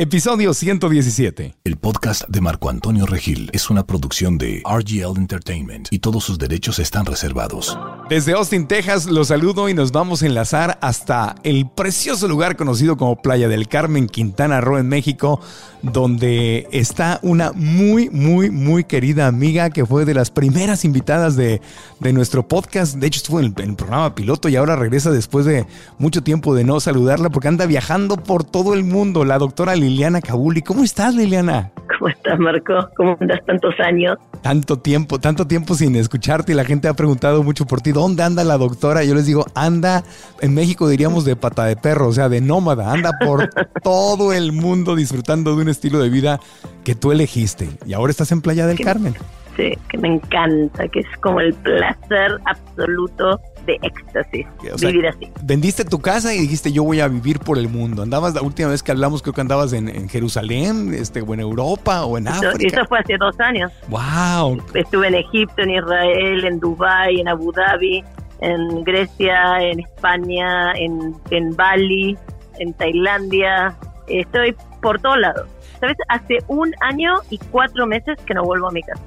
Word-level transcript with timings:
Episodio 0.00 0.54
117. 0.54 1.56
El 1.64 1.76
podcast 1.76 2.22
de 2.28 2.40
Marco 2.40 2.70
Antonio 2.70 3.04
Regil 3.04 3.50
es 3.52 3.68
una 3.68 3.84
producción 3.84 4.38
de 4.38 4.62
RGL 4.64 5.16
Entertainment 5.18 5.88
y 5.90 5.98
todos 5.98 6.22
sus 6.22 6.38
derechos 6.38 6.78
están 6.78 7.04
reservados. 7.04 7.76
Desde 8.08 8.34
Austin, 8.34 8.68
Texas, 8.68 9.06
los 9.06 9.26
saludo 9.26 9.68
y 9.68 9.74
nos 9.74 9.90
vamos 9.90 10.22
a 10.22 10.26
enlazar 10.26 10.78
hasta 10.82 11.34
el 11.42 11.68
precioso 11.68 12.28
lugar 12.28 12.54
conocido 12.54 12.96
como 12.96 13.20
Playa 13.20 13.48
del 13.48 13.66
Carmen, 13.66 14.06
Quintana 14.06 14.60
Roo, 14.60 14.78
en 14.78 14.88
México, 14.88 15.40
donde 15.82 16.68
está 16.70 17.18
una 17.22 17.50
muy, 17.52 18.08
muy, 18.08 18.50
muy 18.50 18.84
querida 18.84 19.26
amiga 19.26 19.70
que 19.70 19.84
fue 19.84 20.04
de 20.04 20.14
las 20.14 20.30
primeras 20.30 20.84
invitadas 20.84 21.34
de, 21.34 21.60
de 22.00 22.12
nuestro 22.12 22.46
podcast. 22.46 22.96
De 22.96 23.06
hecho, 23.08 23.18
estuvo 23.18 23.40
en 23.40 23.46
el, 23.46 23.74
programa 23.74 24.14
piloto 24.14 24.48
y 24.48 24.56
ahora 24.56 24.76
regresa 24.76 25.10
después 25.10 25.44
de 25.44 25.66
mucho 25.98 26.22
tiempo 26.22 26.54
de 26.54 26.64
no 26.64 26.80
saludarla 26.80 27.30
porque 27.30 27.48
anda 27.48 27.66
viajando 27.66 28.16
por 28.16 28.44
todo 28.44 28.74
el 28.74 28.84
mundo, 28.84 29.24
la 29.24 29.38
doctora 29.38 29.76
Liliana 29.88 30.20
Kabuli. 30.20 30.60
¿Cómo 30.60 30.84
estás, 30.84 31.14
Liliana? 31.14 31.72
¿Cómo 31.98 32.10
estás, 32.10 32.38
Marco? 32.38 32.90
¿Cómo 32.96 33.16
andas 33.18 33.40
tantos 33.46 33.74
años? 33.80 34.18
Tanto 34.42 34.78
tiempo, 34.78 35.18
tanto 35.18 35.46
tiempo 35.46 35.74
sin 35.74 35.96
escucharte 35.96 36.52
y 36.52 36.54
la 36.54 36.64
gente 36.64 36.88
ha 36.88 36.94
preguntado 36.94 37.42
mucho 37.42 37.66
por 37.66 37.80
ti. 37.80 37.92
¿Dónde 37.92 38.22
anda 38.22 38.44
la 38.44 38.58
doctora? 38.58 39.02
Yo 39.02 39.14
les 39.14 39.26
digo, 39.26 39.46
anda, 39.54 40.04
en 40.40 40.54
México 40.54 40.88
diríamos 40.88 41.24
de 41.24 41.36
pata 41.36 41.64
de 41.64 41.76
perro, 41.76 42.08
o 42.08 42.12
sea, 42.12 42.28
de 42.28 42.40
nómada. 42.40 42.92
Anda 42.92 43.12
por 43.24 43.48
todo 43.82 44.32
el 44.32 44.52
mundo 44.52 44.94
disfrutando 44.94 45.56
de 45.56 45.62
un 45.62 45.68
estilo 45.68 45.98
de 45.98 46.10
vida 46.10 46.38
que 46.84 46.94
tú 46.94 47.10
elegiste. 47.10 47.68
Y 47.86 47.94
ahora 47.94 48.10
estás 48.10 48.30
en 48.30 48.42
Playa 48.42 48.66
del 48.66 48.78
Carmen. 48.78 49.14
Sí, 49.56 49.76
que 49.88 49.98
me 49.98 50.08
encanta, 50.08 50.86
que 50.86 51.00
es 51.00 51.16
como 51.20 51.40
el 51.40 51.52
placer 51.54 52.38
absoluto 52.44 53.40
de 53.68 53.78
éxtasis, 53.82 54.46
vivir 54.80 55.06
así. 55.06 55.30
Vendiste 55.42 55.84
tu 55.84 56.00
casa 56.00 56.34
y 56.34 56.38
dijiste 56.38 56.72
yo 56.72 56.82
voy 56.82 57.00
a 57.00 57.08
vivir 57.08 57.38
por 57.38 57.58
el 57.58 57.68
mundo. 57.68 58.02
Andabas 58.02 58.34
la 58.34 58.42
última 58.42 58.70
vez 58.70 58.82
que 58.82 58.90
hablamos, 58.92 59.22
creo 59.22 59.34
que 59.34 59.42
andabas 59.42 59.72
en, 59.72 60.08
Jerusalén, 60.08 60.94
este, 60.94 61.20
o 61.20 61.34
en 61.34 61.40
Europa 61.40 62.04
o 62.04 62.16
en 62.16 62.28
África. 62.28 62.78
Eso 62.78 62.86
fue 62.88 62.98
hace 62.98 63.16
dos 63.18 63.38
años. 63.40 63.70
Wow. 63.88 64.62
Estuve 64.74 65.08
en 65.08 65.14
Egipto, 65.16 65.62
en 65.62 65.70
Israel, 65.70 66.44
en 66.44 66.58
Dubái, 66.58 67.20
en 67.20 67.28
Abu 67.28 67.52
Dhabi, 67.52 68.02
en 68.40 68.84
Grecia, 68.84 69.58
en 69.60 69.80
España, 69.80 70.72
en, 70.72 71.14
en 71.30 71.54
Bali, 71.54 72.16
en 72.58 72.72
Tailandia. 72.72 73.76
Estoy 74.06 74.56
por 74.80 74.98
todos 75.00 75.18
lados. 75.18 75.48
¿Sabes? 75.80 75.96
Hace 76.08 76.38
un 76.48 76.74
año 76.80 77.16
y 77.30 77.38
cuatro 77.50 77.86
meses 77.86 78.16
que 78.26 78.34
no 78.34 78.42
vuelvo 78.44 78.68
a 78.68 78.72
mi 78.72 78.82
casa. 78.82 79.02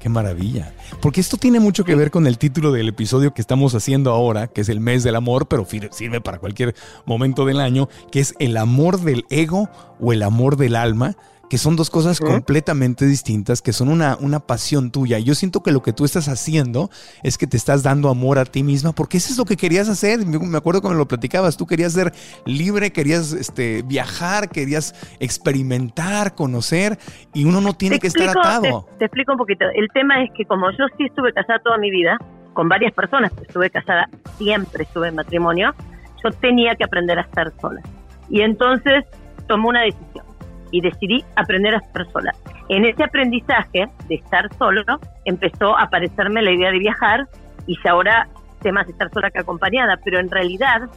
Qué 0.00 0.08
maravilla. 0.08 0.72
Porque 1.02 1.20
esto 1.20 1.36
tiene 1.36 1.60
mucho 1.60 1.84
que 1.84 1.94
ver 1.94 2.10
con 2.10 2.26
el 2.26 2.38
título 2.38 2.72
del 2.72 2.88
episodio 2.88 3.34
que 3.34 3.42
estamos 3.42 3.74
haciendo 3.74 4.10
ahora, 4.12 4.46
que 4.48 4.62
es 4.62 4.70
el 4.70 4.80
mes 4.80 5.04
del 5.04 5.14
amor, 5.14 5.46
pero 5.46 5.66
sirve 5.90 6.22
para 6.22 6.38
cualquier 6.38 6.74
momento 7.04 7.44
del 7.44 7.60
año, 7.60 7.86
que 8.10 8.20
es 8.20 8.34
el 8.38 8.56
amor 8.56 8.98
del 9.00 9.26
ego 9.28 9.68
o 10.00 10.14
el 10.14 10.22
amor 10.22 10.56
del 10.56 10.74
alma 10.74 11.16
que 11.50 11.58
son 11.58 11.74
dos 11.74 11.90
cosas 11.90 12.20
completamente 12.20 13.04
distintas, 13.04 13.60
que 13.60 13.72
son 13.72 13.88
una, 13.88 14.16
una 14.20 14.38
pasión 14.38 14.92
tuya. 14.92 15.18
Y 15.18 15.24
yo 15.24 15.34
siento 15.34 15.64
que 15.64 15.72
lo 15.72 15.82
que 15.82 15.92
tú 15.92 16.04
estás 16.04 16.28
haciendo 16.28 16.90
es 17.24 17.38
que 17.38 17.48
te 17.48 17.56
estás 17.56 17.82
dando 17.82 18.08
amor 18.08 18.38
a 18.38 18.44
ti 18.44 18.62
misma, 18.62 18.92
porque 18.92 19.16
eso 19.16 19.32
es 19.32 19.36
lo 19.36 19.44
que 19.44 19.56
querías 19.56 19.88
hacer. 19.88 20.24
Me 20.24 20.56
acuerdo 20.56 20.80
cuando 20.80 20.96
lo 20.96 21.08
platicabas, 21.08 21.56
tú 21.56 21.66
querías 21.66 21.92
ser 21.92 22.12
libre, 22.46 22.92
querías 22.92 23.32
este, 23.32 23.82
viajar, 23.82 24.48
querías 24.48 24.94
experimentar, 25.18 26.36
conocer, 26.36 26.96
y 27.34 27.44
uno 27.44 27.60
no 27.60 27.74
tiene 27.74 27.98
que 27.98 28.06
estar 28.06 28.28
atado. 28.28 28.86
Te, 28.92 28.98
te, 28.98 29.04
explico 29.06 29.32
un 29.32 29.38
poquito. 29.38 29.64
El 29.74 29.88
tema 29.92 30.22
es 30.22 30.30
que 30.36 30.44
como 30.44 30.70
yo 30.70 30.86
sí 30.96 31.06
estuve 31.06 31.32
casada 31.32 31.58
toda 31.58 31.78
mi 31.78 31.90
vida, 31.90 32.16
con 32.52 32.68
varias 32.68 32.92
personas, 32.92 33.32
estuve 33.42 33.70
casada, 33.70 34.08
siempre 34.38 34.84
estuve 34.84 35.08
en 35.08 35.16
matrimonio, 35.16 35.74
yo 36.22 36.30
tenía 36.30 36.76
que 36.76 36.84
aprender 36.84 37.18
a 37.18 37.22
estar 37.22 37.52
sola. 37.60 37.80
Y 38.28 38.42
entonces 38.42 39.04
tomé 39.48 39.66
una 39.66 39.80
decisión 39.82 40.29
y 40.70 40.80
decidí 40.80 41.24
aprender 41.36 41.74
a 41.74 41.78
estar 41.78 42.06
sola. 42.12 42.32
En 42.68 42.84
ese 42.84 43.04
aprendizaje 43.04 43.88
de 44.08 44.14
estar 44.14 44.52
solo 44.56 44.82
empezó 45.24 45.76
a 45.76 45.84
aparecerme 45.84 46.42
la 46.42 46.52
idea 46.52 46.70
de 46.70 46.78
viajar 46.78 47.26
y 47.66 47.76
si 47.76 47.88
ahora 47.88 48.28
sé 48.62 48.72
más 48.72 48.88
estar 48.88 49.10
sola 49.10 49.30
que 49.30 49.40
acompañada, 49.40 49.98
pero 50.04 50.18
en 50.18 50.30
realidad 50.30 50.88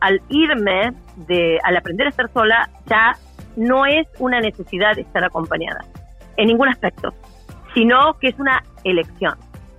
al 0.00 0.20
irme 0.28 0.92
de 1.28 1.58
al 1.62 1.76
aprender 1.76 2.06
a 2.06 2.10
estar 2.10 2.30
sola 2.32 2.68
ya 2.86 3.16
no 3.56 3.86
es 3.86 4.06
una 4.18 4.40
necesidad 4.40 4.98
estar 4.98 5.24
acompañada 5.24 5.84
en 6.36 6.48
ningún 6.48 6.68
aspecto, 6.68 7.14
sino 7.74 8.18
que 8.18 8.28
es 8.28 8.38
una 8.38 8.62
elección. 8.84 9.34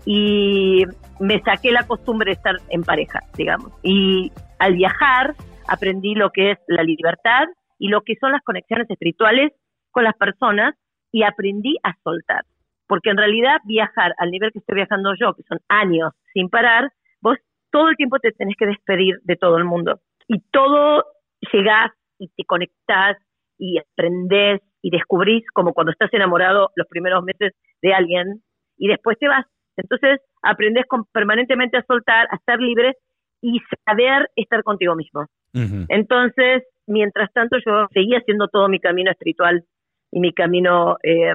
Y 0.06 0.84
me 1.20 1.42
saqué 1.42 1.72
la 1.72 1.84
costumbre 1.84 2.32
de 2.32 2.36
estar 2.36 2.56
en 2.70 2.84
pareja, 2.84 3.22
digamos. 3.36 3.72
Y 3.82 4.32
al 4.60 4.76
viajar 4.76 5.36
aprendí 5.68 6.16
lo 6.16 6.30
que 6.30 6.52
es 6.52 6.60
la 6.68 6.84
libertad, 6.84 7.46
y 7.84 7.90
lo 7.90 8.02
que 8.02 8.16
son 8.16 8.32
las 8.32 8.42
conexiones 8.44 8.90
espirituales 8.90 9.52
con 9.92 10.06
las 10.06 10.16
personas 10.16 10.74
y 11.12 11.24
aprendí 11.24 11.76
a 11.84 11.94
soltar. 12.02 12.46
Porque 12.88 13.10
en 13.10 13.18
realidad 13.18 13.58
viajar 13.66 14.16
al 14.20 14.32
nivel 14.32 14.54
que 14.54 14.60
estoy 14.60 14.76
viajando 14.76 15.14
yo, 15.20 15.34
que 15.34 15.44
son 15.44 15.60
años 15.68 16.14
sin 16.34 16.48
parar, 16.48 16.94
vos 17.20 17.38
todo 17.72 17.90
el 17.90 17.98
tiempo 17.98 18.20
te 18.20 18.32
tenés 18.32 18.56
que 18.58 18.68
despedir 18.68 19.20
de 19.24 19.36
todo 19.36 19.58
el 19.58 19.66
mundo. 19.66 20.00
Y 20.30 20.40
todo 20.52 21.04
llegás 21.52 21.92
y 22.20 22.30
te 22.30 22.46
conectás 22.46 23.18
y 23.58 23.80
aprendés 23.80 24.62
y 24.82 24.90
descubrís 24.90 25.44
como 25.52 25.74
cuando 25.74 25.92
estás 25.92 26.14
enamorado 26.14 26.70
los 26.78 26.88
primeros 26.88 27.22
meses 27.22 27.52
de 27.82 27.94
alguien 27.94 28.44
y 28.78 28.88
después 28.88 29.20
te 29.20 29.28
vas. 29.28 29.46
Entonces 29.76 30.22
aprendes 30.42 30.86
permanentemente 31.12 31.76
a 31.76 31.86
soltar, 31.86 32.30
a 32.32 32.38
estar 32.38 32.62
libre 32.62 32.94
y 33.42 33.60
saber 33.86 34.30
estar 34.38 34.64
contigo 34.64 34.96
mismo. 34.96 35.26
Entonces, 35.54 36.64
mientras 36.88 37.32
tanto, 37.34 37.58
yo 37.66 37.88
seguía 37.94 38.20
haciendo 38.20 38.48
todo 38.48 38.68
mi 38.70 38.80
camino 38.80 39.12
espiritual 39.12 39.64
y 40.12 40.20
mi 40.20 40.34
camino 40.34 40.98
eh, 41.04 41.34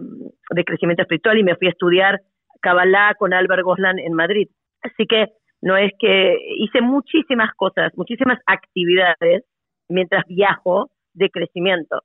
de 0.51 0.65
crecimiento 0.65 1.03
espiritual 1.03 1.39
y 1.39 1.45
me 1.45 1.57
fui 1.57 1.67
a 1.67 1.71
estudiar 1.71 2.21
Kabbalah 2.61 3.15
con 3.19 3.33
Albert 3.33 3.63
Goslan 3.63 3.99
en 3.99 4.13
Madrid. 4.15 4.49
Así 4.83 5.07
que 5.07 5.27
no 5.61 5.77
es 5.77 5.93
que 5.99 6.37
hice 6.59 6.81
muchísimas 6.81 7.53
cosas, 7.55 7.93
muchísimas 7.97 8.39
actividades 8.47 9.45
mientras 9.89 10.25
viajo 10.27 10.91
de 11.15 11.31
crecimiento. 11.31 12.03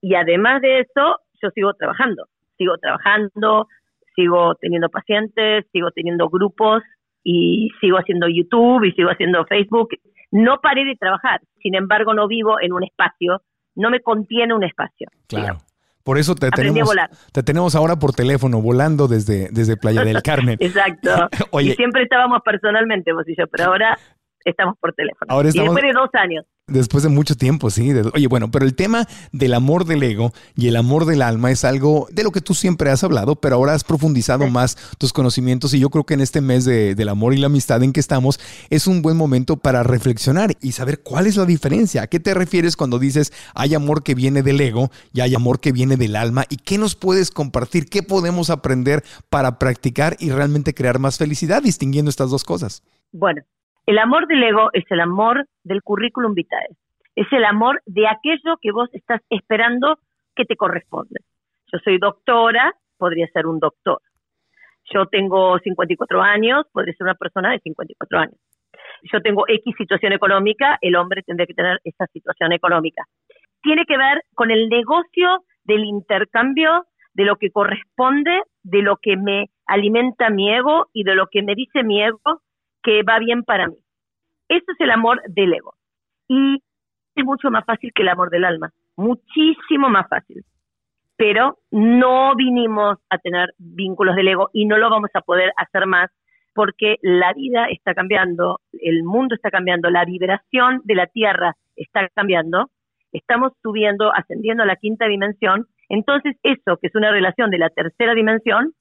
Y 0.00 0.14
además 0.14 0.62
de 0.62 0.80
eso, 0.80 1.18
yo 1.42 1.50
sigo 1.50 1.74
trabajando, 1.74 2.26
sigo 2.56 2.76
trabajando, 2.78 3.66
sigo 4.14 4.54
teniendo 4.60 4.88
pacientes, 4.88 5.66
sigo 5.72 5.90
teniendo 5.90 6.28
grupos 6.28 6.82
y 7.24 7.70
sigo 7.80 7.96
haciendo 7.98 8.28
YouTube 8.28 8.84
y 8.84 8.92
sigo 8.92 9.10
haciendo 9.10 9.44
Facebook 9.46 9.88
no 10.30 10.60
paré 10.60 10.84
de 10.84 10.96
trabajar, 10.96 11.40
sin 11.62 11.74
embargo 11.74 12.14
no 12.14 12.28
vivo 12.28 12.60
en 12.60 12.72
un 12.72 12.84
espacio, 12.84 13.42
no 13.74 13.90
me 13.90 14.00
contiene 14.00 14.54
un 14.54 14.64
espacio. 14.64 15.08
Claro. 15.26 15.58
Por 16.02 16.18
eso 16.18 16.36
te 16.36 16.50
tenemos, 16.50 16.94
te 17.32 17.42
tenemos 17.42 17.74
ahora 17.74 17.96
por 17.96 18.12
teléfono, 18.12 18.62
volando 18.62 19.08
desde, 19.08 19.48
desde 19.50 19.76
Playa 19.76 20.04
del 20.04 20.22
Carmen. 20.22 20.56
Exacto. 20.60 21.28
y 21.60 21.72
siempre 21.72 22.04
estábamos 22.04 22.42
personalmente, 22.44 23.12
vos 23.12 23.28
y 23.28 23.34
yo, 23.36 23.48
pero 23.48 23.64
ahora 23.64 23.98
estamos 24.50 24.76
por 24.80 24.92
teléfono. 24.94 25.26
Ahora 25.28 25.48
Y 25.48 25.50
estamos- 25.50 25.74
después 25.74 25.92
de 25.92 25.98
dos 25.98 26.10
años. 26.14 26.44
Después 26.68 27.04
de 27.04 27.10
mucho 27.10 27.36
tiempo, 27.36 27.70
sí. 27.70 27.92
de- 27.92 28.10
oye, 28.12 28.26
bueno, 28.26 28.50
pero 28.50 28.64
el 28.64 28.74
tema 28.74 29.06
del 29.30 29.54
amor 29.54 29.84
del 29.84 30.02
ego 30.02 30.32
y 30.56 30.66
el 30.66 30.74
amor 30.74 31.04
del 31.04 31.22
alma 31.22 31.52
es 31.52 31.64
algo 31.64 32.08
de 32.10 32.24
lo 32.24 32.32
que 32.32 32.40
tú 32.40 32.54
siempre 32.54 32.90
has 32.90 33.04
hablado, 33.04 33.36
pero 33.36 33.54
ahora 33.54 33.72
has 33.74 33.84
profundizado 33.84 34.48
más 34.48 34.76
tus 34.98 35.12
conocimientos 35.12 35.72
y 35.74 35.78
yo 35.78 35.90
creo 35.90 36.02
que 36.04 36.14
en 36.14 36.20
este 36.22 36.40
mes 36.40 36.64
de- 36.64 36.96
del 36.96 37.08
amor 37.08 37.34
y 37.34 37.36
la 37.38 37.46
amistad 37.46 37.84
en 37.84 37.92
que 37.92 38.00
estamos 38.00 38.40
es 38.68 38.88
un 38.88 39.00
buen 39.00 39.16
momento 39.16 39.56
para 39.56 39.84
reflexionar 39.84 40.56
y 40.60 40.72
saber 40.72 41.04
cuál 41.04 41.28
es 41.28 41.36
la 41.36 41.44
diferencia. 41.46 42.02
¿A 42.02 42.06
qué 42.08 42.18
te 42.18 42.34
refieres 42.34 42.76
cuando 42.76 42.98
dices 42.98 43.32
hay 43.54 43.74
amor 43.76 44.02
que 44.02 44.16
viene 44.16 44.42
del 44.42 44.60
ego 44.60 44.90
y 45.12 45.20
hay 45.20 45.36
amor 45.36 45.60
que 45.60 45.70
viene 45.70 45.96
del 45.96 46.16
alma? 46.16 46.46
¿Y 46.48 46.56
qué 46.56 46.78
nos 46.78 46.96
puedes 46.96 47.30
compartir? 47.30 47.88
¿Qué 47.88 48.02
podemos 48.02 48.50
aprender 48.50 49.04
para 49.30 49.60
practicar 49.60 50.16
y 50.18 50.30
realmente 50.30 50.74
crear 50.74 50.98
más 50.98 51.16
felicidad 51.16 51.62
distinguiendo 51.62 52.08
estas 52.10 52.30
dos 52.30 52.42
cosas? 52.42 52.82
Bueno, 53.12 53.42
el 53.86 53.98
amor 53.98 54.26
del 54.26 54.42
ego 54.42 54.70
es 54.72 54.84
el 54.90 55.00
amor 55.00 55.46
del 55.62 55.82
currículum 55.82 56.34
vitae. 56.34 56.68
Es 57.14 57.26
el 57.32 57.44
amor 57.44 57.80
de 57.86 58.08
aquello 58.08 58.56
que 58.60 58.72
vos 58.72 58.90
estás 58.92 59.22
esperando 59.30 59.98
que 60.34 60.44
te 60.44 60.56
corresponde. 60.56 61.20
Yo 61.72 61.78
soy 61.78 61.98
doctora, 61.98 62.74
podría 62.98 63.28
ser 63.28 63.46
un 63.46 63.60
doctor. 63.60 64.00
Yo 64.92 65.06
tengo 65.06 65.58
54 65.58 66.20
años, 66.20 66.66
podría 66.72 66.94
ser 66.94 67.04
una 67.04 67.14
persona 67.14 67.52
de 67.52 67.60
54 67.60 68.18
años. 68.18 68.36
Yo 69.12 69.20
tengo 69.20 69.44
X 69.48 69.74
situación 69.78 70.12
económica, 70.12 70.78
el 70.80 70.96
hombre 70.96 71.22
tendría 71.22 71.46
que 71.46 71.54
tener 71.54 71.80
esa 71.84 72.06
situación 72.08 72.52
económica. 72.52 73.04
Tiene 73.62 73.84
que 73.86 73.96
ver 73.96 74.22
con 74.34 74.50
el 74.50 74.68
negocio 74.68 75.44
del 75.64 75.84
intercambio 75.84 76.86
de 77.14 77.24
lo 77.24 77.36
que 77.36 77.50
corresponde, 77.50 78.42
de 78.62 78.82
lo 78.82 78.96
que 78.96 79.16
me 79.16 79.46
alimenta 79.66 80.30
mi 80.30 80.52
ego 80.52 80.88
y 80.92 81.04
de 81.04 81.14
lo 81.14 81.26
que 81.28 81.42
me 81.42 81.54
dice 81.54 81.82
mi 81.82 82.02
ego 82.02 82.42
que 82.86 83.02
va 83.02 83.18
bien 83.18 83.42
para 83.42 83.66
mí. 83.66 83.76
Eso 84.48 84.64
es 84.68 84.80
el 84.80 84.92
amor 84.92 85.20
del 85.26 85.52
ego. 85.52 85.74
Y 86.28 86.62
es 87.16 87.24
mucho 87.24 87.50
más 87.50 87.64
fácil 87.64 87.90
que 87.92 88.02
el 88.02 88.08
amor 88.08 88.30
del 88.30 88.44
alma, 88.44 88.72
muchísimo 88.96 89.88
más 89.88 90.08
fácil. 90.08 90.44
Pero 91.16 91.58
no 91.72 92.36
vinimos 92.36 92.98
a 93.10 93.18
tener 93.18 93.52
vínculos 93.58 94.14
del 94.14 94.28
ego 94.28 94.50
y 94.52 94.66
no 94.66 94.78
lo 94.78 94.88
vamos 94.88 95.10
a 95.14 95.20
poder 95.22 95.52
hacer 95.56 95.86
más 95.86 96.10
porque 96.54 96.96
la 97.02 97.32
vida 97.32 97.66
está 97.70 97.92
cambiando, 97.92 98.60
el 98.80 99.02
mundo 99.02 99.34
está 99.34 99.50
cambiando, 99.50 99.90
la 99.90 100.04
vibración 100.04 100.80
de 100.84 100.94
la 100.94 101.06
Tierra 101.06 101.56
está 101.74 102.08
cambiando, 102.14 102.70
estamos 103.12 103.52
subiendo, 103.62 104.12
ascendiendo 104.14 104.62
a 104.62 104.66
la 104.66 104.76
quinta 104.76 105.06
dimensión, 105.06 105.66
entonces 105.88 106.36
eso, 106.42 106.78
que 106.78 106.86
es 106.86 106.94
una 106.94 107.10
relación 107.10 107.50
de 107.50 107.58
la 107.58 107.68
tercera 107.70 108.14
dimensión, 108.14 108.72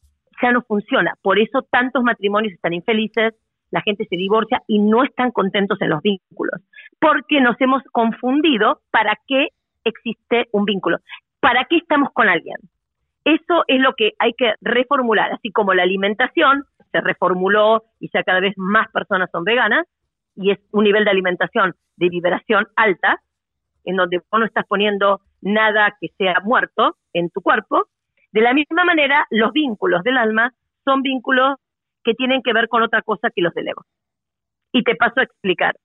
ya 0.41 0.51
no 0.51 0.61
funciona. 0.61 1.15
Por 1.21 1.39
eso 1.39 1.63
tantos 1.69 2.03
matrimonios 2.03 2.53
están 2.53 2.73
infelices, 2.73 3.33
la 3.75 3.81
gente 3.81 4.07
se 4.10 4.16
divorcia 4.16 4.62
y 4.68 4.80
no 4.80 5.04
están 5.04 5.31
contentos 5.31 5.81
en 5.81 5.89
los 5.89 6.01
vínculos, 6.01 6.62
porque 6.98 7.42
nos 7.42 7.60
hemos 7.60 7.83
confundido 7.92 8.80
para 8.89 9.19
qué 9.27 9.50
existe 9.83 10.48
un 10.54 10.63
vínculo, 10.63 11.00
para 11.42 11.66
qué 11.66 11.75
estamos 11.75 12.10
con 12.13 12.30
alguien. 12.30 12.56
Eso 13.25 13.66
es 13.68 13.81
lo 13.81 13.94
que 13.94 14.13
hay 14.18 14.31
que 14.31 14.54
reformular, 14.62 15.33
así 15.33 15.51
como 15.51 15.74
la 15.74 15.83
alimentación 15.83 16.63
se 16.94 17.01
reformuló 17.01 17.83
y 18.00 18.10
ya 18.13 18.24
cada 18.24 18.39
vez 18.39 18.54
más 18.56 18.89
personas 18.94 19.30
son 19.30 19.44
veganas 19.44 19.86
y 20.38 20.51
es 20.51 20.60
un 20.72 20.86
nivel 20.86 21.04
de 21.04 21.12
alimentación 21.12 21.74
de 21.98 22.07
vibración 22.07 22.68
alta, 22.77 23.19
en 23.83 23.98
donde 23.98 24.19
vos 24.19 24.39
no 24.39 24.45
estás 24.45 24.66
poniendo 24.68 25.19
nada 25.42 25.98
que 26.00 26.07
sea 26.18 26.39
muerto 26.45 26.95
en 27.12 27.30
tu 27.30 27.42
cuerpo. 27.42 27.88
De 28.31 28.39
la 28.39 28.54
misma 28.54 28.86
manera, 28.86 29.27
los 29.31 29.51
vínculos 29.51 30.01
del 30.04 30.18
alma 30.18 30.54
son 30.86 31.01
vínculos 31.01 31.57
que 32.05 32.13
tienen 32.13 32.41
que 32.43 32.53
ver 32.53 32.69
con 32.69 32.83
otra 32.83 33.01
cosa 33.01 33.29
que 33.35 33.41
los 33.41 33.53
del. 33.53 33.73
Y 34.71 34.83
te 34.83 34.95
paso 34.95 35.19
a 35.19 35.23
explicar. 35.23 35.75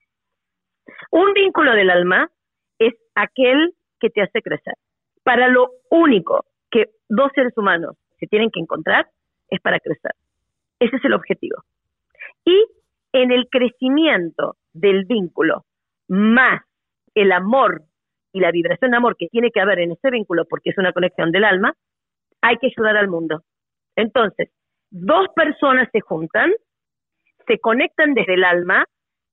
Un 1.10 1.32
vínculo 1.32 1.72
del 1.72 1.90
alma 1.90 2.30
es 2.78 2.94
aquel 3.14 3.74
que 3.98 4.10
te 4.10 4.22
hace 4.22 4.42
crecer. 4.42 4.74
Para 5.24 5.48
lo 5.48 5.70
único 5.90 6.44
que 6.70 6.90
dos 7.08 7.32
seres 7.34 7.56
humanos 7.56 7.96
se 8.18 8.26
tienen 8.26 8.50
que 8.50 8.60
encontrar 8.60 9.08
es 9.48 9.60
para 9.60 9.80
crecer. 9.80 10.12
Ese 10.78 10.96
es 10.96 11.04
el 11.04 11.14
objetivo. 11.14 11.64
Y 12.44 12.66
en 13.12 13.32
el 13.32 13.48
crecimiento 13.48 14.56
del 14.72 15.04
vínculo 15.06 15.64
más 16.08 16.62
el 17.14 17.32
amor 17.32 17.82
y 18.32 18.40
la 18.40 18.52
vibración 18.52 18.90
de 18.90 18.96
amor 18.96 19.16
que 19.16 19.28
tiene 19.28 19.50
que 19.50 19.60
haber 19.60 19.80
en 19.80 19.92
ese 19.92 20.10
vínculo, 20.10 20.44
porque 20.44 20.70
es 20.70 20.78
una 20.78 20.92
conexión 20.92 21.32
del 21.32 21.44
alma, 21.44 21.74
hay 22.40 22.56
que 22.58 22.68
ayudar 22.68 22.96
al 22.96 23.08
mundo. 23.08 23.42
Entonces, 23.96 24.50
dos 24.90 25.28
personas 25.34 25.88
se 25.92 26.00
juntan, 26.00 26.52
se 27.46 27.58
conectan 27.58 28.14
desde 28.14 28.34
el 28.34 28.44
alma, 28.44 28.84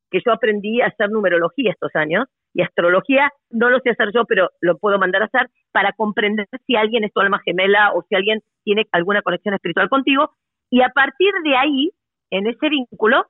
que 0.10 0.22
yo 0.26 0.32
aprendí 0.32 0.82
a 0.82 0.88
hacer 0.88 1.10
numerología 1.10 1.72
estos 1.72 1.96
años, 1.96 2.28
y 2.54 2.62
astrología 2.62 3.32
no 3.52 3.70
lo 3.70 3.80
sé 3.82 3.92
hacer 3.92 4.10
yo, 4.14 4.26
pero 4.26 4.50
lo 4.62 4.78
puedo 4.78 4.98
mandar 4.98 5.22
a 5.22 5.26
hacer 5.26 5.50
para 5.72 5.92
comprender 5.92 6.48
si 6.66 6.76
alguien 6.76 7.04
es 7.04 7.14
tu 7.14 7.20
alma 7.20 7.40
gemela 7.46 7.94
o 7.94 8.04
si 8.04 8.16
alguien 8.16 8.42
tiene 8.64 8.88
alguna 8.92 9.22
conexión 9.22 9.54
espiritual 9.54 9.90
contigo, 9.90 10.32
y 10.70 10.82
a 10.82 10.90
partir 10.90 11.32
de 11.44 11.56
ahí, 11.56 11.92
en 12.30 12.48
ese 12.48 12.70
vínculo, 12.70 13.26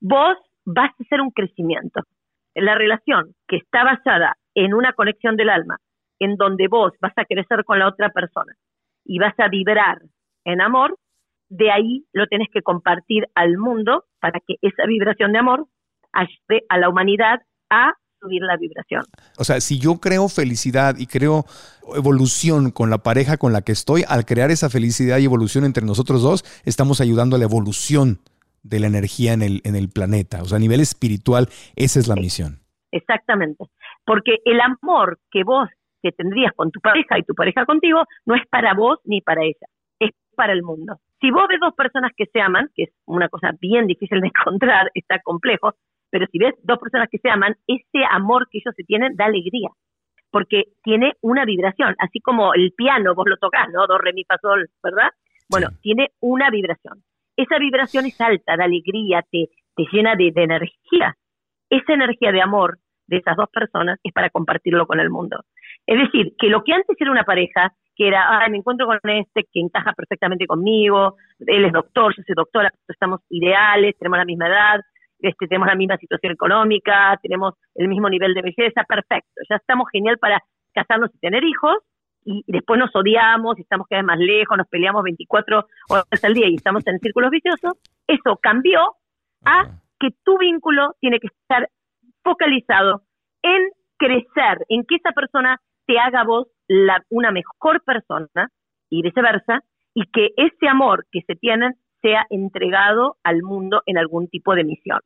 vos 0.00 0.36
vas 0.64 0.90
a 0.90 1.02
hacer 1.02 1.20
un 1.20 1.30
crecimiento. 1.30 2.02
La 2.54 2.74
relación 2.74 3.34
que 3.46 3.56
está 3.56 3.84
basada 3.84 4.36
en 4.54 4.74
una 4.74 4.92
conexión 4.92 5.36
del 5.36 5.50
alma, 5.50 5.78
en 6.18 6.36
donde 6.36 6.68
vos 6.68 6.92
vas 7.00 7.12
a 7.16 7.24
crecer 7.24 7.64
con 7.64 7.78
la 7.78 7.88
otra 7.88 8.10
persona 8.10 8.54
y 9.04 9.18
vas 9.18 9.38
a 9.38 9.48
vibrar 9.48 9.98
en 10.44 10.60
amor, 10.60 10.96
de 11.48 11.70
ahí 11.70 12.04
lo 12.12 12.26
tenés 12.26 12.48
que 12.52 12.62
compartir 12.62 13.26
al 13.34 13.56
mundo 13.58 14.04
para 14.20 14.40
que 14.40 14.56
esa 14.62 14.86
vibración 14.86 15.32
de 15.32 15.38
amor 15.38 15.66
ayude 16.12 16.64
a 16.68 16.78
la 16.78 16.88
humanidad 16.88 17.40
a 17.70 17.92
subir 18.20 18.42
la 18.42 18.56
vibración. 18.56 19.02
O 19.38 19.44
sea, 19.44 19.60
si 19.60 19.78
yo 19.78 20.00
creo 20.00 20.28
felicidad 20.28 20.96
y 20.98 21.06
creo 21.06 21.44
evolución 21.94 22.70
con 22.70 22.90
la 22.90 22.98
pareja 22.98 23.36
con 23.36 23.52
la 23.52 23.62
que 23.62 23.72
estoy, 23.72 24.04
al 24.08 24.24
crear 24.24 24.50
esa 24.50 24.70
felicidad 24.70 25.18
y 25.18 25.24
evolución 25.24 25.64
entre 25.64 25.84
nosotros 25.84 26.22
dos, 26.22 26.44
estamos 26.64 27.00
ayudando 27.00 27.36
a 27.36 27.38
la 27.38 27.44
evolución 27.44 28.18
de 28.62 28.80
la 28.80 28.86
energía 28.88 29.32
en 29.32 29.42
el, 29.42 29.60
en 29.64 29.76
el 29.76 29.88
planeta. 29.88 30.42
O 30.42 30.46
sea, 30.46 30.56
a 30.56 30.60
nivel 30.60 30.80
espiritual, 30.80 31.48
esa 31.76 32.00
es 32.00 32.08
la 32.08 32.16
misión. 32.16 32.60
Exactamente. 32.90 33.64
Porque 34.04 34.38
el 34.44 34.60
amor 34.60 35.18
que 35.30 35.44
vos 35.44 35.68
que 36.02 36.12
tendrías 36.12 36.52
con 36.54 36.70
tu 36.70 36.80
pareja 36.80 37.18
y 37.18 37.22
tu 37.22 37.34
pareja 37.34 37.64
contigo 37.64 38.04
no 38.26 38.34
es 38.34 38.42
para 38.48 38.74
vos 38.74 38.98
ni 39.04 39.20
para 39.20 39.42
ella, 39.42 39.66
es 39.98 40.10
para 40.36 40.52
el 40.52 40.62
mundo. 40.62 41.00
Si 41.20 41.30
vos 41.30 41.46
ves 41.48 41.60
dos 41.60 41.74
personas 41.74 42.12
que 42.16 42.26
se 42.26 42.40
aman, 42.40 42.68
que 42.74 42.84
es 42.84 42.90
una 43.06 43.28
cosa 43.28 43.52
bien 43.60 43.86
difícil 43.86 44.20
de 44.20 44.28
encontrar, 44.34 44.90
está 44.94 45.18
complejo, 45.20 45.74
pero 46.10 46.26
si 46.30 46.38
ves 46.38 46.54
dos 46.62 46.78
personas 46.78 47.08
que 47.10 47.18
se 47.18 47.30
aman, 47.30 47.56
ese 47.66 48.04
amor 48.10 48.48
que 48.50 48.58
ellos 48.58 48.74
se 48.76 48.84
tienen 48.84 49.16
da 49.16 49.26
alegría, 49.26 49.70
porque 50.30 50.64
tiene 50.82 51.14
una 51.20 51.44
vibración, 51.44 51.94
así 51.98 52.20
como 52.20 52.54
el 52.54 52.72
piano, 52.76 53.14
vos 53.14 53.26
lo 53.28 53.36
tocás, 53.38 53.68
¿no? 53.72 53.86
Do, 53.86 53.98
re, 53.98 54.12
mi, 54.12 54.24
fa, 54.24 54.36
sol, 54.38 54.68
¿verdad? 54.82 55.10
Bueno, 55.48 55.68
Sí. 55.70 55.76
tiene 55.82 56.10
una 56.20 56.50
vibración. 56.50 57.02
Esa 57.36 57.58
vibración 57.58 58.06
es 58.06 58.20
alta, 58.20 58.56
da 58.56 58.64
alegría, 58.64 59.22
te, 59.30 59.48
te 59.74 59.84
llena 59.92 60.14
de, 60.16 60.32
de 60.32 60.42
energía. 60.42 61.14
Esa 61.70 61.92
energía 61.94 62.32
de 62.32 62.40
amor 62.42 62.78
de 63.06 63.18
esas 63.18 63.36
dos 63.36 63.48
personas 63.50 63.98
es 64.02 64.12
para 64.12 64.30
compartirlo 64.30 64.86
con 64.86 65.00
el 65.00 65.10
mundo. 65.10 65.40
Es 65.86 65.98
decir, 65.98 66.34
que 66.38 66.48
lo 66.48 66.64
que 66.64 66.72
antes 66.72 66.96
era 66.98 67.10
una 67.10 67.24
pareja, 67.24 67.72
que 67.96 68.06
era, 68.06 68.40
ay, 68.40 68.50
me 68.50 68.58
encuentro 68.58 68.86
con 68.86 68.98
este 69.04 69.44
que 69.44 69.60
encaja 69.60 69.92
perfectamente 69.94 70.46
conmigo, 70.46 71.16
él 71.38 71.64
es 71.64 71.72
doctor, 71.72 72.14
yo 72.14 72.22
soy 72.24 72.34
doctora, 72.34 72.72
estamos 72.86 73.20
ideales, 73.30 73.96
tenemos 73.98 74.18
la 74.18 74.24
misma 74.26 74.48
edad, 74.48 74.80
este, 75.18 75.48
tenemos 75.48 75.66
la 75.66 75.74
misma 75.74 75.96
situación 75.96 76.32
económica, 76.32 77.18
tenemos 77.22 77.54
el 77.74 77.88
mismo 77.88 78.10
nivel 78.10 78.34
de 78.34 78.42
belleza, 78.42 78.84
perfecto, 78.86 79.40
ya 79.48 79.56
estamos 79.56 79.88
genial 79.90 80.18
para 80.18 80.42
casarnos 80.74 81.10
y 81.14 81.18
tener 81.18 81.42
hijos, 81.42 81.76
y, 82.22 82.44
y 82.46 82.52
después 82.52 82.78
nos 82.78 82.94
odiamos, 82.94 83.58
y 83.58 83.62
estamos 83.62 83.86
cada 83.88 84.02
vez 84.02 84.06
más 84.06 84.18
lejos, 84.18 84.58
nos 84.58 84.68
peleamos 84.68 85.02
24 85.02 85.66
horas 85.88 86.24
al 86.24 86.34
día 86.34 86.48
y 86.48 86.56
estamos 86.56 86.86
en 86.86 86.98
círculos 86.98 87.30
viciosos, 87.30 87.72
eso 88.06 88.38
cambió 88.42 88.80
a 89.44 89.70
que 89.98 90.10
tu 90.22 90.36
vínculo 90.36 90.94
tiene 91.00 91.18
que 91.18 91.28
estar 91.28 91.68
focalizado 92.22 93.02
en 93.42 93.70
crecer, 93.96 94.66
en 94.68 94.84
que 94.84 94.96
esa 94.96 95.12
persona 95.12 95.58
te 95.86 95.98
haga 95.98 96.24
vos 96.24 96.48
la, 96.68 97.02
una 97.10 97.30
mejor 97.30 97.82
persona 97.84 98.50
y 98.90 99.02
viceversa, 99.02 99.62
y 99.94 100.04
que 100.12 100.30
ese 100.36 100.68
amor 100.68 101.06
que 101.10 101.22
se 101.26 101.34
tienen 101.34 101.74
sea 102.02 102.26
entregado 102.30 103.16
al 103.24 103.42
mundo 103.42 103.82
en 103.86 103.98
algún 103.98 104.28
tipo 104.28 104.54
de 104.54 104.64
misión 104.64 105.00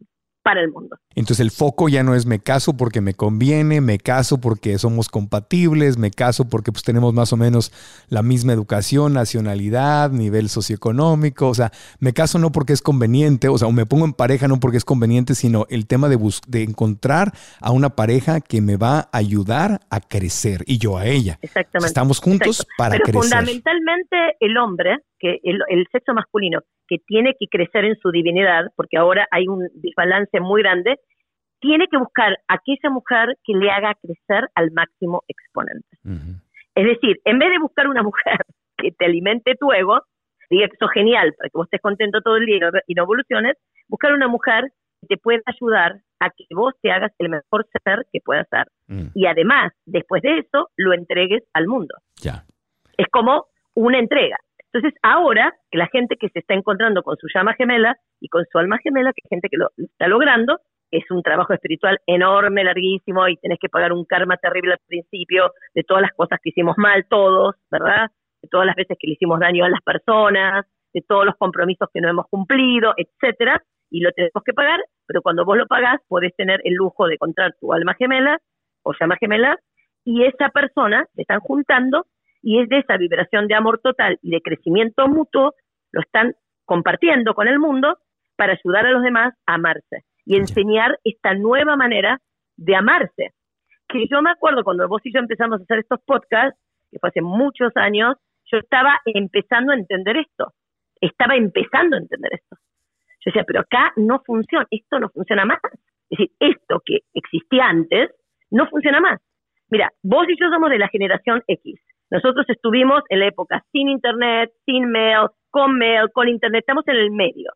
para 0.50 0.60
el 0.62 0.70
mundo. 0.72 0.96
Entonces 1.14 1.40
el 1.40 1.50
foco 1.50 1.88
ya 1.88 2.02
no 2.02 2.14
es 2.14 2.26
me 2.26 2.38
caso 2.40 2.76
porque 2.76 3.00
me 3.00 3.14
conviene, 3.14 3.80
me 3.80 3.98
caso 3.98 4.38
porque 4.40 4.78
somos 4.78 5.08
compatibles, 5.08 5.96
me 5.96 6.10
caso 6.10 6.48
porque 6.48 6.72
pues 6.72 6.82
tenemos 6.84 7.14
más 7.14 7.32
o 7.32 7.36
menos 7.36 7.72
la 8.08 8.22
misma 8.22 8.52
educación, 8.52 9.12
nacionalidad, 9.12 10.10
nivel 10.10 10.48
socioeconómico, 10.48 11.48
o 11.48 11.54
sea, 11.54 11.72
me 11.98 12.12
caso 12.12 12.38
no 12.38 12.50
porque 12.52 12.72
es 12.72 12.82
conveniente, 12.82 13.48
o 13.48 13.58
sea, 13.58 13.68
o 13.68 13.72
me 13.72 13.86
pongo 13.86 14.04
en 14.06 14.12
pareja 14.12 14.48
no 14.48 14.58
porque 14.60 14.76
es 14.76 14.84
conveniente, 14.84 15.34
sino 15.34 15.66
el 15.70 15.86
tema 15.86 16.08
de, 16.08 16.16
bus- 16.16 16.42
de 16.48 16.62
encontrar 16.62 17.32
a 17.60 17.70
una 17.70 17.90
pareja 17.90 18.40
que 18.40 18.60
me 18.60 18.76
va 18.76 19.00
a 19.00 19.08
ayudar 19.12 19.80
a 19.90 20.00
crecer 20.00 20.64
y 20.66 20.78
yo 20.78 20.96
a 20.98 21.06
ella. 21.06 21.38
Exactamente. 21.42 21.86
Estamos 21.88 22.18
juntos 22.20 22.60
Exacto. 22.60 22.72
para 22.78 22.90
Pero 22.92 23.04
crecer. 23.04 23.20
fundamentalmente 23.22 24.16
el 24.40 24.56
hombre, 24.56 24.98
que 25.20 25.38
el, 25.44 25.60
el 25.68 25.86
sexo 25.92 26.12
masculino, 26.14 26.60
que 26.88 26.96
tiene 27.06 27.34
que 27.38 27.46
crecer 27.46 27.84
en 27.84 27.96
su 27.96 28.10
divinidad, 28.10 28.64
porque 28.74 28.96
ahora 28.96 29.28
hay 29.30 29.46
un 29.46 29.68
desbalance 29.74 30.40
muy 30.40 30.62
grande, 30.62 30.96
tiene 31.60 31.86
que 31.88 31.98
buscar 31.98 32.38
aquella 32.48 32.90
mujer 32.90 33.36
que 33.44 33.52
le 33.54 33.70
haga 33.70 33.94
crecer 34.02 34.48
al 34.54 34.70
máximo 34.72 35.22
exponente. 35.28 35.86
Es 36.74 36.84
decir, 36.84 37.20
en 37.24 37.38
vez 37.38 37.50
de 37.50 37.58
buscar 37.58 37.86
una 37.86 38.02
mujer 38.10 38.38
que 38.78 38.92
te 38.92 39.04
alimente 39.04 39.54
tu 39.60 39.70
ego, 39.72 40.00
diga 40.48 40.68
que 40.68 40.76
sos 40.78 40.90
genial 40.92 41.34
para 41.36 41.48
que 41.48 41.56
vos 41.56 41.66
estés 41.66 41.80
contento 41.80 42.20
todo 42.22 42.36
el 42.36 42.46
día 42.46 42.70
y 42.86 42.94
no 42.94 43.02
evoluciones, 43.02 43.56
buscar 43.88 44.12
una 44.12 44.26
mujer 44.26 44.72
que 45.00 45.06
te 45.06 45.16
pueda 45.16 45.40
ayudar 45.46 46.00
a 46.18 46.30
que 46.30 46.44
vos 46.54 46.74
te 46.82 46.90
hagas 46.90 47.12
el 47.18 47.28
mejor 47.28 47.66
ser 47.84 48.06
que 48.12 48.20
puedas 48.24 48.46
ser. 48.48 48.66
Mm. 48.88 49.10
Y 49.14 49.26
además, 49.26 49.72
después 49.86 50.22
de 50.22 50.38
eso, 50.38 50.70
lo 50.76 50.92
entregues 50.92 51.42
al 51.54 51.66
mundo. 51.66 51.94
Ya. 52.16 52.44
Es 52.96 53.06
como 53.10 53.46
una 53.74 53.98
entrega. 53.98 54.36
Entonces, 54.72 54.98
ahora 55.02 55.54
que 55.70 55.78
la 55.78 55.88
gente 55.88 56.16
que 56.16 56.28
se 56.28 56.40
está 56.40 56.54
encontrando 56.54 57.02
con 57.02 57.16
su 57.16 57.26
llama 57.34 57.54
gemela 57.54 57.96
y 58.20 58.28
con 58.28 58.44
su 58.50 58.58
alma 58.58 58.78
gemela, 58.78 59.12
que 59.12 59.22
hay 59.24 59.28
gente 59.28 59.48
que 59.48 59.56
lo 59.56 59.68
está 59.76 60.06
logrando, 60.06 60.60
es 60.90 61.04
un 61.10 61.22
trabajo 61.22 61.52
espiritual 61.52 61.98
enorme, 62.06 62.64
larguísimo, 62.64 63.26
y 63.28 63.36
tenés 63.36 63.58
que 63.60 63.68
pagar 63.68 63.92
un 63.92 64.04
karma 64.04 64.36
terrible 64.36 64.72
al 64.72 64.80
principio 64.86 65.52
de 65.74 65.82
todas 65.82 66.02
las 66.02 66.12
cosas 66.12 66.38
que 66.42 66.50
hicimos 66.50 66.76
mal 66.78 67.06
todos, 67.08 67.56
¿verdad? 67.70 68.08
De 68.42 68.48
todas 68.48 68.66
las 68.66 68.76
veces 68.76 68.96
que 68.98 69.06
le 69.06 69.14
hicimos 69.14 69.40
daño 69.40 69.64
a 69.64 69.70
las 69.70 69.80
personas, 69.82 70.66
de 70.92 71.02
todos 71.02 71.24
los 71.24 71.36
compromisos 71.36 71.88
que 71.92 72.00
no 72.00 72.08
hemos 72.08 72.26
cumplido, 72.28 72.94
etcétera, 72.96 73.62
y 73.90 74.00
lo 74.00 74.12
tenemos 74.12 74.42
que 74.44 74.52
pagar, 74.52 74.80
pero 75.06 75.22
cuando 75.22 75.44
vos 75.44 75.56
lo 75.56 75.66
pagás 75.66 76.00
podés 76.08 76.34
tener 76.36 76.60
el 76.64 76.74
lujo 76.74 77.06
de 77.06 77.14
encontrar 77.14 77.54
tu 77.60 77.72
alma 77.72 77.94
gemela 77.94 78.38
o 78.82 78.92
llama 78.98 79.16
gemela 79.18 79.58
y 80.04 80.24
esa 80.24 80.48
persona 80.48 81.06
se 81.14 81.22
están 81.22 81.40
juntando 81.40 82.06
y 82.42 82.60
es 82.60 82.68
de 82.68 82.78
esa 82.78 82.96
vibración 82.96 83.48
de 83.48 83.54
amor 83.54 83.80
total 83.82 84.18
y 84.22 84.30
de 84.30 84.40
crecimiento 84.40 85.08
mutuo, 85.08 85.54
lo 85.92 86.00
están 86.00 86.34
compartiendo 86.64 87.34
con 87.34 87.48
el 87.48 87.58
mundo 87.58 87.98
para 88.36 88.52
ayudar 88.54 88.86
a 88.86 88.92
los 88.92 89.02
demás 89.02 89.34
a 89.46 89.54
amarse 89.54 90.04
y 90.24 90.36
enseñar 90.36 90.98
esta 91.04 91.34
nueva 91.34 91.76
manera 91.76 92.20
de 92.56 92.76
amarse. 92.76 93.32
Que 93.88 94.06
yo 94.08 94.22
me 94.22 94.30
acuerdo 94.30 94.62
cuando 94.62 94.86
vos 94.88 95.02
y 95.04 95.12
yo 95.12 95.18
empezamos 95.18 95.60
a 95.60 95.64
hacer 95.64 95.80
estos 95.80 96.00
podcasts, 96.06 96.58
que 96.90 96.98
fue 96.98 97.08
hace 97.08 97.22
muchos 97.22 97.72
años, 97.76 98.16
yo 98.50 98.58
estaba 98.58 99.00
empezando 99.04 99.72
a 99.72 99.76
entender 99.76 100.16
esto, 100.16 100.52
estaba 101.00 101.36
empezando 101.36 101.96
a 101.96 102.00
entender 102.00 102.34
esto. 102.34 102.56
Yo 103.24 103.30
decía, 103.30 103.44
pero 103.46 103.60
acá 103.60 103.92
no 103.96 104.22
funciona, 104.24 104.66
esto 104.70 104.98
no 104.98 105.08
funciona 105.10 105.44
más. 105.44 105.58
Es 106.08 106.18
decir, 106.18 106.30
esto 106.40 106.82
que 106.84 107.00
existía 107.14 107.66
antes 107.66 108.10
no 108.50 108.66
funciona 108.68 109.00
más. 109.00 109.20
Mira, 109.68 109.90
vos 110.02 110.26
y 110.28 110.36
yo 110.40 110.48
somos 110.50 110.70
de 110.70 110.78
la 110.78 110.88
generación 110.88 111.42
X. 111.46 111.80
Nosotros 112.10 112.44
estuvimos 112.48 113.02
en 113.08 113.20
la 113.20 113.28
época 113.28 113.64
sin 113.72 113.88
internet, 113.88 114.50
sin 114.66 114.90
mail, 114.90 115.28
con 115.50 115.78
mail, 115.78 116.10
con 116.12 116.28
internet, 116.28 116.60
estamos 116.60 116.86
en 116.88 116.96
el 116.96 117.10
medio. 117.10 117.52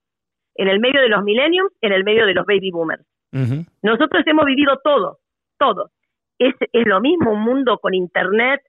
En 0.54 0.68
el 0.68 0.80
medio 0.80 1.00
de 1.00 1.08
los 1.08 1.22
millenniums, 1.24 1.72
en 1.80 1.92
el 1.92 2.04
medio 2.04 2.26
de 2.26 2.34
los 2.34 2.46
baby 2.46 2.70
boomers. 2.70 3.04
Nosotros 3.82 4.22
hemos 4.26 4.44
vivido 4.44 4.78
todo, 4.84 5.18
todo. 5.58 5.90
Es, 6.38 6.54
es 6.72 6.86
lo 6.86 7.00
mismo 7.00 7.32
un 7.32 7.40
mundo 7.40 7.78
con 7.78 7.92
internet, 7.92 8.60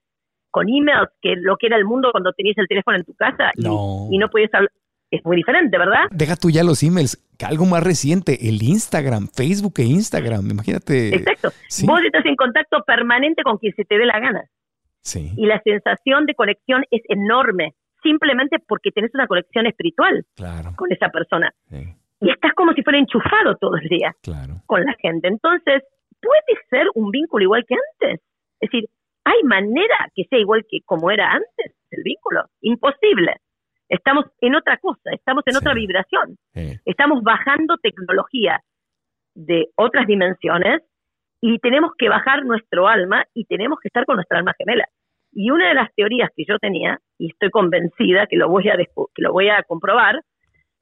con 0.50 0.68
emails, 0.68 1.08
que 1.22 1.36
lo 1.36 1.56
que 1.56 1.68
era 1.68 1.76
el 1.76 1.84
mundo 1.84 2.10
cuando 2.10 2.32
tenías 2.32 2.58
el 2.58 2.66
teléfono 2.66 2.96
en 2.96 3.04
tu 3.04 3.14
casa 3.14 3.52
y 3.54 3.62
no, 3.62 4.08
y 4.10 4.18
no 4.18 4.28
podías 4.28 4.52
hablar 4.54 4.72
es 5.10 5.24
muy 5.24 5.36
diferente, 5.36 5.78
¿verdad? 5.78 6.06
Deja 6.10 6.36
tú 6.36 6.50
ya 6.50 6.64
los 6.64 6.82
emails, 6.82 7.22
algo 7.46 7.64
más 7.66 7.82
reciente, 7.82 8.48
el 8.48 8.62
Instagram, 8.62 9.28
Facebook 9.28 9.74
e 9.78 9.84
Instagram, 9.84 10.50
imagínate. 10.50 11.14
Exacto. 11.14 11.50
Vos 11.84 12.00
estás 12.04 12.26
en 12.26 12.36
contacto 12.36 12.82
permanente 12.84 13.42
con 13.42 13.58
quien 13.58 13.74
se 13.74 13.84
te 13.84 13.98
dé 13.98 14.06
la 14.06 14.18
gana. 14.18 14.44
Sí. 15.06 15.32
Y 15.36 15.46
la 15.46 15.60
sensación 15.62 16.26
de 16.26 16.34
conexión 16.34 16.84
es 16.90 17.02
enorme, 17.08 17.74
simplemente 18.02 18.58
porque 18.66 18.90
tenés 18.90 19.14
una 19.14 19.28
conexión 19.28 19.66
espiritual 19.66 20.24
con 20.74 20.92
esa 20.92 21.10
persona. 21.10 21.54
Y 22.20 22.30
estás 22.30 22.52
como 22.54 22.72
si 22.72 22.82
fuera 22.82 22.98
enchufado 22.98 23.56
todo 23.56 23.76
el 23.76 23.88
día 23.88 24.14
con 24.66 24.84
la 24.84 24.94
gente. 25.00 25.28
Entonces, 25.28 25.84
puede 26.20 26.60
ser 26.70 26.86
un 26.94 27.10
vínculo 27.10 27.44
igual 27.44 27.64
que 27.68 27.74
antes. 27.74 28.20
Es 28.60 28.70
decir, 28.70 28.88
¿hay 29.24 29.42
manera 29.44 30.10
que 30.14 30.24
sea 30.24 30.40
igual 30.40 30.64
que 30.68 30.80
como 30.84 31.10
era 31.10 31.30
antes 31.30 31.76
el 31.90 32.02
vínculo? 32.02 32.44
Imposible. 32.62 33.36
Estamos 33.88 34.24
en 34.40 34.56
otra 34.56 34.78
cosa, 34.78 35.10
estamos 35.12 35.44
en 35.46 35.56
otra 35.56 35.72
vibración. 35.72 36.36
Estamos 36.84 37.22
bajando 37.22 37.76
tecnología 37.76 38.60
de 39.34 39.68
otras 39.76 40.06
dimensiones 40.08 40.82
y 41.40 41.58
tenemos 41.58 41.92
que 41.96 42.08
bajar 42.08 42.44
nuestro 42.44 42.88
alma 42.88 43.24
y 43.34 43.44
tenemos 43.44 43.78
que 43.78 43.88
estar 43.88 44.04
con 44.06 44.16
nuestra 44.16 44.38
alma 44.38 44.54
gemela. 44.58 44.88
Y 45.38 45.50
una 45.50 45.68
de 45.68 45.74
las 45.74 45.94
teorías 45.94 46.30
que 46.34 46.46
yo 46.48 46.58
tenía, 46.58 46.98
y 47.18 47.28
estoy 47.28 47.50
convencida 47.50 48.26
que 48.26 48.36
lo 48.36 48.48
voy 48.48 48.70
a, 48.70 48.76
que 48.78 49.22
lo 49.22 49.32
voy 49.32 49.50
a 49.50 49.62
comprobar, 49.64 50.22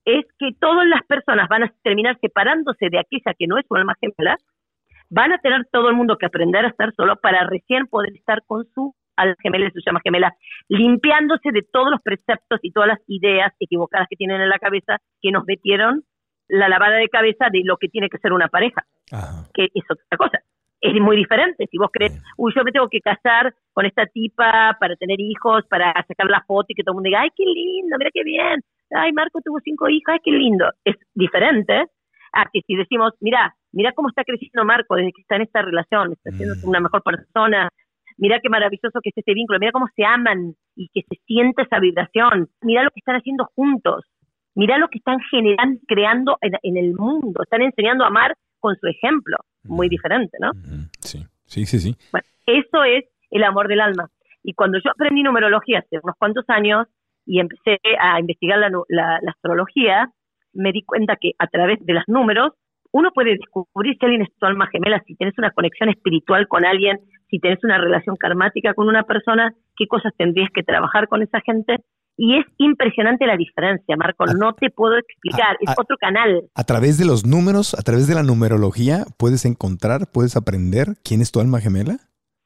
es 0.04 0.24
que 0.38 0.50
todas 0.60 0.86
las 0.86 1.02
personas 1.08 1.48
van 1.48 1.64
a 1.64 1.72
terminar 1.82 2.16
separándose 2.20 2.88
de 2.88 3.00
aquella 3.00 3.34
que 3.36 3.48
no 3.48 3.58
es 3.58 3.66
su 3.66 3.74
alma 3.74 3.96
gemela, 4.00 4.38
van 5.10 5.32
a 5.32 5.38
tener 5.38 5.66
todo 5.72 5.88
el 5.88 5.96
mundo 5.96 6.18
que 6.18 6.26
aprender 6.26 6.64
a 6.64 6.68
estar 6.68 6.94
solo 6.94 7.16
para 7.16 7.44
recién 7.48 7.88
poder 7.88 8.14
estar 8.14 8.44
con 8.46 8.64
su 8.76 8.94
al 9.16 9.34
gemela 9.42 9.68
su 9.72 9.80
llama 9.84 10.00
gemela, 10.04 10.32
limpiándose 10.68 11.50
de 11.50 11.62
todos 11.62 11.90
los 11.90 12.00
preceptos 12.00 12.60
y 12.62 12.70
todas 12.70 12.90
las 12.90 13.00
ideas 13.08 13.52
equivocadas 13.58 14.06
que 14.08 14.16
tienen 14.16 14.40
en 14.40 14.48
la 14.48 14.60
cabeza 14.60 14.98
que 15.20 15.32
nos 15.32 15.44
metieron 15.46 16.04
la 16.46 16.68
lavada 16.68 16.96
de 16.98 17.08
cabeza 17.08 17.46
de 17.50 17.62
lo 17.64 17.76
que 17.76 17.88
tiene 17.88 18.08
que 18.08 18.18
ser 18.18 18.32
una 18.32 18.46
pareja, 18.46 18.84
que 19.52 19.68
es 19.74 19.84
otra 19.90 20.16
cosa. 20.16 20.38
Es 20.98 21.02
muy 21.02 21.16
diferente. 21.16 21.66
Si 21.70 21.78
vos 21.78 21.90
crees, 21.92 22.12
uy, 22.36 22.52
yo 22.54 22.64
me 22.64 22.72
tengo 22.72 22.88
que 22.88 23.00
casar 23.00 23.54
con 23.72 23.86
esta 23.86 24.06
tipa 24.06 24.76
para 24.78 24.96
tener 24.96 25.20
hijos, 25.20 25.64
para 25.68 25.92
sacar 26.06 26.28
la 26.28 26.42
foto 26.46 26.66
y 26.68 26.74
que 26.74 26.82
todo 26.82 26.92
el 26.92 26.96
mundo 26.96 27.08
diga, 27.08 27.22
ay, 27.22 27.30
qué 27.36 27.44
lindo, 27.44 27.96
mira 27.98 28.10
qué 28.12 28.22
bien. 28.22 28.60
Ay, 28.90 29.12
Marco 29.12 29.40
tuvo 29.44 29.58
cinco 29.64 29.88
hijos, 29.88 30.12
ay, 30.12 30.20
qué 30.24 30.30
lindo. 30.30 30.66
Es 30.84 30.96
diferente 31.14 31.84
a 32.32 32.46
que 32.52 32.60
si 32.66 32.76
decimos, 32.76 33.12
mira, 33.20 33.54
mira 33.72 33.92
cómo 33.92 34.08
está 34.08 34.24
creciendo 34.24 34.64
Marco 34.64 34.96
desde 34.96 35.12
que 35.12 35.22
está 35.22 35.36
en 35.36 35.42
esta 35.42 35.62
relación, 35.62 36.12
está 36.12 36.30
siendo 36.30 36.54
mm. 36.56 36.68
una 36.68 36.80
mejor 36.80 37.02
persona, 37.02 37.68
mira 38.16 38.40
qué 38.40 38.48
maravilloso 38.48 39.00
que 39.02 39.10
es 39.10 39.18
este 39.18 39.34
vínculo, 39.34 39.58
mira 39.58 39.72
cómo 39.72 39.86
se 39.94 40.04
aman 40.04 40.54
y 40.76 40.88
que 40.88 41.02
se 41.08 41.20
siente 41.26 41.62
esa 41.62 41.78
vibración, 41.78 42.48
mira 42.62 42.82
lo 42.82 42.90
que 42.90 43.00
están 43.00 43.16
haciendo 43.16 43.48
juntos, 43.54 44.04
mira 44.54 44.78
lo 44.78 44.88
que 44.88 44.98
están 44.98 45.18
generando, 45.30 45.80
creando 45.86 46.38
en, 46.40 46.76
el 46.76 46.94
mundo, 46.94 47.42
están 47.42 47.62
enseñando 47.62 48.04
a 48.04 48.08
amar 48.08 48.34
con 48.60 48.76
su 48.76 48.86
ejemplo, 48.86 49.36
muy 49.64 49.88
diferente, 49.88 50.36
¿no? 50.40 50.52
Sí, 51.00 51.24
sí, 51.46 51.66
sí, 51.66 51.78
sí. 51.78 51.96
Bueno, 52.12 52.26
eso 52.46 52.84
es 52.84 53.04
el 53.30 53.44
amor 53.44 53.68
del 53.68 53.80
alma. 53.80 54.08
Y 54.42 54.54
cuando 54.54 54.78
yo 54.78 54.90
aprendí 54.90 55.22
numerología 55.22 55.80
hace 55.80 55.98
unos 56.02 56.16
cuantos 56.18 56.44
años 56.48 56.86
y 57.26 57.40
empecé 57.40 57.78
a 57.98 58.20
investigar 58.20 58.58
la, 58.58 58.70
la 58.88 59.30
astrología, 59.30 60.10
me 60.52 60.72
di 60.72 60.82
cuenta 60.82 61.16
que 61.16 61.32
a 61.38 61.46
través 61.46 61.84
de 61.84 61.94
los 61.94 62.04
números 62.06 62.52
uno 62.94 63.10
puede 63.12 63.32
descubrir 63.32 63.96
si 63.98 64.04
alguien 64.04 64.22
es 64.22 64.28
tu 64.38 64.46
alma 64.46 64.68
gemela, 64.68 65.02
si 65.04 65.16
tienes 65.16 65.36
una 65.36 65.50
conexión 65.50 65.88
espiritual 65.88 66.46
con 66.46 66.64
alguien, 66.64 67.00
si 67.28 67.40
tienes 67.40 67.58
una 67.64 67.76
relación 67.76 68.14
karmática 68.14 68.72
con 68.72 68.86
una 68.86 69.02
persona, 69.02 69.52
qué 69.76 69.88
cosas 69.88 70.12
tendrías 70.16 70.48
que 70.54 70.62
trabajar 70.62 71.08
con 71.08 71.20
esa 71.20 71.40
gente. 71.40 71.78
Y 72.16 72.38
es 72.38 72.46
impresionante 72.58 73.26
la 73.26 73.36
diferencia, 73.36 73.96
Marco, 73.96 74.24
no 74.26 74.52
te 74.54 74.70
puedo 74.70 74.96
explicar, 74.96 75.56
es 75.60 75.74
otro 75.76 75.96
canal. 75.96 76.48
A 76.54 76.64
través 76.64 76.96
de 76.96 77.06
los 77.06 77.26
números, 77.26 77.74
a 77.74 77.82
través 77.82 78.06
de 78.06 78.14
la 78.14 78.22
numerología, 78.22 79.04
puedes 79.18 79.44
encontrar, 79.44 80.06
puedes 80.12 80.36
aprender 80.36 80.94
quién 81.02 81.20
es 81.20 81.32
tu 81.32 81.40
alma 81.40 81.60
gemela. 81.60 81.96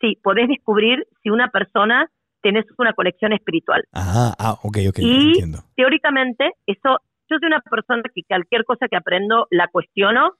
Sí, 0.00 0.18
podés 0.22 0.48
descubrir 0.48 1.06
si 1.22 1.28
una 1.28 1.48
persona 1.48 2.10
tenés 2.40 2.64
una 2.78 2.94
conexión 2.94 3.32
espiritual. 3.32 3.84
Ah, 3.92 4.34
ah 4.38 4.52
ok, 4.62 4.78
ok. 4.88 4.98
Y 5.00 5.34
teóricamente, 5.76 6.52
eso 6.66 7.00
yo 7.28 7.36
soy 7.38 7.46
una 7.46 7.60
persona 7.60 8.02
que 8.14 8.22
cualquier 8.26 8.64
cosa 8.64 8.88
que 8.88 8.96
aprendo 8.96 9.46
la 9.50 9.68
cuestiono 9.68 10.32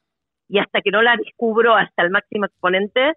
y 0.49 0.59
hasta 0.59 0.81
que 0.81 0.91
no 0.91 1.03
la 1.03 1.17
descubro 1.17 1.77
hasta 1.77 2.03
el 2.03 2.11
máximo 2.11 2.47
exponente, 2.47 3.15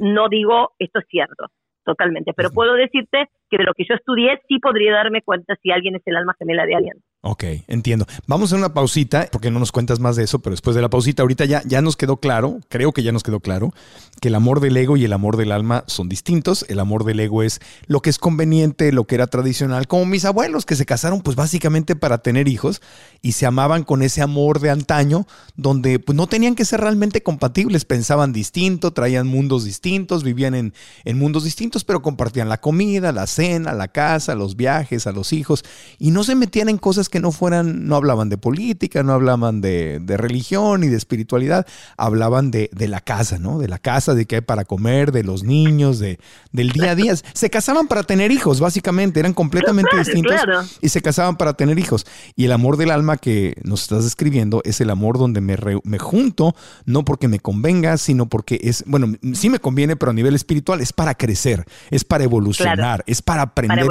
no 0.00 0.28
digo 0.28 0.72
esto 0.78 0.98
es 0.98 1.06
cierto, 1.08 1.46
totalmente. 1.84 2.32
Pero 2.34 2.50
puedo 2.50 2.74
decirte 2.74 3.28
que 3.50 3.58
de 3.58 3.64
lo 3.64 3.74
que 3.74 3.84
yo 3.88 3.94
estudié 3.94 4.40
sí 4.48 4.58
podría 4.58 4.92
darme 4.92 5.22
cuenta 5.22 5.56
si 5.62 5.70
alguien 5.70 5.96
es 5.96 6.02
el 6.06 6.16
alma 6.16 6.34
gemela 6.38 6.66
de 6.66 6.74
alguien. 6.74 7.02
Ok, 7.24 7.44
entiendo. 7.68 8.06
Vamos 8.26 8.52
a 8.52 8.56
una 8.56 8.74
pausita, 8.74 9.28
porque 9.30 9.50
no 9.50 9.60
nos 9.60 9.70
cuentas 9.70 10.00
más 10.00 10.16
de 10.16 10.24
eso, 10.24 10.40
pero 10.40 10.52
después 10.52 10.74
de 10.74 10.82
la 10.82 10.90
pausita, 10.90 11.22
ahorita 11.22 11.44
ya, 11.44 11.62
ya 11.64 11.80
nos 11.80 11.96
quedó 11.96 12.16
claro, 12.16 12.58
creo 12.68 12.92
que 12.92 13.04
ya 13.04 13.12
nos 13.12 13.22
quedó 13.22 13.38
claro, 13.38 13.72
que 14.20 14.28
el 14.28 14.34
amor 14.34 14.60
del 14.60 14.76
ego 14.76 14.96
y 14.96 15.04
el 15.04 15.12
amor 15.12 15.36
del 15.36 15.52
alma 15.52 15.84
son 15.86 16.08
distintos. 16.08 16.64
El 16.68 16.80
amor 16.80 17.04
del 17.04 17.20
ego 17.20 17.42
es 17.42 17.60
lo 17.86 18.00
que 18.00 18.10
es 18.10 18.18
conveniente, 18.18 18.92
lo 18.92 19.06
que 19.06 19.14
era 19.14 19.28
tradicional, 19.28 19.86
como 19.86 20.06
mis 20.06 20.24
abuelos 20.24 20.66
que 20.66 20.74
se 20.74 20.86
casaron 20.86 21.20
pues 21.20 21.36
básicamente 21.36 21.94
para 21.94 22.18
tener 22.18 22.48
hijos 22.48 22.82
y 23.20 23.32
se 23.32 23.46
amaban 23.46 23.84
con 23.84 24.02
ese 24.02 24.20
amor 24.22 24.58
de 24.58 24.70
antaño, 24.70 25.26
donde 25.54 26.00
pues 26.00 26.16
no 26.16 26.26
tenían 26.26 26.56
que 26.56 26.64
ser 26.64 26.80
realmente 26.80 27.22
compatibles, 27.22 27.84
pensaban 27.84 28.32
distinto, 28.32 28.92
traían 28.92 29.28
mundos 29.28 29.64
distintos, 29.64 30.24
vivían 30.24 30.54
en, 30.54 30.74
en 31.04 31.18
mundos 31.18 31.44
distintos, 31.44 31.84
pero 31.84 32.02
compartían 32.02 32.48
la 32.48 32.60
comida, 32.60 33.12
la 33.12 33.26
cena 33.26 33.42
cena, 33.42 33.72
la 33.72 33.88
casa, 33.88 34.34
los 34.36 34.56
viajes, 34.56 35.08
a 35.08 35.12
los 35.12 35.32
hijos, 35.32 35.64
y 35.98 36.12
no 36.12 36.22
se 36.22 36.36
metían 36.36 36.68
en 36.68 36.78
cosas 36.78 37.08
que 37.12 37.20
no 37.20 37.30
fueran, 37.30 37.86
no 37.86 37.94
hablaban 37.94 38.30
de 38.30 38.38
política, 38.38 39.02
no 39.02 39.12
hablaban 39.12 39.60
de, 39.60 40.02
religión 40.16 40.82
y 40.82 40.88
de 40.88 40.96
espiritualidad, 40.96 41.66
hablaban 41.96 42.50
de, 42.50 42.70
la 42.88 43.00
casa, 43.00 43.38
¿no? 43.38 43.58
De 43.58 43.68
la 43.68 43.78
casa, 43.78 44.14
de 44.14 44.26
qué 44.26 44.36
hay 44.36 44.40
para 44.40 44.64
comer, 44.64 45.12
de 45.12 45.22
los 45.22 45.44
niños, 45.44 45.98
de, 45.98 46.18
del 46.50 46.70
día 46.70 46.92
a 46.92 46.94
día. 46.94 47.14
Se 47.14 47.50
casaban 47.50 47.86
para 47.86 48.02
tener 48.02 48.32
hijos, 48.32 48.60
básicamente, 48.60 49.20
eran 49.20 49.34
completamente 49.34 49.96
distintos 49.96 50.78
y 50.80 50.88
se 50.88 51.02
casaban 51.02 51.36
para 51.36 51.52
tener 51.52 51.78
hijos. 51.78 52.06
Y 52.34 52.46
el 52.46 52.52
amor 52.52 52.78
del 52.78 52.90
alma 52.90 53.18
que 53.18 53.54
nos 53.62 53.82
estás 53.82 54.04
describiendo 54.04 54.62
es 54.64 54.80
el 54.80 54.88
amor 54.88 55.18
donde 55.18 55.42
me, 55.42 55.56
me 55.84 55.98
junto, 55.98 56.56
no 56.86 57.04
porque 57.04 57.28
me 57.28 57.38
convenga, 57.38 57.98
sino 57.98 58.26
porque 58.26 58.58
es, 58.62 58.84
bueno, 58.86 59.14
sí 59.34 59.50
me 59.50 59.58
conviene, 59.58 59.96
pero 59.96 60.10
a 60.10 60.14
nivel 60.14 60.34
espiritual 60.34 60.80
es 60.80 60.94
para 60.94 61.14
crecer, 61.14 61.64
es 61.90 62.04
para 62.04 62.24
evolucionar, 62.24 63.04
es 63.06 63.20
para 63.20 63.42
aprender. 63.42 63.86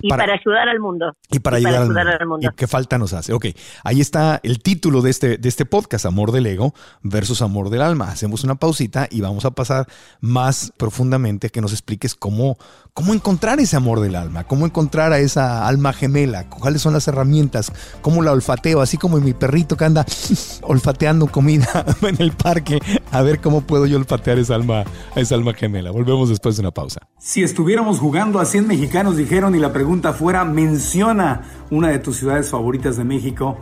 y 0.00 0.08
para, 0.08 0.34
ayudar 0.34 0.68
al 0.68 0.80
mundo. 0.80 1.16
Y 1.30 1.38
para, 1.38 1.58
ayudar, 1.58 2.08
al, 2.08 2.26
mundo. 2.26 2.47
¿Qué 2.56 2.66
falta 2.66 2.98
nos 2.98 3.12
hace? 3.12 3.32
Ok, 3.32 3.46
ahí 3.84 4.00
está 4.00 4.40
el 4.42 4.60
título 4.60 5.02
de 5.02 5.10
este, 5.10 5.38
de 5.38 5.48
este 5.48 5.64
podcast, 5.64 6.06
Amor 6.06 6.32
del 6.32 6.46
Ego 6.46 6.74
versus 7.02 7.42
Amor 7.42 7.70
del 7.70 7.82
Alma. 7.82 8.10
Hacemos 8.10 8.44
una 8.44 8.56
pausita 8.56 9.08
y 9.10 9.20
vamos 9.20 9.44
a 9.44 9.52
pasar 9.52 9.86
más 10.20 10.72
profundamente 10.76 11.48
a 11.48 11.50
que 11.50 11.60
nos 11.60 11.72
expliques 11.72 12.14
cómo, 12.14 12.58
cómo 12.98 13.14
encontrar 13.14 13.60
ese 13.60 13.76
amor 13.76 14.00
del 14.00 14.16
alma, 14.16 14.42
cómo 14.42 14.66
encontrar 14.66 15.12
a 15.12 15.20
esa 15.20 15.68
alma 15.68 15.92
gemela, 15.92 16.48
cuáles 16.48 16.82
son 16.82 16.94
las 16.94 17.06
herramientas, 17.06 17.72
cómo 18.02 18.22
la 18.22 18.32
olfateo, 18.32 18.80
así 18.80 18.96
como 18.96 19.18
mi 19.18 19.34
perrito 19.34 19.76
que 19.76 19.84
anda 19.84 20.04
olfateando 20.62 21.28
comida 21.28 21.84
en 22.02 22.16
el 22.18 22.32
parque, 22.32 22.80
a 23.12 23.22
ver 23.22 23.40
cómo 23.40 23.60
puedo 23.60 23.86
yo 23.86 23.98
olfatear 23.98 24.40
esa 24.40 24.56
alma, 24.56 24.82
esa 25.14 25.36
alma 25.36 25.54
gemela. 25.54 25.92
Volvemos 25.92 26.28
después 26.28 26.56
de 26.56 26.62
una 26.62 26.72
pausa. 26.72 26.98
Si 27.20 27.44
estuviéramos 27.44 28.00
jugando 28.00 28.40
a 28.40 28.44
100 28.44 28.66
mexicanos 28.66 29.16
dijeron 29.16 29.54
y 29.54 29.60
la 29.60 29.72
pregunta 29.72 30.12
fuera, 30.12 30.44
menciona 30.44 31.42
una 31.70 31.90
de 31.90 32.00
tus 32.00 32.16
ciudades 32.16 32.50
favoritas 32.50 32.96
de 32.96 33.04
México, 33.04 33.58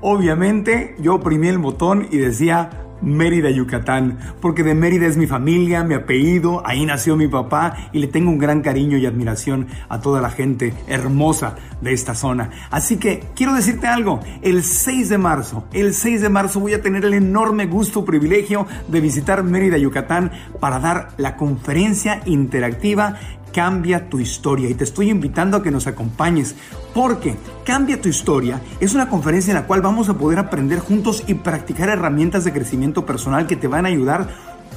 obviamente 0.00 0.96
yo 0.98 1.14
oprimí 1.14 1.46
el 1.46 1.58
botón 1.58 2.08
y 2.10 2.16
decía 2.16 2.89
Mérida, 3.02 3.50
Yucatán, 3.50 4.18
porque 4.40 4.62
de 4.62 4.74
Mérida 4.74 5.06
es 5.06 5.16
mi 5.16 5.26
familia, 5.26 5.84
mi 5.84 5.94
apellido, 5.94 6.62
ahí 6.66 6.84
nació 6.86 7.16
mi 7.16 7.28
papá 7.28 7.76
y 7.92 7.98
le 7.98 8.06
tengo 8.06 8.30
un 8.30 8.38
gran 8.38 8.60
cariño 8.62 8.98
y 8.98 9.06
admiración 9.06 9.68
a 9.88 10.00
toda 10.00 10.20
la 10.20 10.30
gente 10.30 10.74
hermosa 10.86 11.56
de 11.80 11.92
esta 11.92 12.14
zona. 12.14 12.50
Así 12.70 12.96
que 12.96 13.24
quiero 13.34 13.54
decirte 13.54 13.86
algo, 13.86 14.20
el 14.42 14.62
6 14.62 15.08
de 15.08 15.18
marzo, 15.18 15.64
el 15.72 15.94
6 15.94 16.22
de 16.22 16.28
marzo 16.28 16.60
voy 16.60 16.74
a 16.74 16.82
tener 16.82 17.04
el 17.04 17.14
enorme 17.14 17.66
gusto, 17.66 18.04
privilegio 18.04 18.66
de 18.88 19.00
visitar 19.00 19.42
Mérida, 19.42 19.78
Yucatán 19.78 20.32
para 20.60 20.78
dar 20.78 21.08
la 21.16 21.36
conferencia 21.36 22.20
interactiva 22.26 23.16
Cambia 23.52 24.08
tu 24.08 24.20
historia 24.20 24.68
y 24.68 24.74
te 24.74 24.84
estoy 24.84 25.10
invitando 25.10 25.56
a 25.56 25.62
que 25.62 25.70
nos 25.70 25.86
acompañes 25.86 26.54
porque 26.94 27.36
Cambia 27.64 28.00
tu 28.00 28.08
historia 28.08 28.60
es 28.80 28.94
una 28.94 29.08
conferencia 29.08 29.52
en 29.52 29.56
la 29.56 29.66
cual 29.66 29.80
vamos 29.80 30.08
a 30.08 30.14
poder 30.14 30.38
aprender 30.38 30.80
juntos 30.80 31.24
y 31.26 31.34
practicar 31.34 31.88
herramientas 31.88 32.44
de 32.44 32.52
crecimiento 32.52 33.06
personal 33.06 33.46
que 33.46 33.56
te 33.56 33.68
van 33.68 33.86
a 33.86 33.88
ayudar 33.88 34.28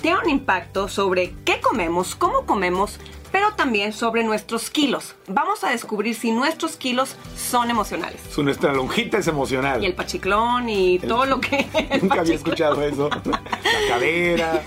tienen 0.00 0.20
un 0.22 0.30
impacto 0.30 0.88
sobre 0.88 1.34
qué 1.44 1.60
comemos, 1.60 2.14
cómo 2.14 2.46
comemos, 2.46 3.00
pero 3.34 3.50
también 3.56 3.92
sobre 3.92 4.22
nuestros 4.22 4.70
kilos. 4.70 5.16
Vamos 5.26 5.64
a 5.64 5.70
descubrir 5.70 6.14
si 6.14 6.30
nuestros 6.30 6.76
kilos 6.76 7.16
son 7.36 7.68
emocionales. 7.68 8.20
Su 8.30 8.44
nuestra 8.44 8.72
lonjita 8.72 9.18
es 9.18 9.26
emocional. 9.26 9.82
Y 9.82 9.86
el 9.86 9.94
pachiclón 9.94 10.68
y 10.68 11.00
todo 11.00 11.26
lo 11.26 11.40
que... 11.40 11.66
Nunca 12.00 12.20
había 12.20 12.36
escuchado 12.36 12.80
eso. 12.80 13.10
La 13.24 13.42
cadera. 13.88 14.62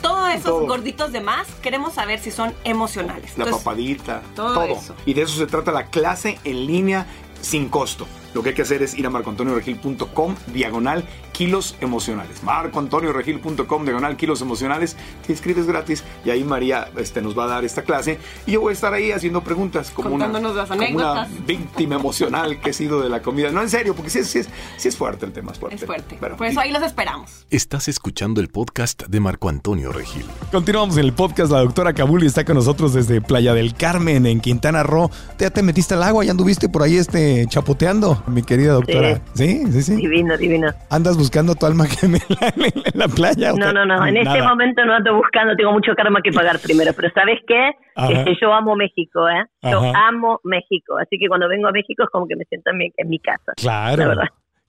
Todos 0.00 0.30
esos 0.30 0.66
gorditos 0.66 1.12
de 1.12 1.20
más, 1.20 1.48
queremos 1.60 1.92
saber 1.92 2.18
si 2.18 2.30
son 2.30 2.54
emocionales. 2.64 3.36
La 3.36 3.44
papadita. 3.44 4.22
Todo, 4.34 4.62
Eso. 4.62 4.94
Y 5.04 5.12
de 5.12 5.20
eso 5.20 5.36
se 5.36 5.46
trata 5.46 5.70
la 5.70 5.88
clase 5.88 6.38
en 6.44 6.66
línea 6.66 7.06
sin 7.42 7.68
costo. 7.68 8.06
Lo 8.32 8.42
que 8.42 8.50
hay 8.50 8.54
que 8.54 8.62
hacer 8.62 8.82
es 8.82 8.96
ir 8.96 9.06
a 9.06 9.10
marcoantonioregil.com 9.10 10.34
diagonal 10.46 11.04
kilos 11.38 11.76
emocionales. 11.80 12.42
marcoantonioregil.com 12.42 13.84
diagonal 13.84 14.16
kilos 14.16 14.42
emocionales. 14.42 14.96
Te 15.24 15.32
inscribes 15.32 15.68
gratis 15.68 16.02
y 16.24 16.30
ahí 16.30 16.42
María 16.42 16.88
este, 16.96 17.22
nos 17.22 17.38
va 17.38 17.44
a 17.44 17.46
dar 17.46 17.64
esta 17.64 17.82
clase. 17.82 18.18
Y 18.44 18.52
yo 18.52 18.60
voy 18.60 18.70
a 18.70 18.74
estar 18.74 18.92
ahí 18.92 19.12
haciendo 19.12 19.44
preguntas 19.44 19.92
como, 19.92 20.16
una, 20.16 20.26
las 20.26 20.68
una, 20.68 21.28
víctima 21.46 21.94
emocional 21.94 22.60
que 22.60 22.70
he 22.70 22.72
sido 22.72 23.00
de 23.00 23.08
la 23.08 23.22
comida. 23.22 23.52
No, 23.52 23.62
en 23.62 23.70
serio, 23.70 23.94
porque 23.94 24.10
sí, 24.10 24.24
sí, 24.24 24.40
es, 24.40 24.48
sí 24.78 24.88
es 24.88 24.96
fuerte 24.96 25.26
el 25.26 25.32
tema. 25.32 25.52
Es 25.52 25.60
fuerte. 25.60 25.76
Es 25.76 25.84
fuerte. 25.86 26.16
Por 26.16 26.44
eso 26.44 26.58
ahí 26.58 26.72
los 26.72 26.82
esperamos. 26.82 27.46
Estás 27.50 27.86
escuchando 27.86 28.40
el 28.40 28.48
podcast 28.48 29.04
de 29.04 29.20
Marco 29.20 29.48
Antonio 29.48 29.92
Regil. 29.92 30.26
Continuamos 30.50 30.96
en 30.96 31.04
el 31.04 31.12
podcast. 31.12 31.52
La 31.52 31.60
doctora 31.60 31.92
Kabuli 31.92 32.26
está 32.26 32.44
con 32.44 32.56
nosotros 32.56 32.94
desde 32.94 33.20
Playa 33.20 33.54
del 33.54 33.74
Carmen, 33.74 34.26
en 34.26 34.40
Quintana 34.40 34.82
Roo. 34.82 35.08
¿Ya 35.38 35.50
te 35.50 35.62
metiste 35.62 35.94
al 35.94 36.02
agua? 36.02 36.24
¿Ya 36.24 36.32
anduviste 36.32 36.68
por 36.68 36.82
ahí 36.82 36.96
este 36.96 37.46
chapoteando? 37.48 38.24
mi 38.26 38.42
querida 38.42 38.72
doctora. 38.72 39.22
Sí, 39.34 39.62
sí, 39.70 39.82
sí. 39.84 39.94
Divino, 39.94 40.36
divino. 40.36 40.74
¿Andas 40.90 41.16
buscando 41.16 41.27
tu 41.30 41.66
alma 41.66 41.84
gemela 42.00 42.52
en 42.56 42.98
la 42.98 43.08
playa? 43.08 43.52
No, 43.52 43.72
no, 43.72 43.84
no. 43.84 44.06
En 44.06 44.16
este 44.16 44.42
momento 44.42 44.84
no 44.84 44.94
ando 44.94 45.16
buscando, 45.16 45.54
tengo 45.56 45.72
mucho 45.72 45.94
karma 45.94 46.20
que 46.22 46.32
pagar 46.32 46.58
primero. 46.60 46.92
Pero 46.94 47.10
¿sabes 47.14 47.40
qué? 47.46 47.70
que 48.24 48.36
yo 48.40 48.52
amo 48.52 48.76
México, 48.76 49.28
¿eh? 49.28 49.44
Yo 49.62 49.80
amo 49.94 50.40
México. 50.44 50.98
Así 50.98 51.18
que 51.18 51.28
cuando 51.28 51.48
vengo 51.48 51.68
a 51.68 51.72
México 51.72 52.04
es 52.04 52.10
como 52.10 52.26
que 52.26 52.36
me 52.36 52.44
siento 52.44 52.70
en, 52.70 52.78
mi, 52.78 52.92
en 52.96 53.08
mi 53.08 53.18
casa. 53.18 53.52
Claro. 53.56 54.14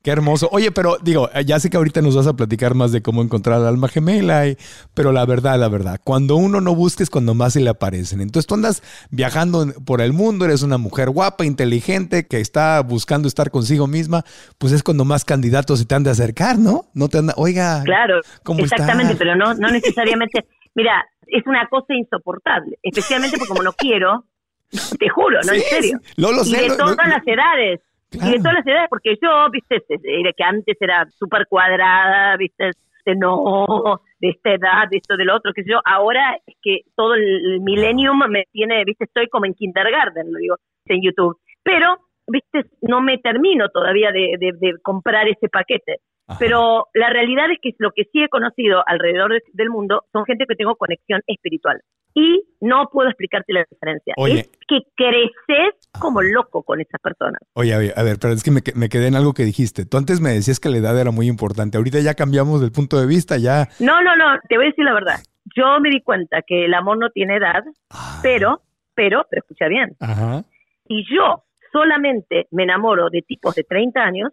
Qué 0.09 0.13
hermoso. 0.13 0.49
Oye, 0.51 0.71
pero 0.71 0.97
digo, 1.03 1.29
ya 1.45 1.59
sé 1.59 1.69
que 1.69 1.77
ahorita 1.77 2.01
nos 2.01 2.15
vas 2.15 2.25
a 2.25 2.35
platicar 2.35 2.73
más 2.73 2.91
de 2.91 3.03
cómo 3.03 3.21
encontrar 3.21 3.57
al 3.57 3.67
alma 3.67 3.87
gemela, 3.89 4.47
y, 4.47 4.57
pero 4.95 5.11
la 5.11 5.23
verdad, 5.23 5.59
la 5.59 5.69
verdad, 5.69 6.01
cuando 6.03 6.35
uno 6.35 6.61
no 6.61 6.73
busca 6.73 7.03
es 7.03 7.11
cuando 7.11 7.35
más 7.35 7.53
se 7.53 7.59
le 7.59 7.69
aparecen. 7.69 8.19
Entonces 8.19 8.47
tú 8.47 8.55
andas 8.55 8.81
viajando 9.11 9.67
por 9.85 10.01
el 10.01 10.11
mundo, 10.11 10.45
eres 10.45 10.63
una 10.63 10.79
mujer 10.79 11.11
guapa, 11.11 11.45
inteligente, 11.45 12.25
que 12.25 12.39
está 12.39 12.81
buscando 12.81 13.27
estar 13.27 13.51
consigo 13.51 13.85
misma, 13.85 14.25
pues 14.57 14.73
es 14.73 14.81
cuando 14.81 15.05
más 15.05 15.25
candidatos 15.25 15.77
se 15.77 15.85
te 15.85 15.93
han 15.93 16.01
de 16.01 16.09
acercar, 16.09 16.57
¿no? 16.57 16.85
No 16.95 17.07
te 17.07 17.19
anda, 17.19 17.35
oiga, 17.37 17.83
claro, 17.83 18.19
¿cómo 18.41 18.61
exactamente, 18.61 19.15
pero 19.15 19.35
no, 19.35 19.53
no 19.53 19.69
necesariamente. 19.69 20.43
Mira, 20.73 21.05
es 21.27 21.45
una 21.45 21.67
cosa 21.67 21.93
insoportable, 21.93 22.79
especialmente 22.81 23.37
porque 23.37 23.49
como 23.49 23.61
no 23.61 23.73
quiero, 23.73 24.25
te 24.71 25.07
juro, 25.07 25.39
no 25.45 25.53
en 25.53 25.61
serio. 25.61 25.99
lo 26.17 26.31
y 26.43 26.51
de 26.51 26.75
todas 26.75 27.07
las 27.07 27.21
edades. 27.27 27.81
Y 28.11 28.31
de 28.31 28.37
todas 28.39 28.55
las 28.55 28.67
edades, 28.67 28.89
porque 28.89 29.17
yo, 29.21 29.49
viste, 29.51 29.83
que 29.87 30.43
antes 30.43 30.77
era 30.79 31.05
súper 31.11 31.45
cuadrada, 31.47 32.35
viste, 32.37 32.71
no, 33.15 34.01
de 34.19 34.29
esta 34.29 34.53
edad, 34.53 34.89
de 34.89 34.97
esto, 34.97 35.15
del 35.15 35.29
otro, 35.29 35.53
que 35.53 35.63
yo, 35.65 35.79
ahora 35.85 36.37
es 36.45 36.55
que 36.61 36.81
todo 36.95 37.13
el 37.15 37.59
millennium 37.61 38.19
me 38.29 38.45
tiene, 38.51 38.83
viste, 38.83 39.05
estoy 39.05 39.27
como 39.27 39.45
en 39.45 39.53
kindergarten, 39.53 40.31
lo 40.31 40.39
digo, 40.39 40.55
en 40.85 41.01
YouTube. 41.01 41.37
Pero, 41.63 41.97
viste, 42.27 42.65
no 42.81 43.01
me 43.01 43.17
termino 43.17 43.69
todavía 43.69 44.11
de, 44.11 44.35
de, 44.39 44.73
comprar 44.81 45.27
ese 45.27 45.49
paquete. 45.49 45.97
Pero 46.37 46.87
la 46.93 47.09
realidad 47.09 47.45
es 47.51 47.57
que 47.61 47.71
lo 47.79 47.91
que 47.91 48.03
sí 48.11 48.21
he 48.21 48.29
conocido 48.29 48.83
alrededor 48.85 49.31
del 49.53 49.69
mundo 49.69 50.03
son 50.11 50.25
gente 50.25 50.45
que 50.47 50.55
tengo 50.55 50.75
conexión 50.75 51.21
espiritual. 51.27 51.81
y 52.15 52.43
no 52.59 52.89
puedo 52.91 53.07
explicarte 53.09 53.53
la 53.53 53.63
diferencia. 53.69 54.13
Oye. 54.17 54.39
Es 54.39 54.49
que 54.67 54.79
creces 54.95 55.73
como 55.99 56.21
loco 56.21 56.63
con 56.63 56.81
esas 56.81 56.99
personas. 57.01 57.39
Oye, 57.53 57.75
oye, 57.75 57.93
a 57.95 58.03
ver, 58.03 58.17
pero 58.19 58.33
es 58.33 58.43
que 58.43 58.51
me, 58.51 58.61
me 58.75 58.89
quedé 58.89 59.07
en 59.07 59.15
algo 59.15 59.33
que 59.33 59.43
dijiste. 59.43 59.85
Tú 59.85 59.97
antes 59.97 60.19
me 60.19 60.31
decías 60.31 60.59
que 60.59 60.69
la 60.69 60.77
edad 60.77 60.99
era 60.99 61.11
muy 61.11 61.27
importante. 61.27 61.77
Ahorita 61.77 61.99
ya 61.99 62.15
cambiamos 62.15 62.61
del 62.61 62.71
punto 62.71 62.99
de 62.99 63.05
vista, 63.07 63.37
ya. 63.37 63.67
No, 63.79 64.01
no, 64.01 64.15
no, 64.17 64.39
te 64.49 64.57
voy 64.57 64.65
a 64.65 64.69
decir 64.69 64.83
la 64.85 64.93
verdad. 64.93 65.19
Yo 65.55 65.79
me 65.79 65.89
di 65.89 66.01
cuenta 66.01 66.41
que 66.45 66.65
el 66.65 66.73
amor 66.73 66.97
no 66.97 67.09
tiene 67.11 67.37
edad, 67.37 67.63
Ah, 67.91 68.19
pero, 68.23 68.61
pero, 68.95 69.25
pero 69.29 69.41
escucha 69.41 69.67
bien, 69.67 69.95
Ajá. 69.99 70.43
si 70.87 71.03
yo 71.15 71.43
solamente 71.71 72.47
me 72.51 72.63
enamoro 72.63 73.09
de 73.09 73.21
tipos 73.21 73.55
de 73.55 73.63
30 73.63 73.99
años, 74.01 74.31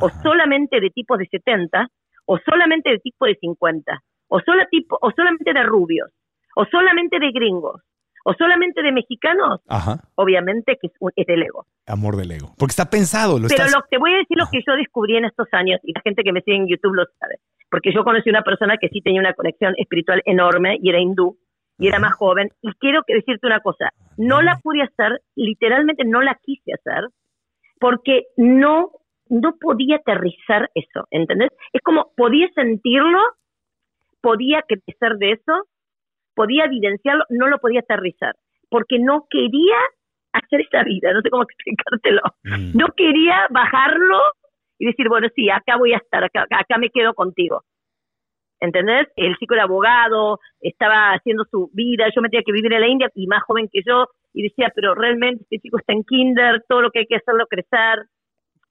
o 0.00 0.06
Ajá. 0.08 0.22
solamente 0.22 0.80
de 0.80 0.90
tipos 0.90 1.18
de 1.18 1.26
70, 1.26 1.88
o 2.26 2.38
solamente 2.38 2.90
de 2.90 2.98
tipos 2.98 3.28
de 3.28 3.34
50, 3.36 4.00
o, 4.28 4.40
solo 4.40 4.62
tipo, 4.70 4.98
o 5.00 5.10
solamente 5.12 5.52
de 5.52 5.62
rubios, 5.62 6.10
o 6.56 6.64
solamente 6.66 7.18
de 7.18 7.30
gringos, 7.32 7.80
o 8.24 8.34
solamente 8.34 8.82
de 8.82 8.92
mexicanos, 8.92 9.60
Ajá. 9.68 9.98
obviamente 10.14 10.76
que 10.80 10.88
es, 10.88 10.92
un- 11.00 11.10
es 11.16 11.26
del 11.26 11.42
ego. 11.42 11.66
Amor 11.86 12.16
del 12.16 12.30
ego. 12.32 12.54
Porque 12.58 12.72
está 12.72 12.88
pensado, 12.90 13.38
lo 13.38 13.48
Pero 13.48 13.64
estás. 13.64 13.72
lo, 13.72 13.82
te 13.90 13.98
voy 13.98 14.12
a 14.14 14.18
decir 14.18 14.36
lo 14.36 14.46
que 14.50 14.60
yo 14.66 14.74
descubrí 14.76 15.16
en 15.16 15.24
estos 15.24 15.48
años, 15.52 15.80
y 15.82 15.92
la 15.92 16.00
gente 16.02 16.22
que 16.22 16.32
me 16.32 16.40
sigue 16.42 16.56
en 16.58 16.68
YouTube 16.68 16.94
lo 16.94 17.04
sabe, 17.18 17.36
porque 17.70 17.92
yo 17.92 18.04
conocí 18.04 18.28
una 18.30 18.42
persona 18.42 18.76
que 18.78 18.88
sí 18.88 19.00
tenía 19.00 19.20
una 19.20 19.32
conexión 19.34 19.74
espiritual 19.78 20.22
enorme 20.26 20.78
y 20.82 20.90
era 20.90 21.00
hindú, 21.00 21.38
y 21.78 21.88
era 21.88 21.98
más 21.98 22.12
joven, 22.12 22.50
y 22.60 22.70
quiero 22.74 23.00
decirte 23.08 23.46
una 23.46 23.60
cosa, 23.60 23.90
no 24.18 24.42
la 24.42 24.58
pude 24.58 24.82
hacer, 24.82 25.22
literalmente 25.34 26.04
no 26.04 26.20
la 26.20 26.38
quise 26.42 26.74
hacer, 26.74 27.08
porque 27.80 28.24
no, 28.36 28.90
no 29.30 29.56
podía 29.58 29.96
aterrizar 29.96 30.70
eso, 30.74 31.06
¿entendés? 31.10 31.50
Es 31.72 31.80
como, 31.82 32.12
podía 32.16 32.48
sentirlo, 32.54 33.20
podía 34.20 34.62
crecer 34.62 35.16
de 35.18 35.32
eso, 35.32 35.66
podía 36.34 36.64
evidenciarlo, 36.64 37.24
no 37.30 37.46
lo 37.46 37.58
podía 37.58 37.80
aterrizar, 37.80 38.34
porque 38.68 38.98
no 38.98 39.26
quería 39.30 39.76
hacer 40.32 40.60
esa 40.62 40.82
vida, 40.84 41.12
no 41.12 41.22
sé 41.22 41.30
cómo 41.30 41.42
explicártelo 41.48 42.20
Mm. 42.44 42.76
no 42.76 42.88
quería 42.96 43.46
bajarlo 43.50 44.18
y 44.78 44.86
decir, 44.86 45.08
bueno, 45.08 45.28
sí, 45.34 45.50
acá 45.50 45.76
voy 45.76 45.92
a 45.92 45.98
estar, 45.98 46.24
acá, 46.24 46.46
acá 46.50 46.78
me 46.78 46.90
quedo 46.90 47.14
contigo. 47.14 47.62
¿Entendés? 48.60 49.08
El 49.16 49.36
chico 49.36 49.54
era 49.54 49.64
abogado, 49.64 50.38
estaba 50.60 51.12
haciendo 51.12 51.44
su 51.50 51.70
vida, 51.72 52.06
yo 52.14 52.20
me 52.20 52.28
tenía 52.28 52.44
que 52.44 52.52
vivir 52.52 52.72
en 52.72 52.80
la 52.80 52.88
India 52.88 53.10
y 53.14 53.26
más 53.26 53.42
joven 53.44 53.68
que 53.72 53.80
yo, 53.86 54.06
y 54.34 54.42
decía, 54.42 54.70
pero 54.74 54.94
realmente 54.94 55.42
este 55.44 55.58
chico 55.60 55.78
está 55.78 55.92
en 55.92 56.04
kinder, 56.04 56.62
todo 56.68 56.82
lo 56.82 56.90
que 56.90 57.00
hay 57.00 57.06
que 57.06 57.16
hacerlo 57.16 57.46
crecer 57.46 58.06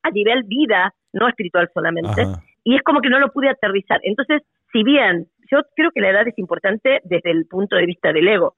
a 0.03 0.12
nivel 0.12 0.43
vida, 0.43 0.93
no 1.13 1.27
espiritual 1.27 1.69
solamente 1.73 2.21
Ajá. 2.21 2.43
y 2.63 2.75
es 2.75 2.81
como 2.83 3.01
que 3.01 3.09
no 3.09 3.19
lo 3.19 3.31
pude 3.31 3.49
aterrizar. 3.49 3.99
Entonces, 4.03 4.43
si 4.71 4.83
bien 4.83 5.27
yo 5.51 5.59
creo 5.75 5.91
que 5.91 6.01
la 6.01 6.09
edad 6.09 6.27
es 6.27 6.38
importante 6.38 7.01
desde 7.03 7.31
el 7.31 7.45
punto 7.45 7.75
de 7.75 7.85
vista 7.85 8.13
del 8.13 8.27
ego, 8.27 8.55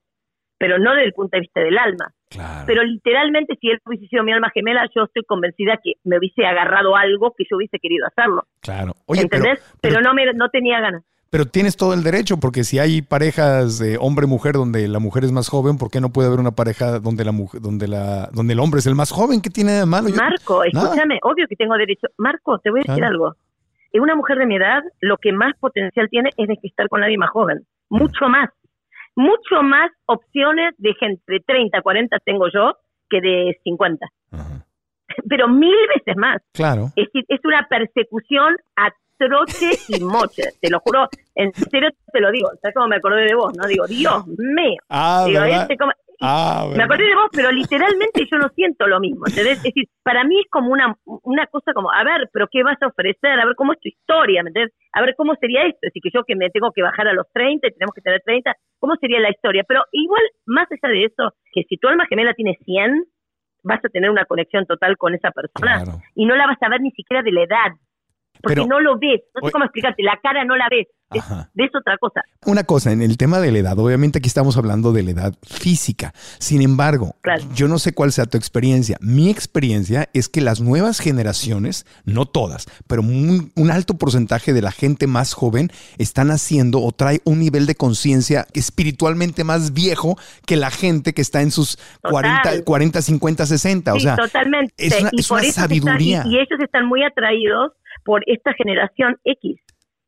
pero 0.58 0.78
no 0.78 0.92
desde 0.92 1.06
el 1.06 1.12
punto 1.12 1.36
de 1.36 1.40
vista 1.40 1.60
del 1.60 1.76
alma. 1.76 2.12
Claro. 2.30 2.64
Pero 2.66 2.84
literalmente, 2.84 3.56
si 3.60 3.68
él 3.68 3.80
hubiese 3.84 4.06
sido 4.06 4.22
mi 4.22 4.32
alma 4.32 4.50
gemela, 4.50 4.88
yo 4.94 5.04
estoy 5.04 5.24
convencida 5.24 5.78
que 5.82 5.94
me 6.04 6.18
hubiese 6.18 6.46
agarrado 6.46 6.94
algo 6.94 7.34
que 7.36 7.44
yo 7.50 7.56
hubiese 7.56 7.78
querido 7.78 8.06
hacerlo. 8.06 8.44
claro. 8.60 8.92
Oye, 9.06 9.26
pero. 9.28 9.42
Pero, 9.42 9.60
pero, 9.80 10.00
no, 10.00 10.14
me, 10.14 10.32
no 10.34 10.48
tenía 10.50 10.80
ganas. 10.80 11.02
Pero 11.32 11.46
tienes 11.46 11.76
todo 11.78 11.94
el 11.94 12.02
derecho, 12.02 12.36
porque 12.36 12.62
si 12.62 12.78
hay 12.78 13.00
parejas 13.00 13.78
de 13.78 13.96
hombre-mujer 13.98 14.52
donde 14.52 14.86
la 14.86 14.98
mujer 14.98 15.24
es 15.24 15.32
más 15.32 15.48
joven, 15.48 15.78
¿por 15.78 15.90
qué 15.90 15.98
no 16.00 16.10
puede 16.12 16.28
haber 16.28 16.40
una 16.40 16.50
pareja 16.50 16.98
donde 17.00 17.24
la 17.24 17.32
mujer, 17.32 17.62
donde 17.62 17.88
la, 17.88 18.28
donde 18.34 18.52
el 18.52 18.60
hombre 18.60 18.80
es 18.80 18.86
el 18.86 18.94
más 18.94 19.10
joven? 19.10 19.40
¿Qué 19.40 19.48
tiene 19.48 19.72
de 19.72 19.86
malo? 19.86 20.10
Yo- 20.10 20.16
Marco, 20.16 20.62
nada. 20.72 20.84
escúchame, 20.88 21.18
obvio 21.22 21.46
que 21.48 21.56
tengo 21.56 21.74
derecho. 21.78 22.06
Marco, 22.18 22.58
te 22.58 22.70
voy 22.70 22.80
a 22.80 22.82
decir 22.82 22.96
Claro. 22.96 23.08
algo. 23.14 23.36
En 23.94 24.02
una 24.02 24.14
mujer 24.14 24.36
de 24.38 24.46
mi 24.46 24.56
edad, 24.56 24.82
lo 25.00 25.16
que 25.16 25.32
más 25.32 25.54
potencial 25.58 26.08
tiene 26.10 26.30
es 26.36 26.48
de 26.48 26.56
que 26.58 26.68
estar 26.68 26.88
con 26.88 27.00
nadie 27.00 27.16
más 27.16 27.30
joven. 27.30 27.66
Mucho 27.88 28.28
más. 28.28 28.50
Mucho 29.16 29.62
más 29.62 29.90
opciones 30.06 30.74
de 30.78 30.94
gente 30.94 31.22
de 31.28 31.40
30, 31.46 31.82
40 31.82 32.18
tengo 32.24 32.46
yo 32.52 32.76
que 33.10 33.20
de 33.20 33.58
50. 33.64 34.06
Ajá. 34.32 34.64
Pero 35.28 35.48
mil 35.48 35.74
veces 35.94 36.16
más. 36.16 36.40
Claro. 36.52 36.86
Es 36.96 37.06
decir, 37.06 37.24
es 37.28 37.40
una 37.44 37.66
persecución 37.68 38.54
a 38.76 38.90
troche 39.26 39.70
y 39.88 40.00
moche. 40.04 40.42
Te 40.60 40.70
lo 40.70 40.80
juro, 40.80 41.08
en 41.34 41.52
serio 41.54 41.90
te 42.12 42.20
lo 42.20 42.30
digo. 42.30 42.48
¿Sabes 42.60 42.74
cómo 42.74 42.88
me 42.88 42.96
acordé 42.96 43.22
de 43.24 43.34
vos? 43.34 43.52
No 43.56 43.66
digo, 43.66 43.86
Dios 43.86 44.26
mío. 44.26 44.76
Ah, 44.88 45.24
Digo, 45.26 45.42
este 45.44 45.76
como- 45.76 45.92
Ah, 46.24 46.68
me 46.76 46.84
acordé 46.84 47.02
de 47.02 47.16
vos, 47.16 47.26
pero 47.32 47.50
literalmente 47.50 48.24
yo 48.30 48.38
no 48.38 48.48
siento 48.50 48.86
lo 48.86 49.00
mismo. 49.00 49.24
¿entendés? 49.26 49.56
Es 49.56 49.62
decir, 49.64 49.86
para 50.04 50.22
mí 50.22 50.38
es 50.38 50.46
como 50.50 50.70
una, 50.70 50.94
una 51.04 51.46
cosa 51.48 51.72
como, 51.74 51.90
a 51.90 52.04
ver, 52.04 52.30
pero 52.32 52.46
¿qué 52.48 52.62
vas 52.62 52.80
a 52.80 52.86
ofrecer? 52.86 53.40
A 53.40 53.44
ver, 53.44 53.56
¿cómo 53.56 53.72
es 53.72 53.80
tu 53.80 53.88
historia? 53.88 54.44
¿me 54.44 54.50
entendés? 54.50 54.72
A 54.92 55.00
ver, 55.02 55.14
¿cómo 55.16 55.34
sería 55.40 55.62
esto? 55.64 55.78
Es 55.82 55.88
decir, 55.92 56.00
que 56.02 56.10
yo 56.16 56.22
que 56.22 56.36
me 56.36 56.48
tengo 56.50 56.70
que 56.70 56.82
bajar 56.82 57.08
a 57.08 57.12
los 57.12 57.26
30 57.32 57.66
y 57.66 57.72
tenemos 57.72 57.92
que 57.92 58.02
tener 58.02 58.20
30, 58.24 58.54
¿cómo 58.78 58.94
sería 59.00 59.18
la 59.18 59.30
historia? 59.30 59.64
Pero 59.66 59.82
igual, 59.90 60.22
más 60.46 60.68
allá 60.70 60.92
de 60.94 61.04
eso, 61.06 61.34
que 61.52 61.64
si 61.68 61.76
tu 61.78 61.88
alma 61.88 62.06
gemela 62.06 62.34
tiene 62.34 62.56
100, 62.64 63.02
vas 63.64 63.84
a 63.84 63.88
tener 63.88 64.08
una 64.08 64.24
conexión 64.24 64.64
total 64.66 64.96
con 64.96 65.14
esa 65.16 65.32
persona 65.32 65.82
Claro. 65.82 65.98
y 66.14 66.26
no 66.26 66.36
la 66.36 66.46
vas 66.46 66.58
a 66.62 66.68
ver 66.68 66.82
ni 66.82 66.92
siquiera 66.92 67.22
de 67.24 67.32
la 67.32 67.42
edad. 67.42 67.72
Porque 68.42 68.54
Pero- 68.56 68.66
no 68.66 68.80
lo 68.80 68.98
ves, 68.98 69.20
no 69.40 69.46
sé 69.46 69.52
cómo 69.52 69.64
explicarte, 69.64 70.02
la 70.02 70.18
cara 70.22 70.44
no 70.44 70.56
la 70.56 70.66
ves, 70.70 70.88
Ajá. 71.10 71.50
ves 71.54 71.70
otra 71.78 71.96
cosa. 71.98 72.22
Una 72.44 72.64
cosa, 72.64 72.90
en 72.90 73.00
el 73.02 73.16
tema 73.16 73.38
de 73.40 73.52
la 73.52 73.58
edad, 73.58 73.78
obviamente 73.78 74.18
aquí 74.18 74.26
estamos 74.26 74.56
hablando 74.56 74.92
de 74.92 75.02
la 75.04 75.10
edad 75.12 75.34
física. 75.42 76.12
Sin 76.40 76.60
embargo, 76.62 77.14
Claro. 77.22 77.44
yo 77.54 77.68
no 77.68 77.78
sé 77.78 77.92
cuál 77.94 78.10
sea 78.12 78.26
tu 78.26 78.36
experiencia. 78.36 78.96
Mi 79.00 79.30
experiencia 79.30 80.08
es 80.12 80.28
que 80.28 80.40
las 80.40 80.60
nuevas 80.60 80.98
generaciones, 81.00 81.86
no 82.04 82.26
todas, 82.26 82.66
pero 82.88 83.02
un, 83.02 83.52
un 83.54 83.70
alto 83.70 83.94
porcentaje 83.94 84.52
de 84.52 84.62
la 84.62 84.72
gente 84.72 85.06
más 85.06 85.34
joven 85.34 85.70
están 85.98 86.30
haciendo 86.30 86.80
o 86.82 86.90
trae 86.92 87.20
un 87.24 87.38
nivel 87.38 87.66
de 87.66 87.74
conciencia 87.76 88.46
espiritualmente 88.54 89.44
más 89.44 89.72
viejo 89.72 90.16
que 90.46 90.56
la 90.56 90.70
gente 90.70 91.12
que 91.14 91.22
está 91.22 91.42
en 91.42 91.50
sus 91.52 91.76
Total. 92.02 92.10
40, 92.10 92.64
40, 92.64 93.02
50, 93.02 93.46
60. 93.46 93.94
o 93.94 94.00
sea, 94.00 94.16
totalmente. 94.16 94.74
es 94.76 95.00
una- 95.00 95.10
y 95.12 95.20
es 95.20 95.54
sabiduría. 95.54 96.18
están- 96.18 96.32
y, 96.32 96.34
y 96.34 96.38
ellos 96.38 96.58
están 96.60 96.86
muy 96.86 97.04
atraídos 97.04 97.72
por 98.04 98.22
esta 98.26 98.52
generación 98.54 99.18
X, 99.24 99.60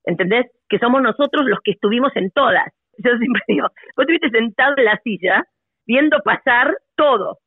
¿entendés? 0.04 0.46
Que 0.68 0.78
somos 0.78 1.02
nosotros 1.02 1.44
los 1.46 1.60
que 1.62 1.72
estuvimos 1.72 2.14
en 2.16 2.30
todas. 2.30 2.72
Yo 2.98 3.16
siempre 3.18 3.42
digo, 3.48 3.68
vos 3.96 4.06
estuviste 4.06 4.30
sentado 4.30 4.74
en 4.76 4.84
la 4.84 5.00
silla 5.02 5.44
viendo 5.86 6.18
pasar 6.24 6.76
todo. 6.96 7.38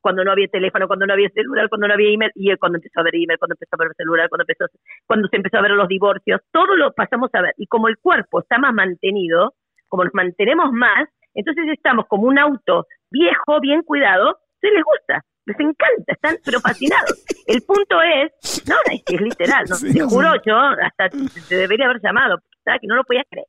Cuando 0.00 0.22
no 0.22 0.30
había 0.30 0.46
teléfono, 0.46 0.86
cuando 0.86 1.04
no 1.06 1.14
había 1.14 1.28
celular, 1.30 1.68
cuando 1.68 1.88
no 1.88 1.94
había 1.94 2.10
email, 2.10 2.30
y 2.36 2.50
él 2.50 2.58
cuando 2.60 2.78
empezó 2.78 3.00
a 3.00 3.02
ver 3.02 3.16
email, 3.16 3.38
cuando 3.40 3.54
empezó 3.54 3.74
a 3.74 3.84
ver 3.84 3.94
celular, 3.96 4.28
cuando 4.28 4.44
empezó, 4.44 4.66
cuando 5.04 5.28
se 5.28 5.36
empezó 5.36 5.58
a 5.58 5.62
ver 5.62 5.72
los 5.72 5.88
divorcios, 5.88 6.40
todo 6.52 6.76
lo 6.76 6.92
pasamos 6.92 7.30
a 7.32 7.42
ver. 7.42 7.54
Y 7.56 7.66
como 7.66 7.88
el 7.88 7.96
cuerpo 7.98 8.40
está 8.40 8.58
más 8.58 8.72
mantenido, 8.72 9.54
como 9.88 10.04
nos 10.04 10.14
mantenemos 10.14 10.70
más, 10.70 11.08
entonces 11.34 11.66
estamos 11.72 12.06
como 12.06 12.28
un 12.28 12.38
auto 12.38 12.86
viejo, 13.10 13.60
bien 13.60 13.82
cuidado, 13.82 14.38
se 14.60 14.70
les 14.70 14.84
gusta, 14.84 15.22
les 15.46 15.60
encanta, 15.60 16.12
están 16.12 16.36
pero 16.44 16.60
fascinados. 16.60 17.24
El 17.46 17.62
punto 17.62 18.02
es, 18.02 18.62
no, 18.68 18.74
es, 18.92 19.02
es 19.06 19.20
literal, 19.20 19.64
no, 19.68 19.76
Sí, 19.76 19.92
te 19.92 20.02
juro, 20.02 20.32
sí. 20.34 20.40
yo 20.46 20.56
hasta 20.56 21.08
te, 21.08 21.56
debería 21.56 21.86
haber 21.86 22.00
llamado, 22.02 22.38
¿sabes? 22.64 22.80
que 22.80 22.86
no 22.86 22.96
lo 22.96 23.04
podía 23.04 23.24
creer. 23.30 23.46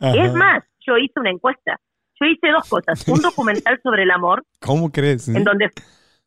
Ajá. 0.00 0.24
Es 0.24 0.34
más, 0.34 0.64
yo 0.80 0.96
hice 0.96 1.18
una 1.18 1.30
encuesta, 1.30 1.80
yo 2.20 2.26
hice 2.26 2.48
dos 2.50 2.68
cosas, 2.68 3.02
un 3.08 3.20
documental 3.20 3.80
sobre 3.82 4.02
el 4.04 4.10
amor, 4.10 4.44
¿cómo 4.60 4.90
crees? 4.90 5.28
en 5.28 5.44
donde, 5.44 5.70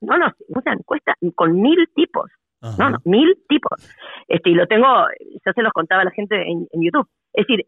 no, 0.01 0.17
no, 0.17 0.31
una 0.49 0.73
encuesta 0.73 1.15
con 1.35 1.61
mil 1.61 1.87
tipos, 1.95 2.29
Ajá. 2.61 2.75
no, 2.79 2.89
no, 2.91 2.97
mil 3.05 3.37
tipos. 3.47 3.79
Este, 4.27 4.49
y 4.49 4.53
lo 4.55 4.65
tengo, 4.67 4.87
ya 5.45 5.53
se 5.53 5.61
los 5.61 5.73
contaba 5.73 6.01
a 6.01 6.05
la 6.05 6.11
gente 6.11 6.35
en, 6.35 6.67
en 6.71 6.81
YouTube. 6.81 7.07
Es 7.33 7.45
decir, 7.45 7.65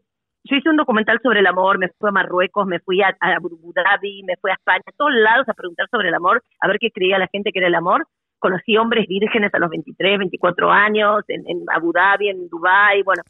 yo 0.48 0.56
hice 0.56 0.70
un 0.70 0.76
documental 0.76 1.18
sobre 1.22 1.40
el 1.40 1.46
amor, 1.46 1.78
me 1.78 1.88
fui 1.88 2.08
a 2.08 2.12
Marruecos, 2.12 2.66
me 2.66 2.80
fui 2.80 3.02
a, 3.02 3.08
a 3.20 3.36
Abu 3.36 3.72
Dhabi, 3.74 4.22
me 4.24 4.36
fui 4.36 4.50
a 4.50 4.54
España, 4.54 4.82
a 4.86 4.92
todos 4.96 5.12
lados 5.14 5.48
a 5.48 5.54
preguntar 5.54 5.86
sobre 5.90 6.08
el 6.08 6.14
amor, 6.14 6.42
a 6.60 6.68
ver 6.68 6.78
qué 6.78 6.90
creía 6.90 7.18
la 7.18 7.28
gente 7.28 7.50
que 7.52 7.58
era 7.58 7.68
el 7.68 7.74
amor. 7.74 8.06
Conocí 8.38 8.76
hombres 8.76 9.06
vírgenes 9.08 9.52
a 9.54 9.58
los 9.58 9.70
23, 9.70 10.18
24 10.18 10.70
años, 10.70 11.24
en, 11.28 11.42
en 11.48 11.64
Abu 11.74 11.92
Dhabi, 11.92 12.28
en 12.28 12.48
Dubai, 12.48 13.02
bueno, 13.02 13.22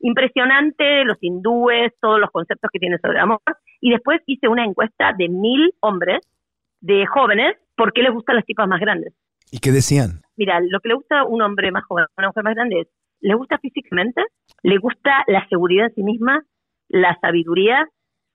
impresionante, 0.00 1.04
los 1.04 1.16
hindúes, 1.20 1.92
todos 2.00 2.20
los 2.20 2.30
conceptos 2.30 2.70
que 2.72 2.78
tienen 2.78 3.00
sobre 3.00 3.14
el 3.14 3.22
amor. 3.22 3.40
Y 3.80 3.90
después 3.90 4.20
hice 4.26 4.48
una 4.48 4.64
encuesta 4.64 5.12
de 5.16 5.28
mil 5.28 5.74
hombres, 5.80 6.20
de 6.80 7.06
jóvenes, 7.06 7.56
por 7.76 7.92
qué 7.92 8.02
les 8.02 8.12
gustan 8.12 8.36
las 8.36 8.44
tipas 8.44 8.68
más 8.68 8.80
grandes 8.80 9.14
¿Y 9.50 9.58
qué 9.58 9.70
decían? 9.70 10.22
mira, 10.36 10.60
lo 10.60 10.80
que 10.80 10.88
le 10.88 10.94
gusta 10.94 11.20
a 11.20 11.24
un 11.24 11.42
hombre 11.42 11.70
más 11.70 11.84
joven, 11.84 12.04
a 12.04 12.08
una 12.18 12.28
mujer 12.28 12.44
más 12.44 12.54
grande 12.54 12.80
es, 12.80 12.88
le 13.20 13.34
gusta 13.34 13.58
físicamente, 13.58 14.22
le 14.62 14.78
gusta 14.78 15.22
la 15.28 15.46
seguridad 15.48 15.86
en 15.86 15.94
sí 15.94 16.02
misma, 16.02 16.42
la 16.92 17.18
sabiduría, 17.20 17.88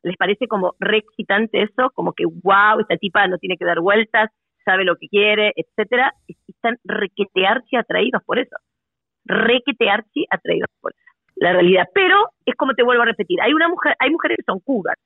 les 0.04 0.18
parece 0.18 0.48
como 0.48 0.76
re 0.80 0.98
excitante 0.98 1.62
eso, 1.64 1.92
como 1.94 2.12
que 2.14 2.26
wow, 2.26 2.80
esta 2.82 2.98
tipa 2.98 3.26
no 3.28 3.38
tiene 3.38 3.56
que 3.58 3.66
dar 3.66 3.80
vueltas, 3.80 4.30
sabe 4.66 4.84
lo 4.84 4.96
que 4.98 5.08
quiere, 5.08 5.54
etcétera, 5.56 6.14
están 6.48 6.78
requetearse 6.84 7.78
atraídos 7.78 8.22
por 8.26 8.40
eso, 8.40 8.56
requetearse 9.26 10.26
atraídos 10.30 10.70
por 10.82 10.92
eso, 10.92 11.12
la 11.36 11.54
realidad. 11.54 11.86
Pero 11.94 12.18
es 12.46 12.56
como 12.56 12.74
te 12.74 12.84
vuelvo 12.84 13.04
a 13.04 13.08
repetir, 13.08 13.40
hay 13.42 13.54
una 13.54 13.68
mujer, 13.70 13.96
hay 14.00 14.10
mujeres 14.10 14.38
que 14.38 14.44
son 14.44 14.60
cougars, 14.60 15.00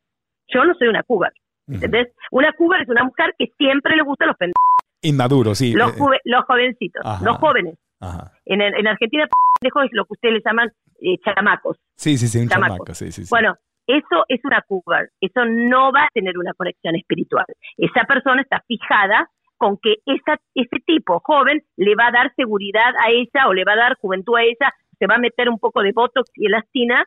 yo 0.47 0.63
no 0.65 0.73
soy 0.75 0.87
una 0.87 1.03
cougar, 1.03 1.31
¿entendés? 1.67 2.09
Una 2.31 2.51
cougar 2.53 2.81
es 2.81 2.89
una 2.89 3.03
mujer 3.03 3.33
que 3.37 3.47
siempre 3.57 3.95
le 3.95 4.03
gustan 4.03 4.29
los 4.29 4.37
pendejos, 4.37 4.61
Inmaduro, 5.03 5.55
sí. 5.55 5.73
los, 5.73 5.91
eh, 5.91 5.99
juve- 5.99 6.21
los 6.25 6.43
jovencitos, 6.45 7.01
Ajá. 7.05 7.23
los 7.25 7.37
jóvenes. 7.37 7.75
Ajá. 7.99 8.31
En, 8.45 8.61
en 8.61 8.87
Argentina, 8.87 9.27
pendejo 9.59 9.81
es 9.83 9.89
lo 9.93 10.05
que 10.05 10.13
ustedes 10.13 10.33
le 10.35 10.41
llaman 10.45 10.71
eh, 11.01 11.17
chamacos. 11.23 11.77
Sí, 11.95 12.17
sí, 12.17 12.27
sí, 12.27 12.39
un 12.39 12.47
Chamaco. 12.47 12.73
chamaco, 12.75 12.93
sí, 12.93 13.11
sí, 13.11 13.23
sí. 13.25 13.29
Bueno, 13.29 13.55
eso 13.87 14.23
es 14.27 14.39
una 14.43 14.61
cougar, 14.61 15.09
eso 15.19 15.43
no 15.45 15.91
va 15.91 16.03
a 16.03 16.09
tener 16.13 16.37
una 16.37 16.53
conexión 16.53 16.95
espiritual. 16.95 17.45
Esa 17.77 18.03
persona 18.05 18.41
está 18.41 18.61
fijada 18.67 19.29
con 19.57 19.77
que 19.77 19.97
esa, 20.05 20.39
ese 20.55 20.77
tipo 20.85 21.19
joven 21.23 21.61
le 21.77 21.95
va 21.95 22.07
a 22.07 22.11
dar 22.11 22.33
seguridad 22.35 22.93
a 22.97 23.11
ella 23.11 23.47
o 23.47 23.53
le 23.53 23.63
va 23.63 23.73
a 23.73 23.77
dar 23.77 23.97
juventud 23.97 24.35
a 24.35 24.43
ella, 24.43 24.73
se 24.97 25.07
va 25.07 25.15
a 25.15 25.19
meter 25.19 25.49
un 25.49 25.59
poco 25.59 25.81
de 25.81 25.91
botox 25.91 26.29
y 26.35 26.45
elastina 26.47 27.05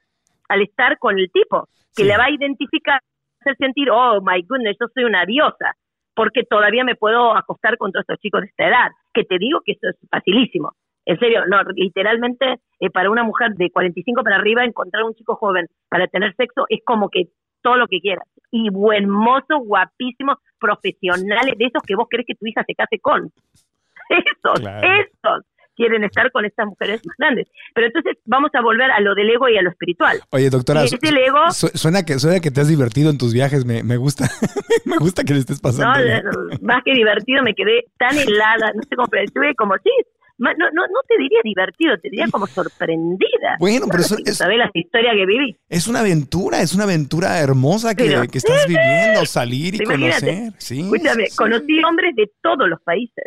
al 0.49 0.63
estar 0.63 0.99
con 0.99 1.19
el 1.19 1.31
tipo, 1.33 1.69
que 1.97 2.05
le 2.05 2.17
va 2.17 2.25
a 2.25 2.31
identificar, 2.31 3.01
hacer 3.41 3.57
sentir, 3.57 3.89
oh 3.91 4.21
my 4.21 4.43
goodness, 4.43 4.77
yo 4.81 4.87
soy 4.93 5.05
una 5.05 5.25
diosa, 5.25 5.75
porque 6.15 6.45
todavía 6.45 6.85
me 6.85 6.97
puedo 6.97 7.37
acostar 7.37 7.77
con 7.79 7.93
todos 7.93 8.03
estos 8.03 8.21
chicos 8.21 8.43
de 8.43 8.49
esta 8.49 8.69
edad, 8.69 8.91
que 9.13 9.25
te 9.25 9.39
digo 9.39 9.61
que 9.65 9.73
eso 9.73 9.89
es 9.89 9.97
facilísimo. 10.11 10.73
En 11.07 11.19
serio, 11.19 11.41
no, 11.47 11.63
literalmente 11.75 12.61
eh, 12.81 12.91
para 12.91 13.11
una 13.11 13.25
mujer 13.25 13.55
de 13.55 13.71
45 13.71 14.23
para 14.23 14.37
arriba 14.37 14.65
encontrar 14.65 15.05
un 15.05 15.15
chico 15.15 15.37
joven 15.37 15.67
para 15.89 16.07
tener 16.07 16.35
sexo 16.37 16.65
es 16.69 16.81
como 16.85 17.09
que 17.11 17.29
todo 17.63 17.77
lo 17.77 17.87
que 17.89 18.01
quieras. 18.01 18.27
Y 18.51 18.71
buen 18.71 19.09
mozo, 19.09 19.59
guapísimo, 19.59 20.39
profesionales, 20.59 21.55
de 21.59 21.67
esos 21.67 21.83
que 21.83 21.97
vos 21.97 22.07
querés 22.11 22.27
que 22.27 22.35
tu 22.35 22.47
hija 22.47 22.63
se 22.67 22.75
case 22.75 22.99
con. 23.01 23.31
Esos, 24.11 24.61
esos 24.61 25.45
quieren 25.75 26.05
estar 26.05 26.31
con 26.31 26.45
estas 26.45 26.67
mujeres 26.67 27.01
más 27.05 27.17
grandes. 27.19 27.49
Pero 27.75 27.87
entonces 27.87 28.17
vamos 28.25 28.51
a 28.55 28.61
volver 28.61 28.91
a 28.91 29.01
lo 29.01 29.15
del 29.15 29.31
ego 29.31 29.49
y 29.49 29.57
a 29.57 29.63
lo 29.63 29.71
espiritual. 29.71 30.21
Oye, 30.31 30.51
doctora, 30.51 30.85
suena, 30.87 32.05
que, 32.05 32.19
suena 32.19 32.41
que 32.41 32.51
te 32.51 32.61
has 32.61 32.69
divertido 32.69 33.11
en 33.11 33.19
tus 33.19 33.33
viajes, 33.33 33.65
me, 33.65 33.83
me 33.83 33.97
gusta, 33.97 34.27
me 34.85 34.99
gusta 34.99 35.25
que 35.25 35.35
le 35.35 35.41
estés 35.41 35.61
pasando. 35.61 35.99
No, 35.99 36.59
más 36.63 36.83
que 36.85 36.93
divertido, 36.93 37.43
me 37.43 37.55
quedé 37.55 37.85
tan 37.99 38.17
helada, 38.17 38.73
no 38.75 38.83
sé 38.83 38.95
cómo, 38.97 39.09
estuve 39.13 39.55
como, 39.55 39.75
sí, 39.83 39.91
no, 40.39 40.51
no, 40.53 40.67
no 40.73 41.01
te 41.07 41.17
diría 41.19 41.41
divertido, 41.45 41.97
te 41.99 42.11
diría 42.11 42.27
como 42.31 42.47
sorprendida. 42.47 43.57
Bueno, 43.59 43.87
pero 43.91 44.01
eso 44.03 44.17
es... 44.25 44.37
¿Sabes 44.37 44.59
la 44.59 44.71
historia 44.75 45.13
que 45.13 45.27
viví? 45.27 45.57
Es 45.69 45.87
una 45.87 46.01
aventura, 46.01 46.61
es 46.61 46.75
una 46.75 46.85
aventura 46.85 47.39
hermosa 47.39 47.95
que, 47.95 48.09
que 48.31 48.39
estás 48.39 48.67
viviendo, 48.67 49.25
salir 49.27 49.77
y 49.77 49.85
conocer. 49.85 50.53
Sí, 50.59 50.81
Escúchame, 50.81 51.27
conocí 51.37 51.83
hombres 51.85 52.17
de 52.17 52.31
todos 52.43 52.69
los 52.69 52.81
países. 52.83 53.25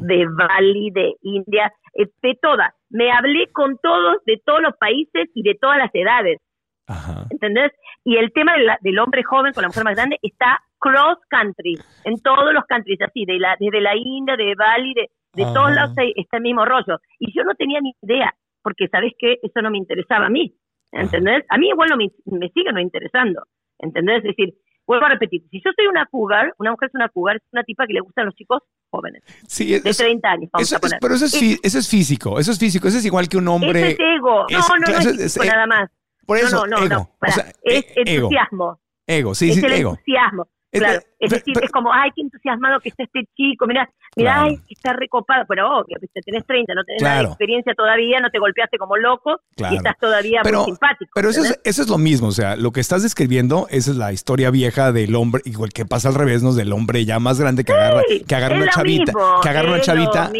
De 0.00 0.24
Bali, 0.26 0.90
de 0.90 1.12
India, 1.22 1.70
eh, 1.94 2.06
de 2.22 2.38
todas. 2.40 2.72
Me 2.88 3.12
hablé 3.12 3.48
con 3.52 3.76
todos, 3.82 4.16
de 4.24 4.40
todos 4.44 4.62
los 4.62 4.74
países 4.76 5.28
y 5.34 5.42
de 5.42 5.54
todas 5.60 5.76
las 5.76 5.90
edades. 5.92 6.40
Ajá. 6.86 7.26
¿Entendés? 7.28 7.72
Y 8.04 8.16
el 8.16 8.32
tema 8.32 8.54
del 8.80 8.98
hombre 8.98 9.22
joven 9.22 9.52
con 9.52 9.62
la 9.62 9.68
mujer 9.68 9.84
más 9.84 9.94
grande 9.94 10.16
está 10.22 10.62
cross 10.78 11.18
country, 11.28 11.78
en 12.04 12.20
todos 12.22 12.54
los 12.54 12.64
countries, 12.64 13.00
así, 13.02 13.24
de 13.26 13.38
la, 13.38 13.56
desde 13.58 13.80
la 13.80 13.96
India, 13.96 14.36
de 14.36 14.54
Bali, 14.54 14.94
de, 14.94 15.10
de 15.34 15.44
todos 15.44 15.72
lados 15.72 15.92
está 16.16 16.36
el 16.38 16.42
mismo 16.42 16.64
rollo. 16.64 16.98
Y 17.18 17.32
yo 17.36 17.44
no 17.44 17.54
tenía 17.54 17.80
ni 17.80 17.94
idea, 18.02 18.34
porque 18.62 18.88
sabes 18.88 19.12
que 19.18 19.38
eso 19.42 19.62
no 19.62 19.70
me 19.70 19.78
interesaba 19.78 20.26
a 20.26 20.30
mí, 20.30 20.54
¿entendés? 20.92 21.44
A 21.48 21.58
mí 21.58 21.68
igual 21.68 21.90
no 21.90 21.96
me, 21.96 22.10
me 22.26 22.48
sigue 22.50 22.72
no 22.72 22.80
interesando, 22.80 23.42
¿entendés? 23.78 24.18
Es 24.18 24.36
decir, 24.36 24.54
vuelvo 24.86 25.06
a 25.06 25.10
repetir, 25.10 25.42
si 25.50 25.60
yo 25.64 25.70
soy 25.76 25.86
una 25.86 26.06
cougar, 26.06 26.54
una 26.58 26.70
mujer 26.70 26.88
es 26.88 26.94
una 26.94 27.08
cougar, 27.10 27.36
es 27.36 27.42
una 27.52 27.62
tipa 27.62 27.86
que 27.86 27.92
le 27.92 28.00
gustan 28.00 28.26
los 28.26 28.34
chicos 28.34 28.62
jóvenes. 28.90 29.22
Sí, 29.46 29.78
de 29.78 29.92
30 29.92 30.28
años, 30.28 30.50
vamos 30.52 30.72
a 30.72 30.78
poner. 30.78 30.98
pero 31.00 31.14
eso 31.14 31.26
es, 31.26 31.60
eso 31.62 31.78
es 31.78 31.88
físico, 31.88 32.38
eso 32.38 32.52
es 32.52 32.58
físico, 32.58 32.88
eso 32.88 32.98
es 32.98 33.04
igual 33.04 33.28
que 33.28 33.36
un 33.36 33.48
hombre... 33.48 33.90
Eso 33.90 34.02
es 34.02 34.16
ego, 34.16 34.46
no, 34.50 34.58
no, 34.58 34.92
no, 34.92 34.98
es, 34.98 35.34
físico, 35.34 35.44
nada 35.44 35.66
más. 35.66 35.90
Por 36.26 36.38
eso, 36.38 36.66
no, 36.66 36.78
no, 36.78 36.86
ego. 36.86 36.88
no, 36.88 37.28
es 37.62 37.86
e, 37.86 37.92
entusiasmo. 37.96 38.80
Ego, 39.06 39.34
sí, 39.34 39.50
es 39.50 39.56
sí, 39.56 39.64
el 39.64 39.72
ego. 39.72 39.90
entusiasmo. 39.90 40.48
Claro, 40.70 41.00
es 41.18 41.30
decir, 41.30 41.54
es 41.62 41.70
como, 41.70 41.92
ay, 41.92 42.10
qué 42.14 42.22
entusiasmado 42.22 42.78
que 42.80 42.90
está 42.90 43.02
este 43.02 43.24
chico, 43.34 43.66
mira, 43.66 43.88
mira, 44.16 44.42
ay, 44.42 44.56
que 44.58 44.74
está 44.74 44.92
recopado, 44.92 45.44
pero 45.48 45.78
obvio, 45.78 45.96
te 46.12 46.20
tenés 46.20 46.46
30, 46.46 46.74
no 46.74 46.84
tenés 46.84 47.02
nada 47.02 47.22
de 47.22 47.28
experiencia 47.28 47.74
todavía, 47.74 48.20
no 48.20 48.30
te 48.30 48.38
golpeaste 48.38 48.76
como 48.76 48.96
loco 48.96 49.40
y 49.56 49.76
estás 49.76 49.96
todavía 49.98 50.42
muy 50.44 50.64
simpático. 50.64 51.10
Pero 51.14 51.30
eso 51.30 51.42
es, 51.42 51.58
eso 51.64 51.82
es, 51.82 51.88
lo 51.88 51.96
mismo, 51.98 52.28
o 52.28 52.32
sea, 52.32 52.56
lo 52.56 52.72
que 52.72 52.80
estás 52.80 53.02
describiendo, 53.02 53.66
esa 53.70 53.90
es 53.90 53.96
la 53.96 54.12
historia 54.12 54.50
vieja 54.50 54.92
del 54.92 55.14
hombre, 55.16 55.42
igual 55.46 55.70
que 55.70 55.86
pasa 55.86 56.08
al 56.08 56.14
revés, 56.14 56.42
¿no? 56.42 56.52
Del 56.52 56.72
hombre 56.72 57.04
ya 57.04 57.18
más 57.18 57.40
grande 57.40 57.64
que 57.64 57.72
agarra, 57.72 58.02
que 58.26 58.34
agarra 58.34 58.56
una 58.56 58.68
chavita, 58.68 59.12
que 59.42 59.48
agarra 59.48 59.68
una 59.70 59.80
chavita. 59.80 60.30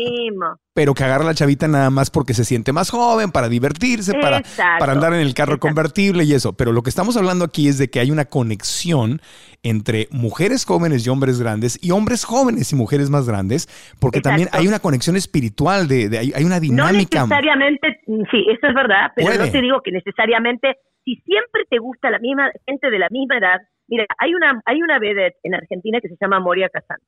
Pero 0.79 0.95
que 0.95 1.03
agarra 1.03 1.25
la 1.25 1.35
chavita 1.35 1.67
nada 1.67 1.91
más 1.91 2.09
porque 2.09 2.35
se 2.35 2.45
siente 2.45 2.73
más 2.73 2.91
joven, 2.91 3.33
para 3.33 3.49
divertirse, 3.49 4.13
para, 4.15 4.43
para 4.79 4.93
andar 4.93 5.13
en 5.13 5.19
el 5.19 5.35
carro 5.35 5.59
convertible 5.59 6.23
y 6.23 6.35
eso. 6.35 6.53
Pero 6.53 6.71
lo 6.71 6.83
que 6.83 6.89
estamos 6.89 7.17
hablando 7.17 7.45
aquí 7.45 7.67
es 7.67 7.79
de 7.79 7.91
que 7.91 7.99
hay 7.99 8.13
una 8.13 8.27
conexión 8.27 9.21
entre 9.65 10.07
mujeres 10.13 10.65
jóvenes 10.65 11.05
y 11.05 11.11
hombres 11.11 11.41
grandes 11.41 11.83
y 11.83 11.91
hombres 11.91 12.25
jóvenes 12.25 12.73
y 12.73 12.77
mujeres 12.77 13.11
más 13.11 13.27
grandes, 13.27 13.67
porque 14.01 14.21
también 14.21 14.51
hay 14.53 14.69
una 14.69 14.79
conexión 14.79 15.17
espiritual, 15.17 15.89
de, 15.89 16.17
hay, 16.17 16.45
una 16.45 16.61
dinámica. 16.61 17.23
No 17.23 17.27
necesariamente, 17.27 18.01
sí, 18.31 18.47
eso 18.49 18.69
es 18.69 18.75
verdad, 18.75 19.11
pero 19.17 19.35
no 19.35 19.51
te 19.51 19.61
digo 19.61 19.81
que 19.83 19.91
necesariamente, 19.91 20.77
si 21.05 21.17
siempre 21.27 21.63
te 21.69 21.79
gusta 21.79 22.09
la 22.09 22.21
misma 22.21 22.53
gente 22.69 22.89
de 22.89 23.01
la 23.01 23.09
misma 23.11 23.39
edad, 23.39 23.59
mira, 23.89 24.07
hay 24.19 24.33
una, 24.33 24.63
hay 24.65 24.81
una 24.81 25.01
vedette 25.01 25.39
en 25.43 25.57
Argentina 25.57 25.99
que 26.01 26.07
se 26.07 26.17
llama 26.21 26.39
Moria 26.39 26.69
Kazan, 26.69 26.99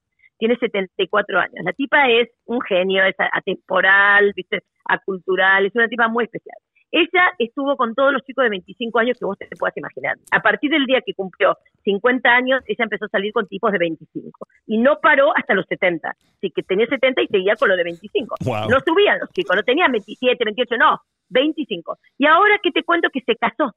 tiene 0.40 0.56
74 0.56 1.38
años, 1.38 1.64
la 1.64 1.72
tipa 1.72 2.08
es 2.08 2.28
un 2.46 2.60
genio, 2.62 3.04
es 3.04 3.14
atemporal, 3.32 4.32
¿viste? 4.34 4.64
acultural, 4.90 5.66
es 5.66 5.74
una 5.74 5.88
tipa 5.88 6.08
muy 6.08 6.24
especial. 6.24 6.56
Ella 6.92 7.30
estuvo 7.38 7.76
con 7.76 7.94
todos 7.94 8.12
los 8.12 8.22
chicos 8.22 8.42
de 8.42 8.50
25 8.50 8.98
años 8.98 9.16
que 9.16 9.24
vos 9.24 9.38
te 9.38 9.46
puedas 9.56 9.76
imaginar. 9.76 10.16
A 10.32 10.40
partir 10.40 10.70
del 10.72 10.86
día 10.86 11.00
que 11.06 11.14
cumplió 11.14 11.56
50 11.84 12.28
años, 12.28 12.62
ella 12.66 12.82
empezó 12.82 13.04
a 13.04 13.08
salir 13.08 13.32
con 13.32 13.46
tipos 13.46 13.70
de 13.70 13.78
25. 13.78 14.48
Y 14.66 14.78
no 14.78 14.98
paró 15.00 15.30
hasta 15.36 15.54
los 15.54 15.66
70. 15.66 16.08
Así 16.08 16.50
que 16.50 16.64
tenía 16.64 16.86
70 16.86 17.22
y 17.22 17.26
seguía 17.28 17.54
con 17.54 17.68
lo 17.68 17.76
de 17.76 17.84
25. 17.84 18.34
No 18.44 18.80
subían 18.84 19.20
los 19.20 19.30
chicos, 19.30 19.54
no 19.54 19.62
tenían 19.62 19.92
27, 19.92 20.44
28, 20.44 20.76
no, 20.78 21.00
25. 21.28 21.96
Y 22.18 22.26
ahora 22.26 22.58
que 22.60 22.72
te 22.72 22.82
cuento 22.82 23.08
que 23.12 23.20
se 23.20 23.36
casó. 23.36 23.72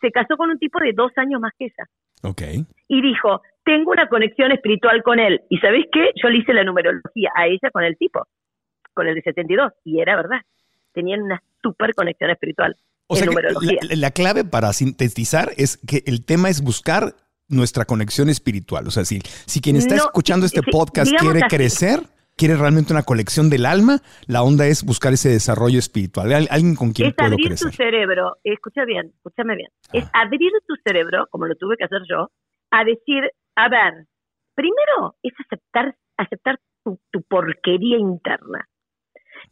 Se 0.00 0.10
casó 0.10 0.38
con 0.38 0.48
un 0.48 0.58
tipo 0.58 0.78
de 0.80 0.92
dos 0.94 1.12
años 1.16 1.40
más 1.40 1.52
que 1.58 1.66
ella. 1.66 1.84
Ok. 2.22 2.42
Y 2.88 3.02
dijo, 3.02 3.42
tengo 3.66 3.90
una 3.90 4.08
conexión 4.08 4.52
espiritual 4.52 5.02
con 5.02 5.18
él. 5.18 5.42
¿Y 5.50 5.58
sabéis 5.58 5.86
qué? 5.92 6.10
Yo 6.22 6.28
le 6.28 6.38
hice 6.38 6.54
la 6.54 6.64
numerología 6.64 7.30
a 7.34 7.46
ella 7.48 7.68
con 7.72 7.82
el 7.82 7.98
tipo, 7.98 8.26
con 8.94 9.08
el 9.08 9.16
de 9.16 9.22
72. 9.22 9.72
Y 9.84 10.00
era 10.00 10.14
verdad. 10.16 10.38
Tenían 10.94 11.22
una 11.22 11.42
super 11.62 11.92
conexión 11.94 12.30
espiritual. 12.30 12.76
O 13.08 13.16
sea, 13.16 13.28
la, 13.90 14.10
clave 14.12 14.44
para 14.44 14.72
sintetizar 14.72 15.50
es 15.56 15.76
que 15.76 16.02
el 16.06 16.24
tema 16.24 16.48
es 16.48 16.62
buscar 16.62 17.14
nuestra 17.48 17.84
conexión 17.84 18.28
espiritual. 18.28 18.86
O 18.86 18.90
sea, 18.90 19.04
si, 19.04 19.20
si 19.46 19.60
quien 19.60 19.76
está 19.76 19.96
escuchando 19.96 20.46
este 20.46 20.62
podcast 20.62 21.12
quiere 21.16 21.40
crecer, 21.48 22.00
quiere 22.36 22.56
realmente 22.56 22.92
una 22.92 23.02
colección 23.02 23.50
del 23.50 23.66
alma, 23.66 23.98
la 24.26 24.42
onda 24.42 24.66
es 24.66 24.84
buscar 24.84 25.12
ese 25.12 25.28
desarrollo 25.28 25.78
espiritual. 25.78 26.32
Alguien 26.32 26.74
con 26.74 26.92
quien 26.92 27.08
es 27.08 27.14
puedo 27.14 27.32
abrir 27.32 27.48
crecer. 27.48 27.70
tu 27.70 27.76
cerebro, 27.76 28.36
escucha 28.42 28.84
bien, 28.84 29.12
escúchame 29.16 29.56
bien. 29.56 29.68
Es 29.92 30.04
ah. 30.06 30.22
abrir 30.22 30.52
tu 30.66 30.74
cerebro, 30.84 31.26
como 31.30 31.46
lo 31.46 31.54
tuve 31.54 31.76
que 31.76 31.84
hacer 31.84 32.00
yo, 32.08 32.30
a 32.70 32.84
decir, 32.84 33.22
a 33.56 33.68
ver, 33.68 34.06
primero 34.54 35.16
es 35.22 35.32
aceptar, 35.44 35.96
aceptar 36.16 36.60
tu 36.84 37.22
porquería 37.22 37.98
interna 37.98 38.68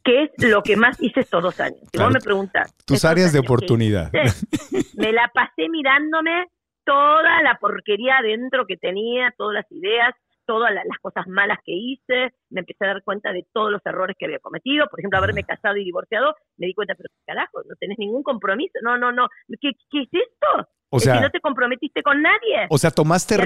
que 0.02 0.24
es 0.24 0.30
lo 0.38 0.62
que 0.62 0.76
más 0.76 1.00
hice 1.00 1.20
estos 1.20 1.42
dos 1.42 1.60
años. 1.60 1.80
Si 1.92 1.98
vos 1.98 2.12
me 2.12 2.20
preguntas. 2.20 2.74
Tus 2.86 3.04
áreas 3.04 3.32
de 3.32 3.38
oportunidad. 3.38 4.10
me 4.96 5.12
la 5.12 5.30
pasé 5.32 5.68
mirándome 5.68 6.46
toda 6.84 7.42
la 7.42 7.58
porquería 7.58 8.18
adentro 8.18 8.66
que 8.66 8.76
tenía, 8.76 9.32
todas 9.36 9.54
las 9.54 9.72
ideas, 9.72 10.14
todas 10.46 10.72
las 10.72 10.98
cosas 11.00 11.26
malas 11.26 11.58
que 11.64 11.72
hice, 11.72 12.34
me 12.50 12.60
empecé 12.60 12.84
a 12.84 12.88
dar 12.88 13.02
cuenta 13.02 13.32
de 13.32 13.46
todos 13.52 13.70
los 13.70 13.80
errores 13.84 14.16
que 14.18 14.26
había 14.26 14.38
cometido, 14.38 14.86
por 14.88 15.00
ejemplo, 15.00 15.18
haberme 15.18 15.44
casado 15.44 15.76
y 15.76 15.84
divorciado, 15.84 16.34
me 16.56 16.66
di 16.66 16.74
cuenta, 16.74 16.94
pero 16.94 17.08
carajo, 17.26 17.62
no 17.68 17.74
tenés 17.76 17.98
ningún 17.98 18.22
compromiso, 18.22 18.78
no, 18.82 18.98
no, 18.98 19.12
no, 19.12 19.28
¿qué, 19.60 19.72
qué 19.90 20.02
es 20.02 20.08
esto? 20.12 20.68
O 20.90 21.00
sea, 21.00 21.16
si 21.16 21.22
no 21.22 21.30
te 21.30 21.40
comprometiste 21.40 22.04
con 22.04 22.22
nadie. 22.22 22.68
O 22.70 22.78
sea, 22.78 22.92
tomaste, 22.92 23.36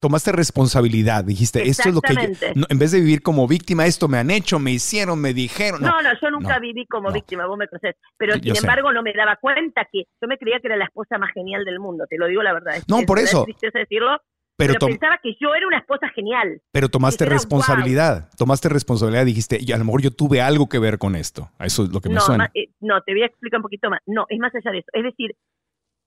tomaste 0.00 0.32
responsabilidad, 0.32 1.22
dijiste, 1.22 1.68
esto 1.68 1.90
es 1.90 1.94
lo 1.94 2.00
que 2.00 2.14
en 2.14 2.78
vez 2.78 2.92
de 2.92 3.00
vivir 3.00 3.20
como 3.22 3.46
víctima, 3.46 3.84
esto 3.84 4.08
me 4.08 4.16
han 4.16 4.30
hecho, 4.30 4.58
me 4.58 4.70
hicieron, 4.70 5.20
me 5.20 5.34
dijeron. 5.34 5.82
No, 5.82 6.00
no, 6.00 6.08
yo 6.18 6.30
nunca 6.30 6.58
viví 6.58 6.86
como 6.86 7.12
víctima, 7.12 7.46
vos 7.46 7.58
me 7.58 7.68
conoces, 7.68 7.96
pero 8.16 8.34
sin 8.36 8.56
embargo 8.56 8.94
no 8.94 9.02
me 9.02 9.12
daba 9.12 9.36
cuenta 9.36 9.86
que 9.92 10.04
yo 10.22 10.26
me 10.26 10.38
creía 10.38 10.58
que 10.60 10.68
era 10.68 10.78
la 10.78 10.86
esposa 10.86 11.18
más 11.18 11.30
genial 11.34 11.66
del 11.66 11.80
mundo, 11.80 12.06
te 12.08 12.16
lo 12.16 12.28
digo 12.28 12.42
la 12.42 12.54
verdad. 12.54 12.76
no, 12.88 13.02
por 13.02 13.18
eso. 13.18 13.44
Es 13.60 13.72
decirlo, 13.74 14.18
pero, 14.66 14.86
pensaba 14.86 15.18
que 15.22 15.34
yo 15.40 15.54
era 15.54 15.66
una 15.66 15.78
esposa 15.78 16.08
genial. 16.10 16.60
Pero 16.72 16.88
tomaste 16.88 17.24
responsabilidad, 17.24 18.28
tomaste 18.36 18.68
responsabilidad, 18.68 19.24
dijiste, 19.24 19.58
y 19.60 19.72
a 19.72 19.78
lo 19.78 19.84
mejor 19.84 20.02
yo 20.02 20.10
tuve 20.10 20.40
algo 20.40 20.68
que 20.68 20.78
ver 20.78 20.98
con 20.98 21.16
esto. 21.16 21.50
Eso 21.58 21.84
es 21.84 21.92
lo 21.92 22.00
que 22.00 22.08
me 22.08 22.20
suena. 22.20 22.50
Eh, 22.54 22.68
no, 22.80 23.00
te 23.02 23.12
voy 23.12 23.22
a 23.22 23.26
explicar 23.26 23.58
un 23.58 23.62
poquito 23.62 23.90
más. 23.90 24.00
No, 24.06 24.26
es 24.28 24.38
más 24.38 24.54
allá 24.54 24.70
de 24.70 24.78
eso. 24.78 24.88
Es 24.92 25.02
decir, 25.02 25.34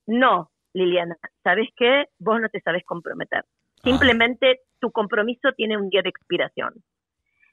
no, 0.06 0.52
Liliana, 0.74 1.18
¿sabes 1.44 1.70
qué? 1.76 2.06
Vos 2.20 2.40
no 2.40 2.50
te 2.50 2.62
sabes 2.62 2.84
comprometer. 2.86 3.44
Ah. 3.44 3.82
Simplemente 3.84 4.62
tu 4.80 4.92
compromiso 4.92 5.52
tiene 5.56 5.78
un 5.78 5.90
día 5.90 6.02
de 6.02 6.10
expiración. 6.10 6.74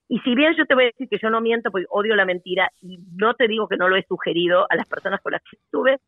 Y 0.08 0.18
si 0.20 0.34
bien 0.34 0.54
yo 0.58 0.66
te 0.66 0.74
voy 0.74 0.84
a 0.84 0.86
decir 0.88 1.08
que 1.08 1.18
yo 1.22 1.30
no 1.30 1.40
miento 1.40 1.70
porque 1.70 1.86
odio 1.88 2.16
la 2.16 2.24
mentira 2.24 2.70
y 2.82 2.98
no 3.14 3.34
te 3.34 3.46
digo 3.46 3.68
que 3.68 3.76
no 3.76 3.88
lo 3.88 3.96
he 3.96 4.02
sugerido 4.02 4.66
a 4.68 4.74
las 4.74 4.88
personas 4.88 5.20
con 5.20 5.32
las 5.32 5.42
que 5.42 5.56
estuve, 5.56 5.98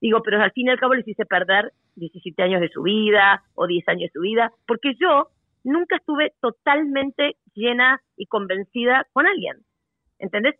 digo, 0.00 0.22
pero 0.22 0.40
al 0.42 0.52
fin 0.52 0.66
y 0.66 0.70
al 0.70 0.78
cabo 0.78 0.94
les 0.94 1.06
hice 1.06 1.24
perder 1.24 1.72
17 1.96 2.42
años 2.42 2.60
de 2.60 2.68
su 2.68 2.82
vida 2.82 3.42
o 3.54 3.66
10 3.66 3.88
años 3.88 4.02
de 4.02 4.12
su 4.12 4.20
vida, 4.20 4.52
porque 4.66 4.94
yo 5.00 5.28
nunca 5.64 5.96
estuve 5.96 6.32
totalmente 6.40 7.36
llena 7.54 8.00
y 8.16 8.26
convencida 8.26 9.06
con 9.12 9.26
alguien, 9.26 9.56
¿entendés? 10.18 10.54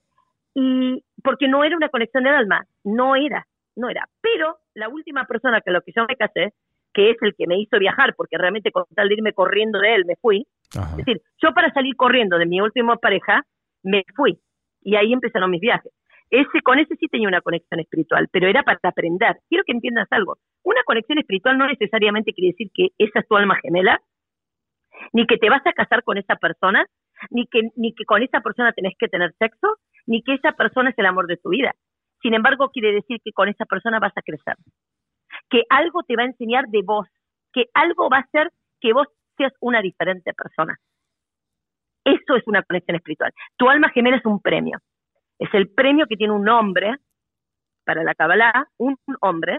Y 0.55 1.05
porque 1.23 1.49
no 1.49 1.65
era 1.65 1.77
una 1.77 1.89
conexión 1.89 2.25
de 2.25 2.31
alma, 2.31 2.65
no 2.85 3.15
era, 3.15 3.47
no 3.77 3.89
era. 3.89 4.09
Pero 4.21 4.59
la 4.75 4.89
última 4.89 5.25
persona 5.27 5.61
que 5.61 5.71
lo 5.71 5.83
que 5.83 5.93
yo 5.95 6.05
me 6.09 6.17
casé, 6.17 6.55
que 6.93 7.11
es 7.11 7.17
el 7.21 7.35
que 7.37 7.47
me 7.47 7.59
hizo 7.59 7.79
viajar, 7.79 8.15
porque 8.17 8.39
realmente 8.39 8.73
con 8.73 8.85
tal 8.95 9.09
de 9.09 9.15
irme 9.15 9.33
corriendo 9.33 9.79
de 9.79 9.95
él 9.95 10.05
me 10.07 10.17
fui. 10.17 10.47
Es 10.73 10.97
decir, 10.97 11.21
yo 11.43 11.53
para 11.53 11.71
salir 11.73 11.95
corriendo 11.95 12.39
de 12.39 12.47
mi 12.47 12.61
última 12.61 12.97
pareja, 12.97 13.43
me 13.83 14.03
fui. 14.15 14.39
Y 14.83 14.97
ahí 14.97 15.13
empezaron 15.13 15.51
mis 15.51 15.61
viajes. 15.61 15.93
Ese, 16.31 16.61
con 16.63 16.79
ese 16.79 16.97
sí 16.97 17.07
tenía 17.09 17.29
una 17.29 17.41
conexión 17.41 17.81
espiritual, 17.81 18.29
pero 18.33 18.49
era 18.49 18.63
para 18.63 18.81
aprender. 18.83 19.39
Quiero 19.49 19.65
que 19.65 19.73
entiendas 19.73 20.09
algo. 20.11 20.39
Una 20.65 20.83
conexión 20.85 21.19
espiritual 21.19 21.57
no 21.57 21.67
necesariamente 21.69 22.33
quiere 22.33 22.53
decir 22.53 22.71
que 22.75 22.89
esa 22.99 23.21
es 23.21 23.29
tu 23.29 23.37
alma 23.37 23.57
gemela, 23.63 24.01
ni 25.13 25.27
que 25.27 25.37
te 25.37 25.49
vas 25.51 25.65
a 25.67 25.73
casar 25.73 26.03
con 26.03 26.19
esa 26.19 26.37
persona, 26.37 26.87
ni 27.31 27.47
que, 27.47 27.63
ni 27.77 27.95
que 27.95 28.05
con 28.05 28.23
esa 28.23 28.41
persona 28.41 28.73
tenés 28.73 28.95
que 28.99 29.09
tener 29.09 29.33
sexo, 29.39 29.77
ni 30.07 30.23
que 30.23 30.35
esa 30.35 30.53
persona 30.53 30.91
es 30.91 30.99
el 30.99 31.07
amor 31.07 31.27
de 31.27 31.37
tu 31.37 31.51
vida. 31.51 31.75
Sin 32.23 32.35
embargo, 32.35 32.71
quiere 32.71 32.93
decir 32.93 33.19
que 33.23 33.33
con 33.33 33.49
esa 33.49 33.65
persona 33.67 33.99
vas 34.01 34.17
a 34.17 34.23
crecer, 34.23 34.57
que 35.49 35.63
algo 35.69 36.03
te 36.03 36.17
va 36.17 36.23
a 36.23 36.27
enseñar 36.27 36.67
de 36.69 36.83
vos, 36.83 37.07
que 37.53 37.67
algo 37.75 38.09
va 38.11 38.19
a 38.19 38.21
hacer 38.21 38.51
que 38.81 38.93
vos 38.93 39.07
seas 39.37 39.53
una 39.61 39.81
diferente 39.81 40.33
persona. 40.35 40.77
Eso 42.05 42.37
es 42.37 42.47
una 42.47 42.63
conexión 42.63 42.97
espiritual. 42.97 43.33
Tu 43.57 43.69
alma 43.69 43.91
gemela 43.91 44.17
es 44.17 44.25
un 44.25 44.41
premio. 44.41 44.79
Es 45.39 45.53
el 45.53 45.69
premio 45.69 46.07
que 46.07 46.17
tiene 46.17 46.33
un 46.33 46.49
hombre 46.49 46.97
para 47.85 48.03
la 48.03 48.15
Kabbalah, 48.15 48.69
un 48.79 48.97
hombre, 49.21 49.59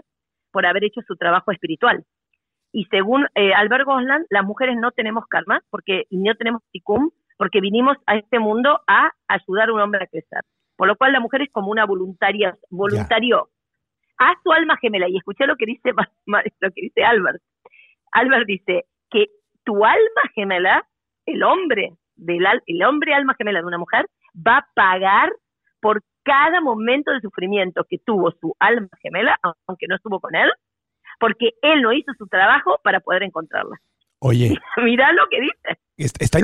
por 0.50 0.66
haber 0.66 0.84
hecho 0.84 1.00
su 1.06 1.16
trabajo 1.16 1.52
espiritual. 1.52 2.04
Y 2.72 2.84
según 2.86 3.26
eh, 3.34 3.54
Albert 3.54 3.86
Gosland, 3.86 4.26
las 4.30 4.44
mujeres 4.44 4.76
no 4.76 4.90
tenemos 4.92 5.26
karma 5.26 5.62
porque 5.70 6.04
y 6.10 6.18
no 6.18 6.34
tenemos 6.34 6.62
tikkun 6.70 7.12
porque 7.38 7.60
vinimos 7.60 7.96
a 8.06 8.16
este 8.16 8.38
mundo 8.38 8.80
a 8.86 9.12
ayudar 9.28 9.68
a 9.68 9.72
un 9.72 9.80
hombre 9.80 10.04
a 10.04 10.06
crecer. 10.06 10.40
Por 10.76 10.88
lo 10.88 10.96
cual 10.96 11.12
la 11.12 11.20
mujer 11.20 11.42
es 11.42 11.50
como 11.50 11.70
una 11.70 11.86
voluntaria, 11.86 12.56
voluntario 12.68 13.48
a 14.18 14.34
su 14.42 14.52
alma 14.52 14.76
gemela. 14.76 15.08
Y 15.08 15.16
escuché 15.16 15.46
lo 15.46 15.56
que 15.56 15.66
dice 15.66 15.92
lo 16.26 16.70
que 16.70 16.82
dice 16.82 17.04
Albert. 17.04 17.40
Albert 18.12 18.46
dice 18.46 18.84
que 19.10 19.26
tu 19.64 19.84
alma 19.84 20.22
gemela, 20.34 20.86
el 21.26 21.42
hombre 21.42 21.92
del 22.16 22.44
el 22.66 22.82
hombre 22.82 23.14
alma 23.14 23.34
gemela 23.34 23.60
de 23.60 23.66
una 23.66 23.78
mujer, 23.78 24.06
va 24.34 24.58
a 24.58 24.66
pagar 24.74 25.30
por 25.80 26.02
cada 26.24 26.60
momento 26.60 27.10
de 27.12 27.20
sufrimiento 27.20 27.84
que 27.88 27.98
tuvo 28.04 28.30
su 28.40 28.54
alma 28.58 28.88
gemela, 29.02 29.38
aunque 29.66 29.86
no 29.88 29.96
estuvo 29.96 30.20
con 30.20 30.34
él, 30.34 30.50
porque 31.18 31.50
él 31.62 31.82
no 31.82 31.92
hizo 31.92 32.12
su 32.18 32.26
trabajo 32.26 32.78
para 32.82 33.00
poder 33.00 33.22
encontrarla. 33.22 33.76
Oye. 34.20 34.54
Mira 34.84 35.12
lo 35.12 35.22
que 35.30 35.40
dice. 35.40 35.80
Está, 35.96 36.38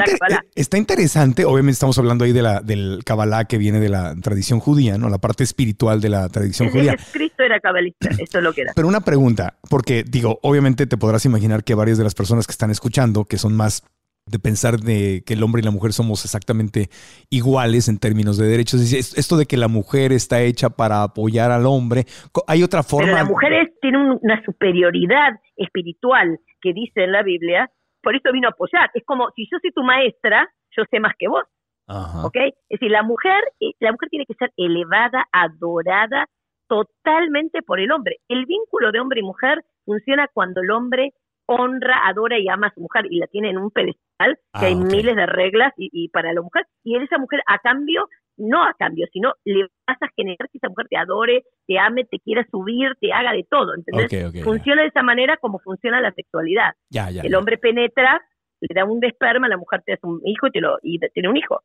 está, 0.56 0.78
interesante, 0.78 1.44
obviamente 1.44 1.74
estamos 1.74 1.96
hablando 1.96 2.24
ahí 2.24 2.32
de 2.32 2.42
la, 2.42 2.60
del 2.60 3.02
Kabbalah 3.04 3.44
que 3.44 3.56
viene 3.56 3.78
de 3.78 3.88
la 3.88 4.16
tradición 4.16 4.58
judía, 4.58 4.98
¿no? 4.98 5.08
La 5.08 5.18
parte 5.18 5.44
espiritual 5.44 6.00
de 6.00 6.08
la 6.08 6.28
tradición 6.28 6.70
judía. 6.70 6.96
Cristo 7.12 7.44
era 7.44 7.60
cabalista, 7.60 8.08
eso 8.18 8.38
es 8.38 8.42
lo 8.42 8.52
que 8.52 8.62
era. 8.62 8.72
Pero 8.74 8.88
una 8.88 9.02
pregunta, 9.02 9.54
porque 9.70 10.02
digo, 10.02 10.40
obviamente 10.42 10.88
te 10.88 10.96
podrás 10.96 11.24
imaginar 11.24 11.62
que 11.62 11.76
varias 11.76 11.98
de 11.98 12.04
las 12.04 12.16
personas 12.16 12.48
que 12.48 12.50
están 12.50 12.72
escuchando, 12.72 13.26
que 13.26 13.38
son 13.38 13.54
más 13.54 13.84
de 14.26 14.38
pensar 14.38 14.78
de 14.78 15.22
que 15.26 15.34
el 15.34 15.42
hombre 15.42 15.60
y 15.60 15.64
la 15.64 15.70
mujer 15.70 15.92
somos 15.92 16.24
exactamente 16.24 16.88
iguales 17.30 17.88
en 17.88 17.98
términos 17.98 18.38
de 18.38 18.46
derechos. 18.46 18.80
Esto 18.92 19.36
de 19.36 19.46
que 19.46 19.56
la 19.56 19.68
mujer 19.68 20.12
está 20.12 20.40
hecha 20.40 20.70
para 20.70 21.02
apoyar 21.02 21.50
al 21.50 21.66
hombre, 21.66 22.04
hay 22.46 22.62
otra 22.62 22.82
forma. 22.82 23.06
Pero 23.06 23.18
la 23.18 23.24
mujer 23.24 23.74
tiene 23.80 23.98
una 24.20 24.42
superioridad 24.44 25.40
espiritual 25.56 26.38
que 26.62 26.72
dice 26.72 27.04
en 27.04 27.12
la 27.12 27.22
Biblia, 27.22 27.70
por 28.02 28.16
eso 28.16 28.32
vino 28.32 28.48
a 28.48 28.52
apoyar. 28.52 28.90
Es 28.94 29.04
como 29.04 29.28
si 29.36 29.46
yo 29.50 29.58
soy 29.60 29.72
tu 29.72 29.82
maestra, 29.82 30.48
yo 30.76 30.84
sé 30.90 31.00
más 31.00 31.12
que 31.18 31.28
vos. 31.28 31.44
¿Ok? 31.86 32.36
Es 32.36 32.80
decir, 32.80 32.90
la 32.90 33.02
mujer, 33.02 33.42
eh, 33.60 33.72
la 33.80 33.92
mujer 33.92 34.08
tiene 34.08 34.24
que 34.24 34.34
ser 34.34 34.50
elevada, 34.56 35.28
adorada 35.32 36.28
totalmente 36.66 37.60
por 37.60 37.78
el 37.78 37.92
hombre. 37.92 38.20
El 38.26 38.46
vínculo 38.46 38.90
de 38.90 39.00
hombre 39.00 39.20
y 39.20 39.22
mujer 39.22 39.62
funciona 39.84 40.28
cuando 40.32 40.62
el 40.62 40.70
hombre 40.70 41.12
honra, 41.46 42.06
adora 42.06 42.38
y 42.38 42.48
ama 42.48 42.68
a 42.68 42.74
su 42.74 42.80
mujer 42.80 43.06
y 43.10 43.18
la 43.18 43.26
tiene 43.26 43.50
en 43.50 43.58
un 43.58 43.70
pedestal, 43.70 44.03
que 44.18 44.66
hay 44.66 44.74
ah, 44.74 44.76
miles 44.76 45.16
de 45.16 45.26
reglas 45.26 45.72
y, 45.76 46.08
para 46.08 46.32
la 46.32 46.40
mujer, 46.40 46.66
y 46.82 46.96
esa 46.96 47.18
mujer 47.18 47.40
a 47.46 47.58
cambio, 47.58 48.08
no 48.36 48.64
a 48.64 48.74
cambio, 48.74 49.06
sino 49.12 49.34
le 49.44 49.62
vas 49.86 49.98
a 50.00 50.08
generar 50.16 50.48
que 50.50 50.58
esa 50.58 50.68
mujer 50.68 50.86
te 50.88 50.96
adore, 50.96 51.44
te 51.66 51.78
ame, 51.78 52.04
te 52.04 52.18
quiera 52.18 52.46
subir, 52.50 52.94
te 53.00 53.12
haga 53.12 53.32
de 53.32 53.44
todo, 53.48 53.74
¿entendés? 53.74 54.42
funciona 54.42 54.82
de 54.82 54.88
esa 54.88 55.02
manera 55.02 55.36
como 55.36 55.58
funciona 55.60 56.00
la 56.00 56.12
sexualidad. 56.12 56.72
el 56.90 57.34
hombre 57.34 57.58
penetra, 57.58 58.20
le 58.60 58.74
da 58.74 58.84
un 58.84 59.00
desperma, 59.00 59.48
la 59.48 59.56
mujer 59.56 59.82
te 59.84 59.94
hace 59.94 60.06
un 60.06 60.20
hijo 60.24 60.46
y, 60.46 60.50
te 60.50 60.60
lo, 60.60 60.78
y 60.82 60.98
tiene 61.12 61.28
un 61.28 61.36
hijo, 61.36 61.60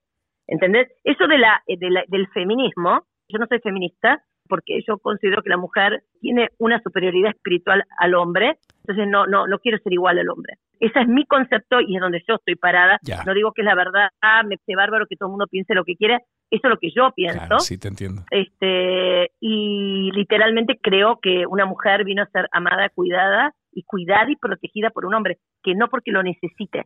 ¿entendés? 0.48 0.90
Eso 1.04 1.28
de 1.28 1.38
la, 1.38 1.62
de 1.68 1.90
la, 1.90 2.04
del 2.08 2.28
feminismo, 2.30 3.06
yo 3.30 3.40
no 3.40 3.46
soy 3.48 3.60
feminista, 3.60 4.24
porque 4.50 4.82
yo 4.86 4.98
considero 4.98 5.44
que 5.44 5.50
la 5.50 5.58
mujer 5.58 6.04
tiene 6.20 6.50
una 6.58 6.82
superioridad 6.82 7.32
espiritual 7.32 7.84
al 8.00 8.16
hombre, 8.16 8.58
entonces 8.90 9.12
no, 9.12 9.28
no, 9.28 9.46
no 9.46 9.60
quiero 9.60 9.78
ser 9.84 9.94
igual 9.94 10.18
al 10.18 10.30
hombre. 10.30 10.56
Ese 10.80 11.00
es 11.00 11.08
mi 11.08 11.26
concepto 11.26 11.80
y 11.80 11.96
es 11.96 12.02
donde 12.02 12.24
yo 12.28 12.36
estoy 12.36 12.56
parada. 12.56 12.98
No 13.26 13.34
digo 13.36 13.52
que 13.54 13.62
es 13.62 13.66
la 13.66 13.76
verdad, 13.76 14.10
ah, 14.22 14.42
me 14.42 14.58
parece 14.58 14.76
bárbaro 14.76 15.06
que 15.08 15.16
todo 15.16 15.28
el 15.28 15.32
mundo 15.32 15.46
piense 15.48 15.76
lo 15.76 15.84
que 15.84 15.96
quiere, 15.96 16.16
eso 16.50 16.62
es 16.64 16.70
lo 16.70 16.78
que 16.78 16.90
yo 16.92 17.12
pienso. 17.16 17.60
sí, 17.60 17.78
te 17.78 17.88
entiendo. 17.88 18.24
Este, 18.32 19.32
y 19.40 20.10
literalmente 20.14 20.80
creo 20.82 21.20
que 21.22 21.46
una 21.46 21.68
mujer 21.68 22.04
vino 22.04 22.24
a 22.24 22.30
ser 22.32 22.48
amada, 22.52 22.90
cuidada 22.90 23.54
y 23.72 23.84
cuidada 23.84 24.32
y 24.32 24.36
protegida 24.38 24.90
por 24.90 25.06
un 25.06 25.14
hombre, 25.14 25.38
que 25.62 25.76
no 25.76 25.88
porque 25.90 26.12
lo 26.12 26.24
necesite, 26.24 26.86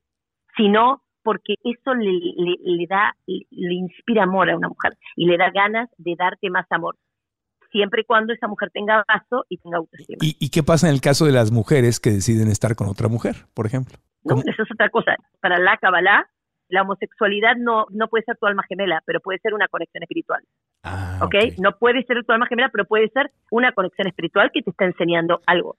sino 0.58 1.04
porque 1.24 1.56
eso 1.64 1.94
le, 1.94 2.12
le, 2.12 2.56
le 2.60 2.86
da, 2.86 3.16
le 3.26 3.74
inspira 3.74 4.24
amor 4.24 4.50
a 4.50 4.58
una 4.58 4.68
mujer 4.68 4.92
y 5.16 5.26
le 5.26 5.38
da 5.38 5.52
ganas 5.52 5.90
de 5.98 6.16
darte 6.18 6.50
más 6.50 6.70
amor 6.70 6.98
siempre 7.74 8.02
y 8.02 8.06
cuando 8.06 8.32
esa 8.32 8.48
mujer 8.48 8.70
tenga 8.72 9.04
vaso 9.06 9.46
y 9.50 9.58
tenga 9.58 9.80
autoestima. 9.80 10.20
¿Y, 10.22 10.50
qué 10.50 10.64
pasa 10.64 10.88
en 10.88 10.94
el 10.94 11.02
caso 11.02 11.26
de 11.26 11.34
las 11.34 11.52
mujeres 11.52 12.00
que 12.00 12.12
deciden 12.12 12.48
estar 12.48 12.76
con 12.78 12.88
otra 12.88 13.10
mujer, 13.10 13.36
por 13.54 13.66
ejemplo? 13.66 13.98
No, 14.24 14.38
eso 14.38 14.64
es 14.64 14.72
otra 14.72 14.90
cosa. 14.90 15.18
Para 15.42 15.60
la 15.60 15.76
Kabbalah, 15.78 16.30
la 16.70 16.84
homosexualidad 16.84 17.58
no, 17.58 17.88
no 17.90 18.08
puede 18.08 18.24
ser 18.24 18.38
tu 18.38 18.46
alma 18.46 18.64
gemela, 18.70 19.02
pero 19.06 19.20
puede 19.20 19.40
ser 19.40 19.54
una 19.54 19.68
conexión 19.68 20.04
espiritual. 20.04 20.42
Ah, 20.84 21.20
¿Okay? 21.24 21.56
No 21.58 21.78
puede 21.78 22.04
ser 22.04 22.24
tu 22.24 22.32
alma 22.32 22.48
gemela, 22.48 22.70
pero 22.70 22.86
puede 22.86 23.10
ser 23.10 23.32
una 23.52 23.74
conexión 23.74 24.08
espiritual 24.08 24.52
que 24.54 24.62
te 24.62 24.70
está 24.70 24.86
enseñando 24.86 25.42
algo. 25.46 25.78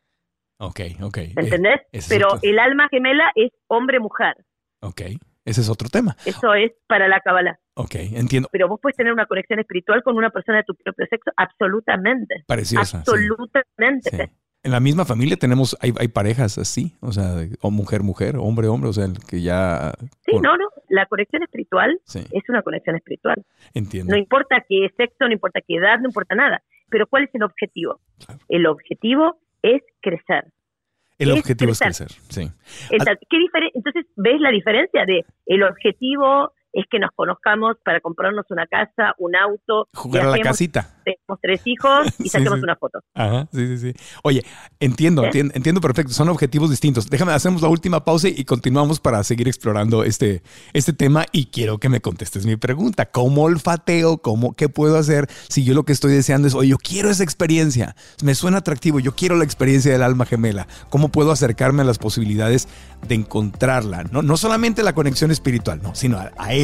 Ok, 0.59 0.81
ok. 1.01 1.19
¿Entendés? 1.37 1.81
pero 2.09 2.29
el 2.43 2.59
alma 2.59 2.89
gemela 2.91 3.33
es 3.35 3.51
hombre-mujer. 3.69 4.37
Ok. 4.81 5.03
Ese 5.45 5.61
es 5.61 5.69
otro 5.69 5.89
tema. 5.89 6.17
Eso 6.25 6.55
es 6.55 6.73
para 6.87 7.09
la 7.09 7.21
Kabbalah. 7.21 7.59
Ok, 7.75 7.95
entiendo. 7.97 8.49
Pero 8.53 8.69
vos 8.69 8.79
puedes 8.81 8.97
tener 8.97 9.13
una 9.13 9.27
conexión 9.27 9.59
espiritual 9.59 10.03
con 10.03 10.17
una 10.17 10.31
persona 10.31 10.59
de 10.59 10.65
tu 10.65 10.75
propio 10.75 11.07
sexo, 11.11 11.31
absolutamente. 11.37 12.45
Preciosa. 12.47 12.99
Absolutamente. 12.99 14.31
En 14.63 14.71
la 14.71 14.81
misma 14.81 15.05
familia 15.05 15.37
tenemos, 15.37 15.77
hay, 15.81 15.93
hay 15.99 16.09
parejas 16.09 16.57
así, 16.57 16.95
o 17.01 17.13
sea, 17.13 17.35
o 17.61 17.71
mujer, 17.71 18.03
mujer, 18.03 18.37
hombre, 18.39 18.69
hombre, 18.69 18.89
o 18.89 18.93
sea, 18.95 19.07
que 19.29 19.43
ya... 19.43 19.93
Sí, 20.25 20.37
no, 20.41 20.57
no, 20.57 20.71
la 20.89 21.05
conexión 21.05 21.43
espiritual 21.43 22.01
es 22.15 22.49
una 22.49 22.63
conexión 22.63 22.97
espiritual. 22.97 23.45
Entiendo. 23.75 24.13
No 24.13 24.19
importa 24.19 24.65
qué 24.67 24.89
sexo, 24.97 25.27
no 25.27 25.33
importa 25.33 25.61
qué 25.61 25.77
edad, 25.77 25.99
no 25.99 26.09
importa 26.09 26.35
nada. 26.35 26.63
Pero 26.89 27.07
¿cuál 27.07 27.25
es 27.25 27.35
el 27.35 27.43
objetivo? 27.43 28.01
El 28.49 28.67
objetivo 28.67 29.39
es 29.61 29.83
crecer. 30.01 30.47
El 31.19 31.33
objetivo 31.33 31.73
es 31.73 31.79
crecer, 31.81 32.09
sí. 32.31 32.51
Entonces, 32.91 33.19
¿qué 33.29 33.37
Entonces, 33.75 34.07
¿ves 34.17 34.41
la 34.41 34.51
diferencia 34.51 35.05
de 35.05 35.27
el 35.45 35.63
objetivo 35.63 36.54
es 36.75 36.85
que 36.91 36.99
nos 36.99 37.11
conozcamos 37.15 37.77
para 37.85 38.01
comprarnos 38.01 38.45
una 38.51 38.67
casa, 38.67 39.15
un 39.19 39.37
auto. 39.37 39.89
Jugar 39.95 40.27
a 40.27 40.31
la 40.31 40.39
casita. 40.41 40.91
Tenemos 41.05 41.41
tres 41.41 41.61
hijos 41.65 42.09
y 42.19 42.29
saquemos 42.29 42.61
una 42.63 42.75
foto. 42.75 42.99
Ajá, 43.15 43.47
sí, 43.53 43.67
sí, 43.69 43.79
sí. 43.79 44.05
Oye, 44.25 44.45
entiendo, 44.81 45.23
entiendo, 45.25 45.81
perfecto. 45.81 46.13
Son 46.13 46.29
objetivos 46.29 46.71
distintos. 46.71 47.09
Déjame, 47.09 47.33
hacemos 47.33 47.63
la 47.63 47.69
última 47.69 48.05
pausa 48.05 48.29
y 48.29 48.45
continuamos 48.45 48.99
para 48.99 49.23
seguir 49.23 49.47
explorando 49.47 50.03
este, 50.03 50.43
este 50.73 50.93
tema 50.93 51.27
y 51.31 51.47
quiero 51.47 51.79
que 51.79 51.89
me 51.89 52.01
contestes 52.01 52.45
mi 52.45 52.57
pregunta. 52.57 53.07
¿Cómo 53.07 53.43
olfateo? 53.45 54.19
¿Cómo, 54.19 54.55
¿Qué 54.55 54.69
puedo 54.69 54.99
hacer 54.99 55.29
si 55.49 55.65
yo 55.65 55.75
lo 55.75 55.85
que 55.85 55.93
estoy 55.93 56.13
deseando 56.13 56.49
es, 56.49 56.55
oye, 56.55 56.71
yo 56.71 56.79
quiero 56.79 57.09
esa 57.09 57.23
experiencia? 57.23 57.95
Me 58.25 58.35
suena 58.35 58.59
atractivo, 58.59 58.99
yo 58.99 59.15
quiero 59.15 59.37
la 59.37 59.45
experiencia 59.45 59.93
del 59.93 60.03
alma 60.03 60.27
gemela. 60.27 60.67
¿Cómo 60.91 61.11
puedo 61.11 61.31
acercarme 61.31 61.83
a 61.83 61.85
las 61.85 61.99
posibilidades 61.99 62.67
de 63.07 63.15
encontrarla? 63.15 64.05
No, 64.11 64.23
no 64.23 64.37
solamente 64.37 64.83
la 64.83 64.95
conexión 64.95 65.31
espiritual, 65.31 65.81
no, 65.81 65.95
sino 65.95 66.19
a, 66.19 66.33
a 66.37 66.64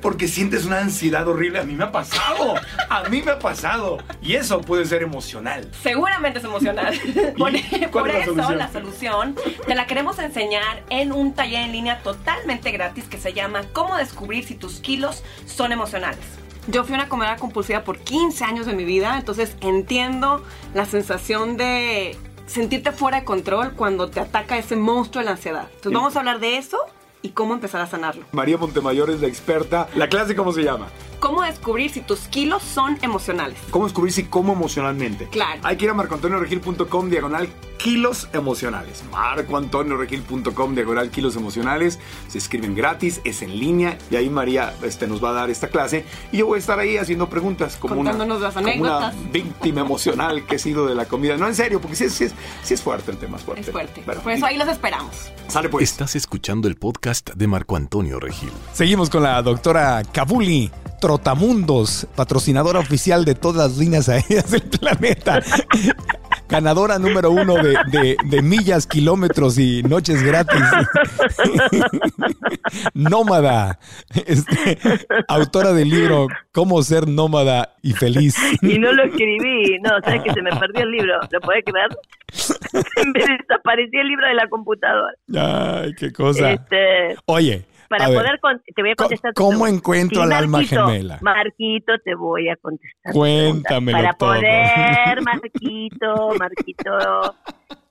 porque 0.00 0.26
sientes 0.26 0.64
una 0.64 0.78
ansiedad 0.78 1.28
horrible. 1.28 1.58
A 1.58 1.64
mí 1.64 1.74
me 1.74 1.84
ha 1.84 1.92
pasado, 1.92 2.54
a 2.88 3.02
mí 3.10 3.20
me 3.20 3.32
ha 3.32 3.38
pasado. 3.38 3.98
Y 4.22 4.36
eso 4.36 4.62
puede 4.62 4.86
ser 4.86 5.02
emocional. 5.02 5.70
Seguramente 5.82 6.38
es 6.38 6.46
emocional. 6.46 6.98
por, 7.36 7.52
por 7.90 8.08
eso 8.08 8.54
la 8.54 8.72
solución 8.72 9.36
te 9.66 9.74
la 9.74 9.86
queremos 9.86 10.18
enseñar 10.18 10.82
en 10.88 11.12
un 11.12 11.34
taller 11.34 11.64
en 11.64 11.72
línea 11.72 11.98
totalmente 11.98 12.70
gratis 12.70 13.04
que 13.04 13.18
se 13.18 13.34
llama 13.34 13.64
Cómo 13.74 13.98
descubrir 13.98 14.46
si 14.46 14.54
tus 14.54 14.80
kilos 14.80 15.22
son 15.44 15.72
emocionales. 15.72 16.24
Yo 16.66 16.84
fui 16.84 16.94
una 16.94 17.08
comedora 17.08 17.36
compulsiva 17.36 17.84
por 17.84 17.98
15 17.98 18.44
años 18.44 18.66
de 18.66 18.74
mi 18.74 18.84
vida, 18.84 19.18
entonces 19.18 19.56
entiendo 19.60 20.42
la 20.72 20.86
sensación 20.86 21.56
de 21.56 22.16
sentirte 22.46 22.92
fuera 22.92 23.20
de 23.20 23.24
control 23.24 23.72
cuando 23.72 24.08
te 24.08 24.20
ataca 24.20 24.56
ese 24.56 24.76
monstruo 24.76 25.20
de 25.20 25.26
la 25.26 25.32
ansiedad. 25.32 25.68
Entonces 25.74 25.92
vamos 25.92 26.16
a 26.16 26.20
hablar 26.20 26.40
de 26.40 26.56
eso 26.56 26.78
y 27.22 27.30
cómo 27.30 27.54
empezar 27.54 27.80
a 27.80 27.86
sanarlo. 27.86 28.24
María 28.32 28.56
Montemayor 28.56 29.10
es 29.10 29.20
la 29.20 29.28
experta. 29.28 29.88
¿La 29.94 30.08
clase 30.08 30.34
cómo 30.34 30.52
se 30.52 30.62
llama? 30.62 30.88
cómo 31.24 31.40
descubrir 31.40 31.90
si 31.90 32.02
tus 32.02 32.28
kilos 32.28 32.62
son 32.62 32.98
emocionales. 33.00 33.58
¿Cómo 33.70 33.86
descubrir 33.86 34.12
si 34.12 34.24
como 34.24 34.52
emocionalmente? 34.52 35.26
Claro. 35.28 35.58
Hay 35.64 35.78
que 35.78 35.86
ir 35.86 35.90
a 35.90 35.94
marcoantonioregil.com 35.94 37.08
diagonal 37.08 37.48
kilos 37.84 38.28
emocionales. 38.32 39.04
marcoantonioregil.com 39.12 40.74
diagonal 40.74 41.10
kilos 41.10 41.36
emocionales. 41.36 41.98
Se 42.28 42.38
escriben 42.38 42.74
gratis, 42.74 43.20
es 43.24 43.42
en 43.42 43.58
línea 43.58 43.98
y 44.10 44.16
ahí 44.16 44.30
María 44.30 44.74
este, 44.82 45.06
nos 45.06 45.22
va 45.22 45.30
a 45.30 45.32
dar 45.34 45.50
esta 45.50 45.68
clase 45.68 46.06
y 46.32 46.38
yo 46.38 46.46
voy 46.46 46.56
a 46.56 46.60
estar 46.60 46.78
ahí 46.78 46.96
haciendo 46.96 47.28
preguntas 47.28 47.76
como, 47.76 48.00
una, 48.00 48.14
las 48.14 48.56
anécdotas. 48.56 49.14
una 49.14 49.30
víctima 49.30 49.82
emocional 49.82 50.46
que 50.46 50.56
he 50.56 50.58
sido 50.58 50.86
de 50.86 50.94
la 50.94 51.04
comida. 51.04 51.36
No, 51.36 51.46
en 51.46 51.54
serio, 51.54 51.78
porque 51.78 51.94
sí, 51.94 52.04
es, 52.04 52.14
sí 52.62 52.72
es 52.72 52.80
fuerte 52.80 53.10
el 53.10 53.18
tema, 53.18 53.36
es 53.36 53.42
fuerte. 53.42 53.60
Es 53.60 53.70
fuerte. 53.70 54.00
Por 54.00 54.32
eso 54.32 54.46
ahí 54.46 54.56
los 54.56 54.68
esperamos. 54.68 55.30
Sale 55.48 55.68
pues. 55.68 55.84
Estás 55.84 56.16
escuchando 56.16 56.68
el 56.68 56.76
podcast 56.76 57.34
de 57.34 57.46
Marco 57.46 57.76
Antonio 57.76 58.18
Regil. 58.18 58.50
Seguimos 58.72 59.10
con 59.10 59.24
la 59.24 59.42
doctora 59.42 60.02
Kabuli 60.10 60.70
Trotamundos, 61.02 62.06
patrocinadora 62.16 62.80
oficial 62.80 63.26
de 63.26 63.34
todas 63.34 63.68
las 63.68 63.76
líneas 63.76 64.08
aéreas 64.08 64.50
del 64.50 64.62
planeta. 64.62 65.42
Ganadora 66.48 66.98
número 66.98 67.30
uno 67.30 67.54
de, 67.54 68.16
de, 68.24 68.42
millas, 68.42 68.86
kilómetros 68.86 69.58
y 69.58 69.82
noches 69.82 70.22
gratis. 70.22 70.60
nómada. 72.94 73.78
Este, 74.26 74.78
autora 75.28 75.72
del 75.72 75.88
libro 75.88 76.28
Cómo 76.52 76.82
ser 76.82 77.08
nómada 77.08 77.74
y 77.82 77.92
feliz. 77.92 78.36
Y 78.62 78.78
no 78.78 78.92
lo 78.92 79.04
escribí. 79.04 79.78
No, 79.80 79.90
sabes 80.04 80.22
que 80.22 80.32
se 80.32 80.42
me 80.42 80.50
perdió 80.50 80.82
el 80.82 80.90
libro. 80.90 81.14
¿Lo 81.30 81.40
puedes 81.40 81.64
creer? 81.64 81.88
me 83.14 83.36
desapareció 83.38 84.00
el 84.00 84.08
libro 84.08 84.28
de 84.28 84.34
la 84.34 84.48
computadora. 84.48 85.14
Ay, 85.34 85.94
qué 85.94 86.12
cosa. 86.12 86.52
Este, 86.52 87.16
Oye, 87.26 87.64
para 87.98 88.06
poder 88.06 88.40
te 88.74 88.82
voy 88.82 88.90
a 88.90 88.94
contestar 88.96 89.34
¿Cómo 89.34 89.66
encuentro 89.66 90.22
al 90.22 90.32
alma 90.32 90.62
gemela? 90.62 91.18
Marquito, 91.22 91.92
te 92.04 92.14
voy 92.14 92.48
a 92.48 92.56
contestar. 92.56 93.12
Cuéntamelo 93.12 93.98
Para 93.98 94.12
poder, 94.14 95.22
Marquito, 95.22 96.30
Marquito, 96.38 97.36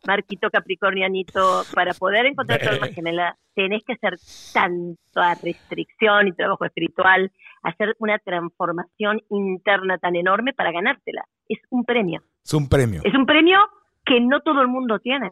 Marquito 0.05 0.49
Capricornianito, 0.49 1.63
para 1.73 1.93
poder 1.93 2.25
encontrar 2.25 2.59
tu 2.59 2.69
alma 2.69 2.87
gemela, 2.87 3.37
tenés 3.55 3.83
que 3.85 3.93
hacer 3.93 4.15
tanta 4.53 5.35
restricción 5.41 6.27
y 6.27 6.33
trabajo 6.33 6.65
espiritual, 6.65 7.31
hacer 7.61 7.95
una 7.99 8.19
transformación 8.19 9.21
interna 9.29 9.97
tan 9.97 10.15
enorme 10.15 10.53
para 10.53 10.71
ganártela. 10.71 11.23
Es 11.47 11.59
un 11.69 11.85
premio. 11.85 12.21
Es 12.43 12.53
un 12.53 12.67
premio. 12.67 13.01
Es 13.03 13.13
un 13.13 13.25
premio 13.25 13.59
que 14.05 14.19
no 14.19 14.41
todo 14.41 14.61
el 14.61 14.67
mundo 14.67 14.99
tiene, 14.99 15.31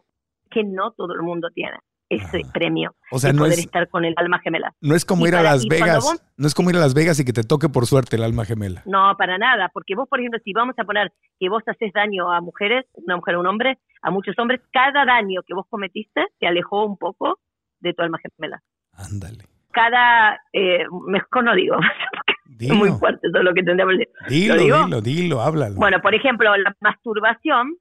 que 0.50 0.64
no 0.64 0.92
todo 0.92 1.12
el 1.14 1.22
mundo 1.22 1.50
tiene 1.54 1.76
ese 2.16 2.42
premio 2.52 2.94
o 3.10 3.18
sea, 3.18 3.30
de 3.30 3.34
no 3.34 3.42
poder 3.42 3.58
es, 3.58 3.66
estar 3.66 3.88
con 3.88 4.04
el 4.04 4.14
alma 4.16 4.38
gemela. 4.40 4.74
No 4.80 4.94
es 4.94 5.04
como 5.04 5.26
ir 5.26 5.34
a 5.34 5.42
Las 5.42 5.66
Vegas, 5.66 6.22
no 6.36 6.46
es 6.46 6.54
como 6.54 6.70
ir 6.70 6.76
a 6.76 6.80
Las 6.80 6.94
Vegas 6.94 7.18
y 7.20 7.24
que 7.24 7.32
te 7.32 7.42
toque 7.42 7.68
por 7.68 7.86
suerte 7.86 8.16
el 8.16 8.24
alma 8.24 8.44
gemela. 8.44 8.82
No, 8.86 9.14
para 9.16 9.38
nada, 9.38 9.70
porque 9.72 9.94
vos, 9.94 10.08
por 10.08 10.20
ejemplo, 10.20 10.40
si 10.44 10.52
vamos 10.52 10.74
a 10.78 10.84
poner 10.84 11.12
que 11.38 11.48
vos 11.48 11.62
haces 11.66 11.92
daño 11.92 12.32
a 12.32 12.40
mujeres, 12.40 12.86
una 12.94 13.16
mujer 13.16 13.36
o 13.36 13.40
un 13.40 13.46
hombre, 13.46 13.78
a 14.02 14.10
muchos 14.10 14.38
hombres, 14.38 14.60
cada 14.72 15.04
daño 15.04 15.42
que 15.46 15.54
vos 15.54 15.66
cometiste 15.68 16.26
te 16.38 16.46
alejó 16.46 16.84
un 16.84 16.96
poco 16.96 17.38
de 17.80 17.94
tu 17.94 18.02
alma 18.02 18.18
gemela. 18.18 18.62
Ándale. 18.92 19.44
Cada, 19.72 20.40
eh, 20.52 20.84
mejor 21.06 21.44
no 21.44 21.54
digo, 21.54 21.76
es 22.60 22.72
muy 22.72 22.90
fuerte 22.90 23.28
todo 23.32 23.42
lo 23.42 23.54
que 23.54 23.62
tendríamos 23.62 23.94
que 23.96 24.34
Dilo, 24.34 24.56
dilo, 24.56 25.00
dilo, 25.00 25.40
háblalo. 25.40 25.76
Bueno, 25.76 26.00
por 26.00 26.14
ejemplo, 26.14 26.54
la 26.56 26.76
masturbación 26.80 27.76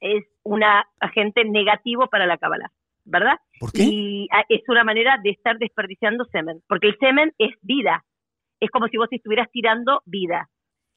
es 0.00 0.24
un 0.42 0.62
agente 1.00 1.44
negativo 1.44 2.08
para 2.08 2.26
la 2.26 2.38
cábala. 2.38 2.70
¿Verdad? 3.04 3.36
¿Por 3.58 3.72
qué? 3.72 3.82
Y 3.84 4.28
ah, 4.32 4.44
es 4.48 4.62
una 4.68 4.84
manera 4.84 5.18
de 5.22 5.30
estar 5.30 5.58
desperdiciando 5.58 6.24
semen, 6.26 6.60
porque 6.68 6.88
el 6.88 6.98
semen 6.98 7.32
es 7.38 7.54
vida, 7.62 8.04
es 8.60 8.70
como 8.70 8.88
si 8.88 8.96
vos 8.96 9.08
estuvieras 9.10 9.50
tirando 9.50 10.02
vida. 10.04 10.48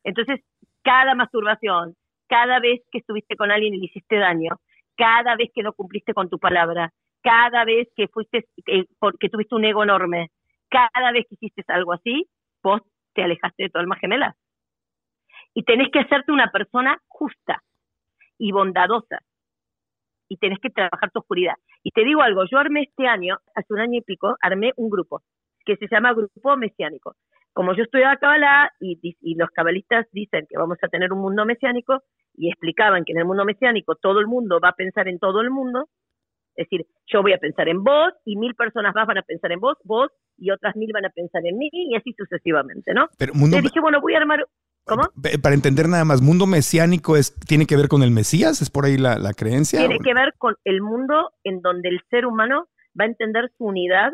Entonces, 0.04 0.42
cada 0.84 1.16
masturbación, 1.16 1.96
cada 2.28 2.60
vez 2.60 2.82
que 2.92 3.00
estuviste 3.00 3.36
con 3.36 3.52
alguien 3.52 3.74
y 3.74 3.80
le 3.80 3.86
hiciste 3.86 4.18
daño, 4.18 4.58
cada 4.96 5.36
vez 5.36 5.50
que 5.54 5.64
no 5.64 5.74
cumpliste 5.74 6.14
con 6.14 6.30
tu 6.30 6.40
palabra, 6.40 6.92
cada 7.22 7.64
vez 7.64 7.88
que 7.96 8.08
fuiste, 8.08 8.46
eh, 8.68 8.86
que 9.20 9.30
tuviste 9.30 9.56
un 9.56 9.66
ego 9.66 9.84
enorme, 9.84 10.30
cada 10.70 11.12
vez 11.12 11.26
que 11.28 11.36
hiciste 11.36 11.64
algo 11.68 11.94
así, 11.94 12.28
vos 12.62 12.82
te 13.14 13.24
alejaste 13.24 13.64
de 13.64 13.70
tu 13.70 13.80
alma 13.80 13.96
gemela. 13.96 14.36
Y 15.54 15.64
tenés 15.64 15.90
que 15.92 16.00
hacerte 16.00 16.32
una 16.32 16.52
persona 16.52 17.00
justa 17.08 17.64
y 18.38 18.52
bondadosa 18.52 19.20
y 20.34 20.38
tenés 20.38 20.58
que 20.60 20.72
trabajar 20.72 21.12
tu 21.12 21.20
oscuridad. 21.20 21.54
Y 21.84 21.92
te 21.92 22.04
digo 22.04 22.24
algo, 22.24 22.44
yo 22.50 22.58
armé 22.58 22.88
este 22.90 23.08
año, 23.08 23.38
hace 23.54 23.72
un 23.72 23.80
año 23.80 24.00
y 24.00 24.02
pico, 24.02 24.36
armé 24.42 24.74
un 24.78 24.90
grupo 24.90 25.22
que 25.64 25.78
se 25.78 25.88
llama 25.88 26.12
Grupo 26.14 26.58
Mesiánico. 26.58 27.16
Como 27.54 27.76
yo 27.76 27.84
estudiaba 27.84 28.18
Kabbalah 28.18 28.72
y, 28.80 28.98
y 29.22 29.36
los 29.36 29.52
cabalistas 29.52 30.08
dicen 30.12 30.48
que 30.50 30.58
vamos 30.58 30.80
a 30.82 30.88
tener 30.88 31.14
un 31.14 31.20
mundo 31.20 31.46
mesiánico 31.46 32.02
y 32.34 32.50
explicaban 32.50 33.06
que 33.06 33.14
en 33.14 33.20
el 33.20 33.26
mundo 33.26 33.46
mesiánico 33.46 33.94
todo 33.96 34.20
el 34.20 34.26
mundo 34.26 34.60
va 34.60 34.70
a 34.70 34.76
pensar 34.76 35.08
en 35.08 35.20
todo 35.20 35.40
el 35.42 35.52
mundo, 35.52 35.88
es 36.56 36.68
decir, 36.68 36.88
yo 37.06 37.22
voy 37.22 37.34
a 37.34 37.38
pensar 37.38 37.70
en 37.70 37.84
vos 37.84 38.12
y 38.26 38.36
mil 38.36 38.56
personas 38.56 38.96
más 38.96 39.06
van 39.06 39.20
a 39.20 39.22
pensar 39.22 39.52
en 39.52 39.60
vos, 39.60 39.78
vos 39.84 40.10
y 40.36 40.50
otras 40.50 40.76
mil 40.76 40.90
van 40.92 41.06
a 41.06 41.10
pensar 41.10 41.46
en 41.46 41.60
mí 41.60 41.70
y 41.72 41.96
así 41.96 42.12
sucesivamente, 42.18 42.92
¿no? 42.96 43.08
Pero 43.20 43.36
mundo... 43.36 43.62
dije, 43.62 43.80
bueno, 43.80 44.02
voy 44.02 44.16
a 44.16 44.18
armar 44.18 44.44
¿Cómo? 44.86 45.04
Para 45.42 45.56
entender 45.56 45.88
nada 45.88 46.04
más, 46.04 46.22
mundo 46.22 46.46
mesiánico 46.46 47.16
es, 47.16 47.34
tiene 47.48 47.66
que 47.66 47.78
ver 47.78 47.88
con 47.88 48.04
el 48.04 48.12
Mesías, 48.12 48.62
es 48.62 48.70
por 48.70 48.86
ahí 48.86 48.98
la, 48.98 49.34
creencia. 49.34 49.80
Tiene 49.80 50.00
que 50.00 50.14
ver 50.14 50.34
con 50.38 50.56
el 50.66 50.82
mundo 50.82 51.32
en 51.44 51.62
donde 51.62 51.90
el 51.90 52.02
ser 52.10 52.26
humano 52.26 52.68
va 53.00 53.06
a 53.06 53.08
entender 53.08 53.52
su 53.58 53.66
unidad 53.66 54.12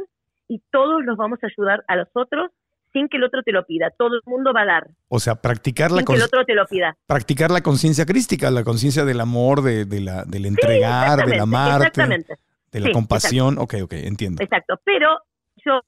y 0.47 0.61
todos 0.71 1.03
los 1.03 1.17
vamos 1.17 1.39
a 1.43 1.47
ayudar 1.47 1.83
a 1.87 1.95
los 1.95 2.07
otros 2.13 2.51
sin 2.93 3.07
que 3.07 3.17
el 3.17 3.23
otro 3.23 3.41
te 3.43 3.51
lo 3.51 3.65
pida. 3.65 3.91
Todo 3.97 4.15
el 4.15 4.21
mundo 4.25 4.51
va 4.53 4.61
a 4.61 4.65
dar. 4.65 4.87
O 5.09 5.19
sea, 5.19 5.35
practicar 5.35 5.91
la 5.91 6.03
que 6.03 6.13
el 6.13 6.21
otro 6.21 6.45
te 6.45 6.53
lo 6.53 6.65
pida. 6.65 6.97
Practicar 7.07 7.51
la 7.51 7.61
conciencia 7.61 8.05
crística, 8.05 8.49
la 8.51 8.63
conciencia 8.63 9.05
del 9.05 9.19
amor, 9.21 9.61
de, 9.61 9.85
la, 10.01 10.23
del 10.25 10.45
entregar, 10.45 11.25
del 11.25 11.39
amar, 11.39 11.91
de 11.91 12.79
la 12.79 12.91
compasión. 12.91 13.57
Ok, 13.57 13.75
ok, 13.83 13.93
entiendo. 13.93 14.43
Exacto, 14.43 14.79
pero 14.83 15.19
yo 15.65 15.81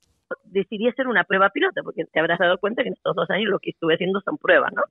decidí 0.43 0.87
hacer 0.87 1.07
una 1.07 1.23
prueba 1.23 1.49
piloto, 1.49 1.81
porque 1.83 2.05
te 2.05 2.19
habrás 2.19 2.39
dado 2.39 2.57
cuenta 2.57 2.83
que 2.83 2.89
en 2.89 2.93
estos 2.93 3.15
dos 3.15 3.29
años 3.29 3.49
lo 3.49 3.59
que 3.59 3.71
estuve 3.71 3.95
haciendo 3.95 4.21
son 4.21 4.37
pruebas, 4.37 4.71
¿no? 4.73 4.83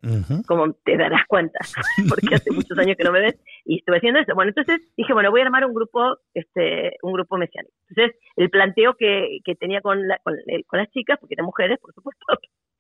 Como 0.47 0.73
te 0.85 0.97
darás 0.97 1.27
cuenta, 1.27 1.59
porque 2.09 2.35
hace 2.35 2.51
muchos 2.51 2.79
años 2.79 2.97
que 2.97 3.05
no 3.05 3.13
me 3.13 3.21
ves 3.21 3.37
y 3.65 3.79
estuve 3.79 3.99
haciendo 3.99 4.21
eso. 4.21 4.35
Bueno, 4.35 4.51
entonces 4.51 4.81
dije, 4.97 5.13
bueno, 5.13 5.31
voy 5.31 5.41
a 5.41 5.45
armar 5.45 5.65
un 5.65 5.75
grupo, 5.75 6.19
este, 6.35 6.97
un 7.03 7.13
grupo 7.13 7.37
mesiánico. 7.37 7.75
Entonces, 7.89 8.17
el 8.37 8.51
planteo 8.51 8.95
que, 8.95 9.39
que 9.45 9.55
tenía 9.55 9.81
con, 9.81 10.01
con, 10.25 10.79
las 10.79 10.91
chicas, 10.91 11.19
porque 11.21 11.35
eran 11.35 11.47
mujeres, 11.47 11.79
por 11.81 11.93
supuesto, 11.95 12.25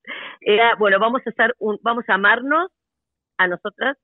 era, 0.40 0.74
bueno, 0.76 0.98
vamos 0.98 1.22
a 1.26 1.30
hacer 1.30 1.54
un, 1.58 1.78
vamos 1.82 2.04
a 2.08 2.14
amarnos 2.14 2.70
a 3.38 3.48
nosotras 3.48 3.96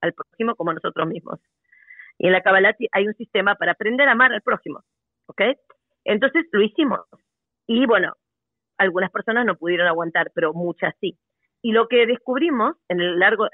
al 0.00 0.12
prójimo 0.14 0.54
como 0.54 0.70
a 0.70 0.74
nosotros 0.74 1.06
mismos. 1.06 1.40
Y 2.18 2.26
en 2.26 2.32
la 2.32 2.42
Kabbalah 2.42 2.76
hay 2.92 3.06
un 3.06 3.14
sistema 3.14 3.54
para 3.54 3.72
aprender 3.72 4.08
a 4.08 4.12
amar 4.12 4.32
al 4.32 4.42
prójimo, 4.42 4.84
¿ok? 5.26 5.42
Entonces 6.04 6.46
lo 6.52 6.62
hicimos. 6.62 7.00
Y 7.72 7.86
bueno, 7.86 8.14
algunas 8.78 9.12
personas 9.12 9.46
no 9.46 9.54
pudieron 9.54 9.86
aguantar, 9.86 10.32
pero 10.34 10.52
muchas 10.52 10.92
sí. 11.00 11.16
Y 11.62 11.70
lo 11.70 11.86
que 11.86 12.04
descubrimos 12.04 12.74
en 12.88 13.00
el 13.00 13.16
largo, 13.20 13.46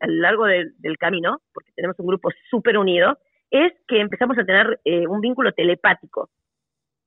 largo 0.00 0.46
del, 0.46 0.98
camino, 0.98 1.38
porque 1.54 1.70
tenemos 1.76 1.96
un 2.00 2.08
grupo 2.08 2.30
súper 2.50 2.76
unido, 2.78 3.16
es 3.48 3.72
que 3.86 4.00
empezamos 4.00 4.36
a 4.38 4.44
tener 4.44 4.80
eh, 4.84 5.06
un 5.06 5.20
vínculo 5.20 5.52
telepático, 5.52 6.30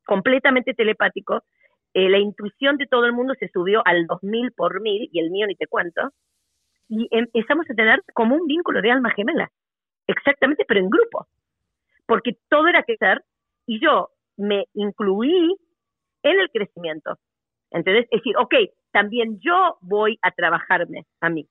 completamente 0.06 0.74
telepático. 0.74 1.44
Eh, 1.94 2.08
la 2.08 2.20
intuición 2.20 2.78
de 2.78 2.88
todo 2.88 3.06
el 3.08 3.12
mundo 3.12 3.34
se 3.38 3.50
subió 3.50 3.86
al 3.86 4.08
2000 4.08 4.54
por 4.54 4.80
mil, 4.80 5.10
y 5.12 5.20
el 5.20 5.32
mío 5.32 5.48
ni 5.48 5.56
te 5.56 5.68
cuento, 5.68 6.14
y 6.88 7.10
empezamos 7.12 7.70
a 7.70 7.74
tener 7.74 8.02
como 8.14 8.38
un 8.38 8.48
vínculo 8.48 8.82
de 8.82 8.90
alma 8.90 9.10
gemela, 9.10 9.52
exactamente, 10.08 10.64
pero 10.66 10.80
en 10.80 10.90
grupo, 10.90 11.28
porque 12.06 12.38
todo 12.48 12.70
era 12.70 12.84
que 12.84 12.96
ser, 12.96 13.22
y 13.66 13.82
yo 13.82 14.12
me 14.38 14.64
incluí 14.74 15.58
en 16.24 16.40
el 16.40 16.50
crecimiento. 16.50 17.18
Entonces, 17.72 18.06
es 18.12 18.20
decir, 18.20 18.36
ok, 18.38 18.54
también 18.92 19.40
yo 19.40 19.78
voy 19.82 20.18
a 20.22 20.32
trabajarme 20.32 21.06
a 21.22 21.30
mí 21.30 21.48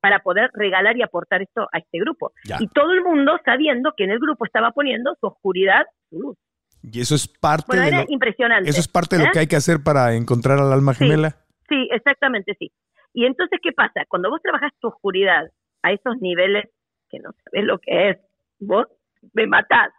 para 0.00 0.20
poder 0.20 0.50
regalar 0.54 0.96
y 0.96 1.02
aportar 1.02 1.42
esto 1.42 1.68
a 1.72 1.78
este 1.78 1.98
grupo. 1.98 2.32
Y 2.60 2.68
todo 2.68 2.92
el 2.92 3.02
mundo 3.02 3.38
sabiendo 3.44 3.92
que 3.96 4.04
en 4.04 4.12
el 4.12 4.20
grupo 4.20 4.44
estaba 4.44 4.70
poniendo 4.70 5.16
su 5.20 5.26
oscuridad, 5.26 5.84
su 6.10 6.20
luz. 6.20 6.38
Y 6.82 7.00
eso 7.00 7.16
es 7.16 7.26
parte 7.26 7.76
de 7.76 7.90
lo, 7.90 8.04
impresionante. 8.08 8.70
Eso 8.70 8.78
es 8.78 8.86
parte 8.86 9.16
de 9.16 9.24
lo 9.24 9.28
¿eh? 9.28 9.32
que 9.32 9.38
hay 9.40 9.46
que 9.48 9.56
hacer 9.56 9.78
para 9.82 10.14
encontrar 10.14 10.60
al 10.60 10.72
alma 10.72 10.94
gemela. 10.94 11.36
Sí, 11.68 11.88
exactamente, 11.90 12.54
sí. 12.58 12.70
Y 13.12 13.24
entonces, 13.26 13.58
¿qué 13.60 13.72
pasa? 13.72 14.04
Cuando 14.08 14.30
vos 14.30 14.40
trabajas 14.42 14.72
tu 14.78 14.88
oscuridad 14.88 15.50
a 15.82 15.90
esos 15.90 16.16
niveles 16.20 16.66
que 17.10 17.18
no 17.18 17.30
sabes 17.32 17.66
lo 17.66 17.78
que 17.78 18.10
es, 18.10 18.18
vos 18.60 18.86
me 19.32 19.46
matás. 19.46 19.90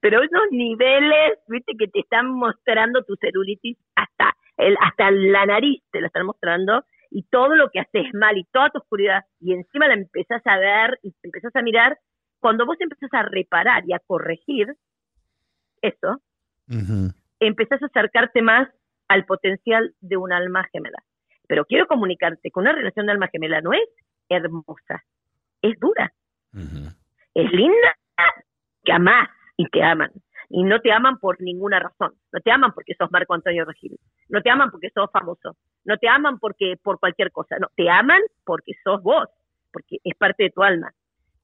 Pero 0.00 0.22
esos 0.22 0.42
niveles, 0.50 1.38
viste, 1.48 1.72
que 1.78 1.88
te 1.88 2.00
están 2.00 2.30
mostrando 2.30 3.02
tu 3.04 3.16
celulitis 3.16 3.78
hasta 3.94 4.36
el, 4.56 4.76
hasta 4.80 5.10
la 5.10 5.46
nariz 5.46 5.82
te 5.90 6.00
la 6.00 6.06
están 6.08 6.26
mostrando 6.26 6.84
y 7.10 7.22
todo 7.24 7.54
lo 7.56 7.70
que 7.70 7.80
haces 7.80 8.12
mal 8.14 8.36
y 8.36 8.44
toda 8.52 8.70
tu 8.70 8.78
oscuridad 8.78 9.24
y 9.40 9.52
encima 9.52 9.88
la 9.88 9.94
empezás 9.94 10.42
a 10.46 10.58
ver 10.58 10.98
y 11.02 11.12
te 11.12 11.28
empezás 11.28 11.54
a 11.54 11.62
mirar, 11.62 11.98
cuando 12.40 12.66
vos 12.66 12.76
empezás 12.80 13.12
a 13.14 13.22
reparar 13.22 13.84
y 13.86 13.92
a 13.92 14.00
corregir 14.00 14.74
eso, 15.82 16.20
empezás 17.40 17.82
a 17.82 17.86
acercarte 17.86 18.42
más 18.42 18.68
al 19.08 19.24
potencial 19.24 19.94
de 20.00 20.16
un 20.16 20.32
alma 20.32 20.64
gemela. 20.72 20.98
Pero 21.46 21.64
quiero 21.64 21.86
comunicarte 21.86 22.50
que 22.50 22.60
una 22.60 22.72
relación 22.72 23.06
de 23.06 23.12
alma 23.12 23.28
gemela 23.28 23.60
no 23.60 23.72
es 23.72 23.88
hermosa, 24.28 25.04
es 25.62 25.78
dura. 25.78 26.12
Es 27.34 27.52
linda, 27.52 27.96
que 28.84 28.92
amás 28.92 29.28
y 29.56 29.66
te 29.68 29.82
aman 29.82 30.10
y 30.48 30.62
no 30.62 30.80
te 30.80 30.92
aman 30.92 31.18
por 31.18 31.40
ninguna 31.40 31.80
razón. 31.80 32.14
No 32.32 32.40
te 32.40 32.50
aman 32.50 32.72
porque 32.72 32.94
sos 32.94 33.10
Marco 33.10 33.34
Antonio 33.34 33.64
Regil. 33.64 33.98
No 34.28 34.42
te 34.42 34.50
aman 34.50 34.70
porque 34.70 34.90
sos 34.90 35.10
famoso. 35.10 35.56
No 35.84 35.96
te 35.98 36.08
aman 36.08 36.38
porque 36.38 36.76
por 36.82 36.98
cualquier 36.98 37.32
cosa. 37.32 37.56
No, 37.58 37.68
te 37.76 37.90
aman 37.90 38.20
porque 38.44 38.72
sos 38.84 39.02
vos, 39.02 39.28
porque 39.72 39.98
es 40.04 40.16
parte 40.16 40.44
de 40.44 40.50
tu 40.50 40.62
alma. 40.62 40.92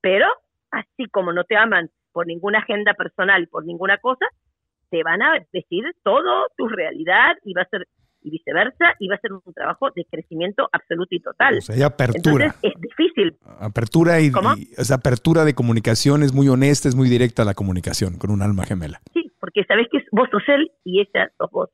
Pero 0.01 0.27
así 0.71 1.07
como 1.11 1.33
no 1.33 1.45
te 1.45 1.57
aman 1.57 1.91
por 2.13 2.27
ninguna 2.27 2.59
agenda 2.59 2.95
personal, 2.95 3.49
por 3.49 3.65
ninguna 3.65 3.99
cosa, 3.99 4.27
te 4.91 5.03
van 5.03 5.23
a 5.23 5.39
decir 5.53 5.85
todo 6.03 6.47
tu 6.57 6.69
realidad 6.69 7.37
y 7.45 7.55
va 7.55 7.63
a 7.63 7.69
ser 7.69 7.87
y 8.23 8.31
viceversa, 8.31 8.95
y 8.99 9.09
va 9.09 9.17
a 9.17 9.21
ser 9.21 9.33
un 9.33 9.55
trabajo 9.55 9.91
de 9.95 10.05
crecimiento 10.05 10.69
absoluto 10.73 11.15
y 11.15 11.21
total. 11.21 11.59
O 11.59 11.61
sea, 11.61 11.75
hay 11.75 11.83
apertura. 11.83 12.47
Entonces, 12.47 12.75
es 12.75 12.81
difícil. 12.81 13.37
Apertura 13.59 14.21
y, 14.21 14.31
esa 14.77 14.97
apertura 14.97 15.45
de 15.45 15.55
comunicación 15.55 16.23
es 16.23 16.33
muy 16.33 16.49
honesta, 16.49 16.89
es 16.89 16.95
muy 16.95 17.09
directa 17.09 17.45
la 17.45 17.55
comunicación 17.55 18.19
con 18.19 18.31
un 18.31 18.43
alma 18.43 18.65
gemela. 18.65 19.01
Sí, 19.13 19.31
porque 19.41 19.65
sabes 19.65 19.89
que 19.91 19.99
vos 20.13 20.29
sos 20.31 20.43
él 20.49 20.71
y 20.85 21.01
ella 21.01 21.31
sos 21.39 21.51
vos. 21.51 21.71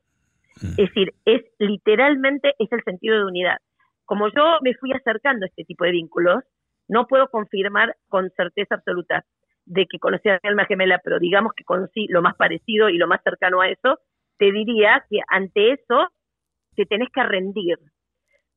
Mm. 0.63 0.71
Es 0.71 0.77
decir, 0.77 1.15
es 1.25 1.43
literalmente 1.59 2.55
es 2.59 2.71
el 2.73 2.83
sentido 2.85 3.17
de 3.17 3.25
unidad. 3.25 3.59
Como 4.05 4.29
yo 4.29 4.59
me 4.63 4.75
fui 4.75 4.93
acercando 4.93 5.45
a 5.45 5.49
este 5.49 5.65
tipo 5.65 5.85
de 5.85 5.93
vínculos, 5.93 6.43
no 6.89 7.07
puedo 7.07 7.29
confirmar 7.29 7.95
con 8.09 8.31
certeza 8.37 8.77
absoluta 8.77 9.25
de 9.67 9.87
que 9.87 9.99
conocí 9.99 10.29
a 10.29 10.41
mi 10.43 10.49
alma 10.49 10.65
gemela, 10.65 10.99
pero 11.05 11.19
digamos 11.19 11.53
que 11.55 11.65
conocí 11.65 12.07
lo 12.09 12.23
más 12.23 12.35
parecido 12.37 12.89
y 12.89 12.97
lo 12.97 13.07
más 13.07 13.21
cercano 13.23 13.61
a 13.61 13.69
eso, 13.69 13.99
te 14.39 14.51
diría 14.51 15.05
que 15.11 15.21
ante 15.29 15.73
eso 15.73 16.09
te 16.79 16.87
tenés 16.87 17.09
que 17.13 17.25
rendir, 17.25 17.77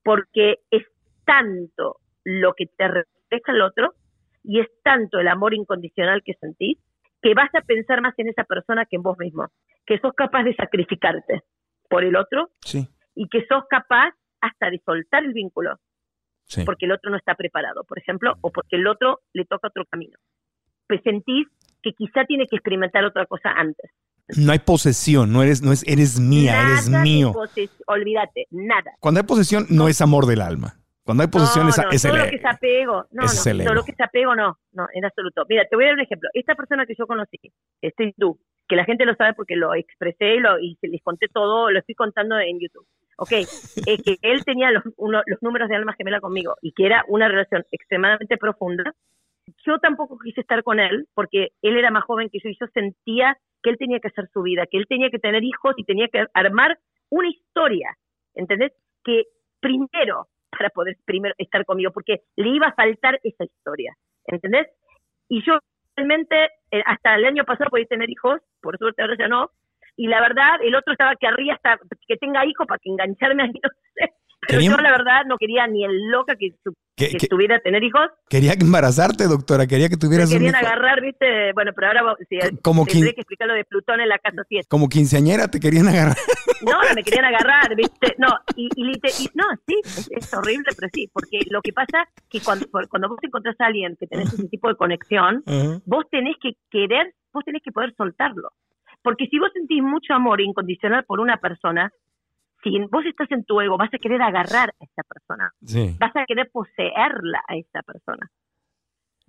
porque 0.03 0.57
es 0.69 0.84
tanto 1.26 1.97
lo 2.24 2.53
que 2.53 2.67
te 2.67 2.88
refleja 2.88 3.51
el 3.51 3.61
otro 3.63 3.95
y 4.43 4.59
es 4.59 4.67
tanto 4.84 5.19
el 5.19 5.28
amor 5.28 5.55
incondicional 5.55 6.22
que 6.24 6.36
sentís, 6.36 6.78
que 7.19 7.34
vas 7.34 7.49
a 7.55 7.61
pensar 7.61 7.99
más 7.99 8.13
en 8.19 8.30
esa 8.30 8.43
persona 8.43 8.86
que 8.86 8.97
en 8.97 9.01
vos 9.01 9.17
mismo, 9.17 9.47
que 9.88 9.97
sos 9.97 10.13
capaz 10.13 10.43
de 10.43 10.53
sacrificarte 10.53 11.41
por 11.89 12.03
el 12.03 12.15
otro 12.15 12.51
y 13.15 13.28
que 13.28 13.43
sos 13.47 13.63
capaz 13.67 14.13
hasta 14.39 14.69
de 14.69 14.80
soltar 14.86 15.24
el 15.24 15.34
vínculo, 15.34 15.78
porque 16.63 16.86
el 16.86 16.91
otro 16.91 17.09
no 17.09 17.17
está 17.17 17.34
preparado, 17.34 17.84
por 17.86 17.97
ejemplo, 17.97 18.36
o 18.41 18.51
porque 18.51 18.76
el 18.76 18.86
otro 18.86 19.22
le 19.34 19.45
toca 19.45 19.69
otro 19.69 19.86
camino. 19.86 20.19
Pues 20.88 21.01
sentís 21.01 21.47
que 21.82 21.93
quizá 21.93 22.26
tiene 22.26 22.45
que 22.45 22.57
experimentar 22.57 23.03
otra 23.03 23.26
cosa 23.26 23.49
antes. 23.49 23.89
No 24.38 24.51
hay 24.51 24.59
posesión, 24.59 25.32
no 25.32 25.43
eres, 25.43 25.61
no 25.61 25.72
es, 25.72 25.84
eres 25.88 26.19
mía, 26.19 26.61
eres 26.61 26.89
mío. 26.89 27.34
Olvídate, 27.88 28.47
nada. 28.51 28.91
Cuando 28.99 29.19
hay 29.19 29.26
posesión, 29.26 29.65
no, 29.69 29.88
es 29.88 30.01
amor 30.01 30.26
del 30.26 30.41
alma. 30.41 30.78
Cuando 31.03 31.24
hay 31.24 31.30
posesión 31.30 31.67
es, 31.67 31.78
es 31.91 32.01
todo 32.03 32.15
lo 32.15 32.30
que 32.30 32.36
es 32.36 32.45
apego, 32.45 33.05
no, 33.11 33.24
no, 33.24 33.63
todo 33.65 33.74
lo 33.74 33.84
que 33.84 33.91
es 33.91 33.99
apego 33.99 34.36
no, 34.36 34.59
no, 34.72 34.88
en 34.93 35.03
absoluto. 35.03 35.43
Mira, 35.49 35.65
te 35.69 35.76
voy 35.76 35.86
a 35.86 35.88
dar 35.88 35.95
un 35.95 36.01
ejemplo. 36.01 36.30
Esta 36.34 36.55
persona 36.55 36.86
que 36.86 36.93
yo 36.97 37.07
conocí, 37.07 37.38
este 37.82 38.13
tú, 38.17 38.39
que 38.67 38.76
la 38.76 38.86
gente 38.86 39.03
lo 39.05 39.15
sabe 39.15 39.34
porque 39.34 39.55
lo 39.55 39.74
expresé 39.74 40.36
y, 40.36 40.39
lo, 40.39 40.59
y 40.59 40.78
les 40.82 41.01
conté 41.01 41.28
todo, 41.28 41.72
lo 41.72 41.80
estoy 41.80 41.95
contando 41.95 42.39
en 42.39 42.59
YouTube. 42.59 42.86
Ok, 43.17 43.32
es 43.88 44.01
que 44.03 44.17
él 44.22 44.45
tenía 44.45 44.72
los, 44.72 44.84
los 44.86 45.41
números 45.41 45.69
de 45.69 45.76
alma 45.76 45.93
gemela 45.93 46.22
conmigo 46.22 46.55
y 46.61 46.72
que 46.72 46.86
era 46.86 47.03
una 47.07 47.28
relación 47.28 47.65
extremadamente 47.72 48.38
profunda. 48.38 48.93
Yo 49.66 49.80
tampoco 49.80 50.18
quise 50.20 50.41
estar 50.41 50.64
con 50.64 50.80
él 50.80 51.08
porque 51.14 51.49
él 51.62 51.78
era 51.78 51.91
más 51.91 52.04
joven 52.04 52.30
que 52.30 52.39
yo 52.43 52.49
y 52.49 52.58
yo 52.60 52.68
sentía 52.74 53.38
que 53.64 53.70
él 53.70 53.78
tenía 53.78 53.99
que 53.99 54.08
hacer 54.08 54.28
su 54.34 54.41
vida, 54.41 54.66
que 54.70 54.78
él 54.78 54.88
tenía 54.88 55.10
que 55.10 55.20
tener 55.20 55.43
hijos 55.43 55.74
y 55.78 55.84
tenía 55.84 56.08
que 56.08 56.26
armar 56.34 56.78
una 57.10 57.30
historia, 57.30 57.95
¿entendés? 58.34 58.72
Que 59.04 59.26
primero, 59.60 60.28
para 60.49 60.70
poder 60.70 60.97
primero 61.06 61.36
estar 61.38 61.66
conmigo, 61.66 61.91
porque 61.91 62.22
le 62.36 62.49
iba 62.49 62.68
a 62.68 62.74
faltar 62.74 63.20
esa 63.24 63.43
historia, 63.43 63.95
¿entendés? 64.26 64.68
Y 65.30 65.43
yo 65.45 65.60
realmente, 65.95 66.45
eh, 66.72 66.84
hasta 66.86 67.16
el 67.16 67.26
año 67.26 67.43
pasado 67.45 67.70
podía 67.70 67.86
tener 67.86 68.10
hijos, 68.10 68.41
por 68.62 68.78
suerte 68.78 69.02
ahora 69.02 69.16
ya 69.18 69.28
no, 69.28 69.52
y 69.95 70.08
la 70.08 70.22
verdad, 70.22 70.62
el 70.64 70.76
otro 70.76 70.93
estaba 70.93 71.16
que 71.16 71.28
arriba 71.28 71.56
hasta 71.56 71.78
que 72.08 72.18
tenga 72.18 72.45
hijos 72.45 72.66
para 72.68 72.80
que 72.80 72.89
engancharme 72.89 73.43
a 73.43 73.47
no 73.47 73.70
sé, 73.95 74.14
pero 74.52 74.62
yo 74.62 74.78
la 74.78 74.91
verdad 74.91 75.26
no 75.28 75.38
quería 75.38 75.66
ni 75.68 75.86
el 75.86 76.10
loca 76.10 76.36
que, 76.36 76.54
que, 76.95 77.28
tuviera 77.28 77.60
tener 77.60 77.84
hijos. 77.84 78.08
Quería 78.30 78.54
embarazarte, 78.54 79.26
doctora, 79.26 79.66
quería 79.68 79.89
que 79.89 79.97
tuvieras 79.97 80.30
Me 80.30 80.38
querían 80.38 80.56
agarrar, 80.56 81.02
viste, 81.02 81.54
bueno, 81.54 81.72
pero 81.76 81.88
ahora 81.88 82.16
sí, 82.30 82.38
como 82.62 82.86
tendré 82.86 83.14
que 83.14 83.22
explicar 83.22 83.47
lo 83.47 83.54
de 83.54 83.66
Plutón 83.66 84.02
en 84.02 84.10
la 84.10 84.20
casa 84.20 84.43
7. 84.47 84.68
Como 84.70 84.89
quinceañera 84.89 85.47
te 85.47 85.60
querían 85.60 85.88
agarrar. 85.88 86.18
No, 86.62 86.74
no 86.74 86.93
me 86.93 87.02
querían 87.02 87.26
agarrar, 87.26 87.76
viste, 87.76 88.14
no, 88.20 88.28
y, 88.56 88.70
y, 88.76 88.91
no, 89.34 89.45
sí, 89.66 89.82
es, 90.12 90.32
horrible, 90.32 90.72
pero 90.78 90.89
sí, 90.93 91.10
porque 91.12 91.39
lo 91.49 91.60
que 91.60 91.74
pasa 91.74 92.08
que 92.30 92.39
cuando, 92.39 92.68
cuando 92.88 93.10
vos 93.10 93.18
encontrás 93.24 93.60
a 93.60 93.66
alguien 93.66 93.97
que 93.99 94.06
tenés 94.06 94.32
ese 94.32 94.47
tipo 94.47 94.68
de 94.68 94.76
conexión, 94.76 95.43
vos 95.86 96.06
tenés 96.12 96.36
que 96.39 96.52
querer, 96.70 97.16
vos 97.34 97.43
tenés 97.45 97.64
que 97.64 97.72
poder 97.72 97.95
soltarlo. 97.97 98.52
Porque 99.02 99.26
si 99.28 99.39
vos 99.39 99.49
sentís 99.54 99.82
mucho 99.82 100.14
amor 100.14 100.39
incondicional 100.41 101.04
por 101.06 101.20
una 101.20 101.38
persona, 101.38 101.91
si 102.64 102.80
vos 102.91 103.05
estás 103.05 103.32
en 103.32 103.43
tu 103.43 103.59
ego, 103.62 103.78
vas 103.78 103.93
a 103.93 103.97
querer 103.97 104.22
agarrar 104.22 104.70
a 104.70 104.84
esa 104.84 105.03
persona. 105.03 105.51
Vas 105.99 106.16
a 106.16 106.26
querer 106.26 106.49
poseerla 106.51 107.43
a 107.47 107.55
esa 107.55 107.82
persona. 107.82 108.30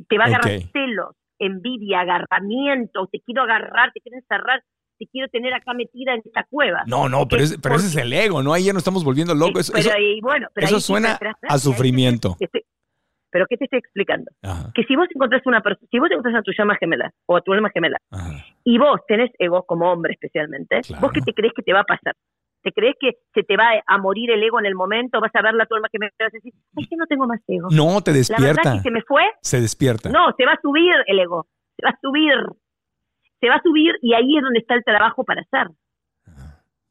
Te 0.09 0.19
va 0.19 0.25
a 0.25 0.27
agarrar 0.29 0.61
celos, 0.73 1.17
envidia, 1.39 2.01
agarramiento, 2.01 3.07
te 3.07 3.21
quiero 3.21 3.43
agarrar, 3.43 3.93
te 3.93 4.01
quiero 4.01 4.19
encerrar, 4.19 4.63
te 4.99 5.07
quiero 5.07 5.29
tener 5.29 5.55
acá 5.55 5.75
metida 5.75 6.15
en 6.15 6.23
esta 6.25 6.45
cueva. 6.49 6.83
No, 6.87 7.09
no, 7.09 7.27
pero, 7.27 7.43
ese 7.43 7.57
es 7.57 7.97
el 7.97 8.13
ego, 8.13 8.43
¿no? 8.43 8.53
Ahí 8.53 8.65
ya 8.65 8.73
nos 8.73 8.81
estamos 8.81 9.05
volviendo 9.05 9.35
locos. 9.35 9.73
Eso, 9.75 9.91
bueno, 10.21 10.49
eso 10.57 10.81
suena 10.81 11.19
a 11.49 11.59
sufrimiento. 11.59 12.37
pero 13.31 13.47
¿qué 13.49 13.57
te 13.57 13.65
estoy 13.65 13.79
explicando? 13.79 14.31
Que 14.75 14.85
si 14.85 14.95
vos 14.95 15.09
encontrás 15.15 15.43
una 15.47 15.61
persona, 15.61 15.89
si 15.91 15.99
vos 15.99 16.11
encontrás 16.11 16.37
a 16.37 16.43
tu 16.43 16.53
llama 16.57 16.77
gemela 16.77 17.13
o 17.27 17.37
a 17.37 17.41
tu 17.41 17.53
alma 17.53 17.71
gemela, 17.71 17.99
y 18.65 18.79
vos 18.79 19.01
tenés 19.09 19.31
ego 19.39 19.65
como 19.65 19.91
hombre 19.91 20.13
especialmente, 20.13 20.81
vos 21.01 21.13
qué 21.13 21.21
te 21.21 21.33
crees 21.33 21.53
que 21.55 21.63
te 21.63 21.73
va 21.73 21.81
a 21.81 21.85
pasar? 21.85 22.15
¿Te 22.63 22.73
crees 22.73 22.95
que 23.01 23.19
se 23.35 23.43
te 23.43 23.57
va 23.57 23.71
a 23.87 23.99
morir 23.99 24.31
el 24.31 24.43
ego 24.43 24.61
en 24.61 24.67
el 24.67 24.75
momento? 24.75 25.21
¿Vas 25.21 25.35
a 25.35 25.43
ver 25.43 25.55
la 25.55 25.67
alma 25.69 25.89
que 25.91 25.99
me 25.99 26.11
vas 26.19 26.33
a 26.33 26.37
decir, 26.37 26.53
ay, 26.77 26.87
que 26.87 26.97
no 26.97 27.07
tengo 27.07 27.27
más 27.27 27.41
ego? 27.49 27.69
No, 27.71 28.01
te 28.03 28.13
despierta. 28.13 28.43
La 28.43 28.53
verdad 28.53 28.73
que 28.75 28.89
se 28.89 28.91
me 28.91 29.03
fue. 29.03 29.23
Se 29.41 29.61
despierta. 29.61 30.11
No, 30.11 30.33
se 30.37 30.47
va 30.47 30.53
a 30.53 30.61
subir 30.61 30.95
el 31.07 31.19
ego. 31.19 31.47
Se 31.77 31.85
va 31.85 31.91
a 31.91 31.99
subir. 32.01 32.33
Se 33.41 33.49
va 33.49 33.57
a 33.57 33.63
subir 33.63 33.97
y 34.01 34.15
ahí 34.15 34.37
es 34.37 34.43
donde 34.43 34.61
está 34.61 34.75
el 34.75 34.85
trabajo 34.85 35.25
para 35.25 35.43
hacer. 35.43 35.69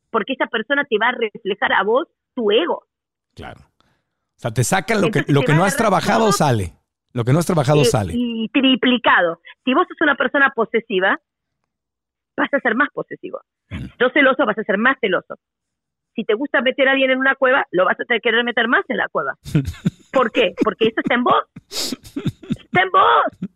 Porque 0.10 0.34
esa 0.34 0.48
persona 0.48 0.84
te 0.84 0.98
va 0.98 1.10
a 1.10 1.12
reflejar 1.14 1.72
a 1.72 1.84
vos 1.84 2.08
tu 2.36 2.52
ego. 2.52 2.84
Claro. 3.34 3.62
O 3.62 4.42
sea, 4.42 4.52
te 4.52 4.64
sacan 4.66 5.02
lo 5.02 5.10
que, 5.10 5.24
lo 5.28 5.44
que 5.44 5.54
no 5.54 5.64
has 5.64 5.78
trabajado, 5.78 6.32
sale. 6.34 6.74
Lo 7.14 7.24
que 7.24 7.32
no 7.32 7.40
has 7.40 7.46
trabajado 7.46 7.82
y, 7.82 7.86
sale. 7.86 8.14
y 8.16 8.50
triplicado. 8.50 9.40
Si 9.64 9.74
vos 9.74 9.86
sos 9.88 9.98
una 10.02 10.16
persona 10.16 10.52
posesiva, 10.54 11.20
vas 12.36 12.54
a 12.54 12.60
ser 12.60 12.76
más 12.76 12.90
posesivo. 12.94 13.42
Si 13.70 13.88
sos 14.00 14.12
celoso, 14.14 14.46
vas 14.46 14.58
a 14.58 14.64
ser 14.64 14.78
más 14.78 14.98
celoso. 15.00 15.36
Si 16.16 16.24
te 16.24 16.34
gusta 16.34 16.62
meter 16.62 16.88
a 16.88 16.92
alguien 16.92 17.12
en 17.12 17.20
una 17.20 17.36
cueva, 17.36 17.66
lo 17.72 17.86
vas 17.86 18.00
a 18.00 18.04
tener 18.06 18.22
que 18.22 18.30
querer 18.30 18.44
meter 18.44 18.68
más 18.68 18.84
en 18.90 18.98
la 18.98 19.08
cueva. 19.10 19.36
¿Por 20.12 20.32
qué? 20.32 20.54
Porque 20.64 20.88
eso 20.88 21.00
está 21.02 21.16
en 21.16 21.24
vos. 21.24 21.44
Está 21.70 22.82
en 22.82 22.90
vos. 22.92 23.52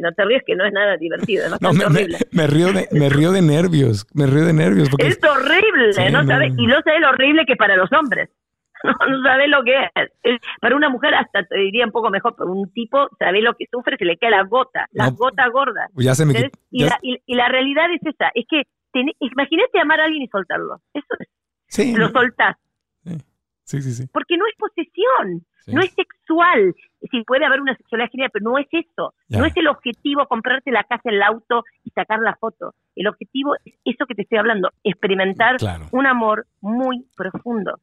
No, 0.00 0.12
te 0.12 0.24
ríes 0.24 0.42
que 0.46 0.54
no 0.54 0.64
es 0.64 0.72
nada 0.72 0.96
divertido, 0.96 1.46
es 1.46 1.60
No, 1.60 1.72
me, 1.72 1.84
horrible. 1.84 2.18
me 2.30 2.46
río 2.46 2.72
de, 2.72 2.88
me 2.92 3.08
río 3.08 3.32
de 3.32 3.42
nervios, 3.42 4.06
me 4.14 4.26
río 4.26 4.44
de 4.44 4.52
nervios 4.52 4.88
porque 4.88 5.08
Es 5.08 5.18
horrible, 5.24 5.92
Sí, 5.92 6.02
¿no 6.12 6.22
no, 6.22 6.28
sabes? 6.28 6.52
Y 6.56 6.66
no 6.66 6.80
sabes 6.82 7.00
lo 7.00 7.08
horrible 7.10 7.44
que 7.46 7.56
para 7.56 7.76
los 7.76 7.92
hombres. 7.92 8.30
No, 8.84 8.92
no 9.08 9.22
sabes 9.22 9.48
lo 9.48 9.64
que 9.64 9.72
es. 10.22 10.38
Para 10.60 10.76
una 10.76 10.90
mujer 10.90 11.14
hasta 11.14 11.42
te 11.44 11.56
diría 11.58 11.86
un 11.86 11.92
poco 11.92 12.10
mejor, 12.10 12.34
pero 12.36 12.52
un 12.52 12.70
tipo, 12.72 13.08
sabes 13.18 13.42
lo 13.42 13.54
que 13.54 13.64
sufre? 13.72 13.96
Se 13.96 14.04
le 14.04 14.18
cae 14.18 14.30
la 14.30 14.44
gota, 14.44 14.86
la 14.92 15.06
No. 15.10 15.16
gota 15.16 15.48
gorda. 15.48 15.88
ya 15.96 16.14
se 16.14 16.26
me 16.26 16.50
Y, 16.70 16.84
la, 16.84 16.98
y, 17.02 17.16
y 17.26 17.34
la 17.34 17.48
realidad 17.48 17.86
es 17.92 18.02
esa, 18.06 18.30
es 18.34 18.44
que 18.48 18.62
ten- 18.92 19.10
imagínate 19.18 19.80
amar 19.80 20.00
a 20.00 20.04
alguien 20.04 20.22
y 20.24 20.28
soltarlo. 20.28 20.76
Eso 20.92 21.06
es, 21.18 21.26
sí, 21.68 21.94
lo 21.96 22.08
soltás. 22.10 22.56
sí, 23.64 23.82
sí, 23.82 23.92
sí. 23.92 24.06
Porque 24.12 24.36
no 24.36 24.44
es 24.46 24.54
posesión, 24.58 25.44
Sí. 25.64 25.72
no 25.74 25.80
es 25.80 25.90
sexual. 25.94 26.74
Sí, 27.10 27.24
puede 27.26 27.44
haber 27.44 27.60
una 27.60 27.74
sexualidad 27.76 28.08
genial, 28.10 28.30
pero 28.32 28.44
no 28.50 28.56
es 28.58 28.68
eso. 28.70 29.14
Ya. 29.28 29.40
No 29.40 29.46
es 29.46 29.56
el 29.56 29.66
objetivo 29.66 30.26
comprarte 30.28 30.70
la 30.70 30.84
casa, 30.84 31.02
el 31.10 31.20
auto 31.22 31.64
y 31.82 31.90
sacar 31.90 32.20
la 32.20 32.36
foto. 32.36 32.74
El 32.94 33.08
objetivo 33.08 33.54
es 33.64 33.74
eso 33.84 34.06
que 34.06 34.14
te 34.14 34.22
estoy 34.22 34.38
hablando, 34.38 34.70
experimentar 34.84 35.56
Claro. 35.56 35.86
un 35.90 36.06
amor 36.06 36.46
muy 36.60 37.04
profundo. 37.16 37.80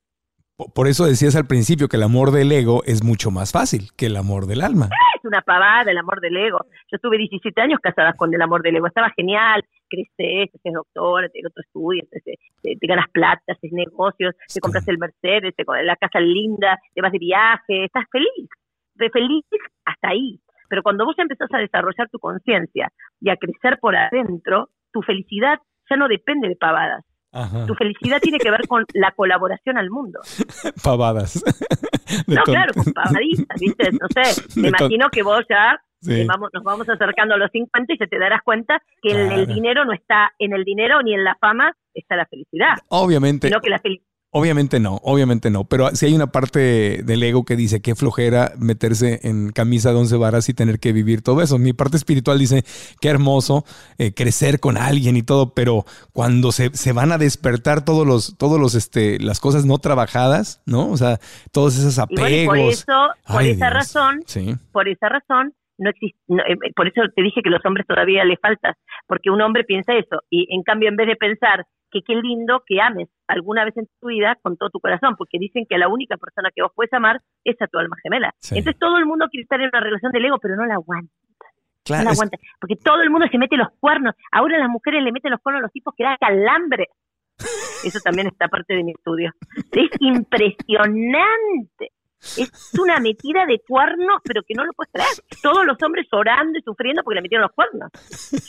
Po- 0.56 0.70
Por 0.74 0.88
eso 0.88 1.06
decías 1.06 1.36
al 1.36 1.46
principio 1.48 1.90
que 1.90 1.98
el 1.98 2.04
amor 2.04 2.32
del 2.32 2.52
ego 2.54 2.84
es 2.86 3.04
mucho 3.04 3.32
más 3.32 3.52
fácil 3.52 3.90
que 3.98 4.06
el 4.06 4.16
amor 4.16 4.46
del 4.46 4.62
alma. 4.62 4.88
Es 5.20 5.26
una 5.26 5.42
pavada 5.42 5.92
el 5.92 5.98
amor 5.98 6.22
del 6.22 6.38
ego. 6.38 6.60
Yo 6.92 6.96
estuve 6.96 7.18
17 7.18 7.60
años 7.60 7.80
casada 7.82 8.14
con 8.14 8.34
el 8.34 8.42
amor 8.42 8.62
del 8.62 8.76
ego. 8.78 8.88
Estaba 8.88 9.10
genial. 9.16 9.66
Creces, 9.94 10.50
te 10.52 10.58
haces 10.58 10.74
doctora, 10.74 11.30
te 11.30 11.39
otro 11.46 11.62
estudio, 11.62 12.02
te, 12.10 12.20
te- 12.22 12.76
te 12.80 12.88
ganas 12.88 13.06
plata, 13.12 13.41
haces 13.48 13.72
negocios, 13.72 14.34
te 14.52 14.60
compras 14.60 14.88
el 14.88 14.98
Mercedes, 14.98 15.54
te, 15.56 15.64
la 15.84 15.96
casa 15.98 16.20
linda, 16.20 16.80
te 16.96 17.02
vas 17.02 17.12
de 17.12 17.20
viaje, 17.20 17.86
estás 17.86 18.06
feliz. 18.12 18.50
De 18.96 19.10
feliz 19.10 19.46
hasta 19.86 20.10
ahí. 20.10 20.39
Pero 20.70 20.82
cuando 20.82 21.06
vos 21.06 21.16
empezás 21.20 21.50
a 21.54 21.60
desarrollar 21.60 22.10
tu 22.10 22.18
conciencia 22.20 22.89
y 23.22 23.30
a 23.30 23.38
crecer 23.38 23.78
por 23.80 23.96
adentro, 23.96 24.70
tu 24.91 25.02
felicidad 25.04 25.60
ya 25.89 25.96
no 25.98 26.08
depende 26.08 26.48
de 26.48 26.56
pavadas. 26.56 27.04
Ajá. 27.32 27.66
Tu 27.66 27.74
felicidad 27.76 28.20
tiene 28.22 28.38
que 28.39 28.50
ver 28.52 28.68
con 28.68 28.86
la 28.94 29.12
colaboración 29.12 29.78
al 29.78 29.89
mundo. 29.89 30.20
Pavadas. 30.84 31.44
De 32.28 32.36
No, 32.36 32.44
claro, 32.44 32.74
con 32.74 32.94
pavaditas, 32.94 33.60
¿viste? 33.60 33.89
No 33.91 34.08
sé, 34.14 34.41
me 34.62 34.68
imagino 34.70 35.10
que 35.12 35.24
vos 35.24 35.41
ya 35.50 35.80
Sí. 36.04 36.26
vamos, 36.26 36.49
nos 36.54 36.64
vamos 36.64 36.88
acercando 36.89 37.36
a 37.36 37.38
los 37.38 37.49
50 37.51 37.93
y 37.93 37.97
ya 37.99 38.08
te 38.08 38.20
darás 38.20 38.41
cuenta 38.43 38.82
que 39.01 39.12
en 39.12 39.32
el 39.32 39.47
dinero 39.47 39.86
no 39.86 39.93
está, 39.93 40.32
en 40.39 40.54
el 40.54 40.64
dinero 40.64 41.01
ni 41.01 41.14
en 41.14 41.24
la 41.24 41.36
fama 41.39 41.76
está 41.93 42.16
la 42.16 42.26
felicidad, 42.26 42.74
Obviamente, 42.89 43.47
sino 43.47 43.60
que 43.62 43.70
la 43.70 43.80
felicidad 43.80 44.08
obviamente 44.36 44.80
no, 44.80 44.95
obviamente 45.04 45.51
no. 45.51 45.66
Pero 45.66 45.91
si 45.95 46.08
hay 46.08 46.16
una 46.16 46.26
parte 46.32 47.04
del 47.04 47.22
ego 47.22 47.45
que 47.45 47.56
dice 47.56 47.84
qué 47.84 47.93
flojera 47.93 48.51
meterse 48.58 49.20
en 49.22 49.51
camisa 49.51 49.91
de 49.91 49.97
once 49.99 50.18
varas 50.18 50.49
y 50.49 50.56
tener 50.56 50.80
que 50.80 50.91
vivir 50.91 51.22
todo 51.22 51.43
eso. 51.43 51.60
Mi 51.60 51.72
parte 51.74 51.97
espiritual 51.97 52.39
dice 52.39 52.64
qué 52.99 53.10
hermoso 53.10 53.64
eh, 53.99 54.12
crecer 54.16 54.60
con 54.60 54.76
alguien 54.78 55.18
y 55.18 55.22
todo, 55.22 55.54
pero 55.54 55.86
cuando 56.14 56.51
se, 56.51 56.72
se 56.74 56.93
van 56.93 57.12
a 57.12 57.20
despertar 57.20 57.86
todos 57.86 58.08
los, 58.08 58.36
todos 58.39 58.60
los, 58.60 58.74
este, 58.74 59.20
las 59.20 59.39
cosas 59.39 59.66
no 59.66 59.78
trabajadas, 59.78 60.64
¿no? 60.66 60.89
O 60.89 60.97
sea, 60.97 61.20
todos 61.51 61.78
esos 61.78 61.95
y 62.10 62.16
bueno, 62.16 62.36
y 62.36 62.45
por 62.47 62.56
apegos. 62.58 62.74
eso, 62.74 63.08
por 63.28 63.38
Ay, 63.39 63.51
esa 63.51 63.66
Dios. 63.68 63.74
razón, 63.76 64.24
Sí. 64.26 64.56
por 64.72 64.89
esa 64.89 65.10
razón 65.10 65.54
no 65.78 65.89
existe, 65.89 66.19
no, 66.28 66.43
eh, 66.43 66.57
por 66.76 66.88
eso 66.88 67.01
te 67.15 67.21
dije 67.24 67.41
que 67.41 67.49
los 67.49 67.65
hombres 67.65 67.86
todavía 67.88 68.24
le 68.26 68.38
falta, 68.38 68.76
porque 69.07 69.30
un 69.30 69.41
hombre 69.41 69.63
piensa 69.63 69.93
eso 69.93 70.21
y 70.30 70.47
en 70.53 70.63
cambio 70.63 70.89
en 70.89 70.95
vez 70.95 71.07
de 71.07 71.15
pensar 71.15 71.65
que 71.91 72.01
qué 72.01 72.15
lindo 72.15 72.63
que 72.65 72.82
ames 72.82 73.07
alguna 73.28 73.65
vez 73.65 73.78
en 73.78 73.88
tu 73.99 74.07
vida 74.07 74.36
con 74.41 74.57
todo 74.57 74.69
tu 74.71 74.80
corazón, 74.80 75.15
porque 75.15 75.38
dicen 75.39 75.65
que 75.69 75.78
la 75.78 75.88
única 75.88 76.17
persona 76.17 76.49
que 76.55 76.61
vos 76.63 76.71
puedes 76.76 76.91
amar 76.93 77.21
es 77.43 77.55
a 77.61 77.67
tu 77.67 77.78
alma 77.78 77.95
gemela. 78.01 78.34
Sí. 78.39 78.57
Entonces 78.57 78.80
todo 78.80 78.97
el 78.97 79.05
mundo 79.05 79.28
quiere 79.30 79.43
estar 79.43 79.61
en 79.61 79.69
una 79.71 79.80
relación 79.80 80.11
del 80.11 80.26
ego, 80.26 80.38
pero 80.41 80.55
no 80.55 80.65
la 80.65 80.74
aguanta. 80.76 81.13
Claro, 81.86 82.03
no 82.03 82.09
la 82.09 82.13
es- 82.13 82.17
aguanta. 82.19 82.38
Porque 82.59 82.76
todo 82.78 83.01
el 83.01 83.09
mundo 83.11 83.28
se 83.32 83.38
mete 83.38 83.57
los 83.57 83.67
cuernos. 83.80 84.15
Ahora 84.32 84.57
las 84.57 84.69
mujeres 84.69 85.03
le 85.03 85.11
meten 85.11 85.32
los 85.32 85.39
cuernos 85.41 85.59
a 85.59 85.63
los 85.63 85.71
tipos 85.71 85.93
que 85.95 86.03
da 86.03 86.17
calambre. 86.17 86.88
Eso 87.86 87.99
también 88.03 88.26
está 88.28 88.47
parte 88.47 88.74
de 88.74 88.84
mi 88.84 88.91
estudio. 88.91 89.32
Es 89.71 89.89
impresionante. 89.99 91.91
Es 92.38 92.71
una 92.80 92.99
metida 92.99 93.45
de 93.45 93.59
cuernos, 93.67 94.21
pero 94.24 94.41
que 94.43 94.53
no 94.55 94.65
lo 94.65 94.74
puedes 94.74 94.91
creer. 94.91 95.09
Todos 95.41 95.65
los 95.65 95.78
hombres 95.84 96.07
orando 96.11 96.57
y 96.57 96.61
sufriendo 96.61 97.03
porque 97.03 97.15
le 97.15 97.21
metieron 97.21 97.43
los 97.43 97.51
cuernos. 97.51 97.91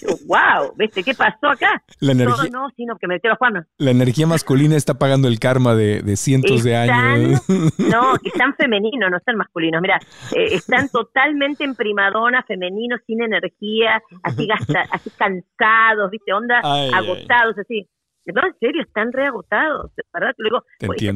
Yo, 0.00 0.08
wow, 0.26 0.72
¿viste 0.76 1.02
qué 1.02 1.14
pasó 1.14 1.48
acá? 1.48 1.82
la 2.00 2.12
Todo 2.12 2.22
energía, 2.22 2.50
no, 2.50 2.68
sino 2.76 2.96
que 2.96 3.06
me 3.06 3.14
metieron 3.14 3.32
los 3.32 3.38
cuernos. 3.38 3.66
la 3.78 3.90
energía 3.90 4.26
masculina 4.26 4.76
está 4.76 4.94
pagando 4.94 5.28
el 5.28 5.38
karma 5.38 5.74
de, 5.74 6.02
de 6.02 6.16
cientos 6.16 6.62
de 6.62 6.76
años. 6.76 7.40
No, 7.78 8.14
están 8.24 8.54
femeninos, 8.54 9.10
no 9.10 9.16
están 9.16 9.36
masculinos. 9.36 9.80
Mira, 9.82 9.98
eh, 10.34 10.54
están 10.54 10.88
totalmente 10.88 11.64
en 11.64 11.74
primadona, 11.74 12.42
femeninos, 12.42 13.00
sin 13.06 13.22
energía, 13.22 14.02
así, 14.22 14.46
gasta, 14.46 14.84
así 14.90 15.10
cansados, 15.10 16.10
¿viste? 16.10 16.32
Onda, 16.32 16.60
Ay, 16.62 16.90
ay. 16.92 17.04
agotados, 17.04 17.58
así. 17.58 17.88
No, 18.26 18.46
en 18.46 18.54
serio, 18.58 18.82
están 18.82 19.12
reagotados, 19.12 19.92
¿verdad? 20.12 20.32
Luego. 20.38 20.64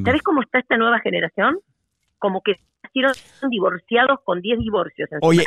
¿sabes 0.05 0.23
cómo 0.23 0.43
está 0.43 0.59
esta 0.59 0.77
nueva 0.77 1.01
generación? 1.01 1.59
Como 2.19 2.43
que 2.43 2.55
nacieron 2.83 3.13
divorciados 3.51 4.21
con 4.25 4.41
10 4.41 4.59
divorcios. 4.59 5.09
Oye, 5.21 5.45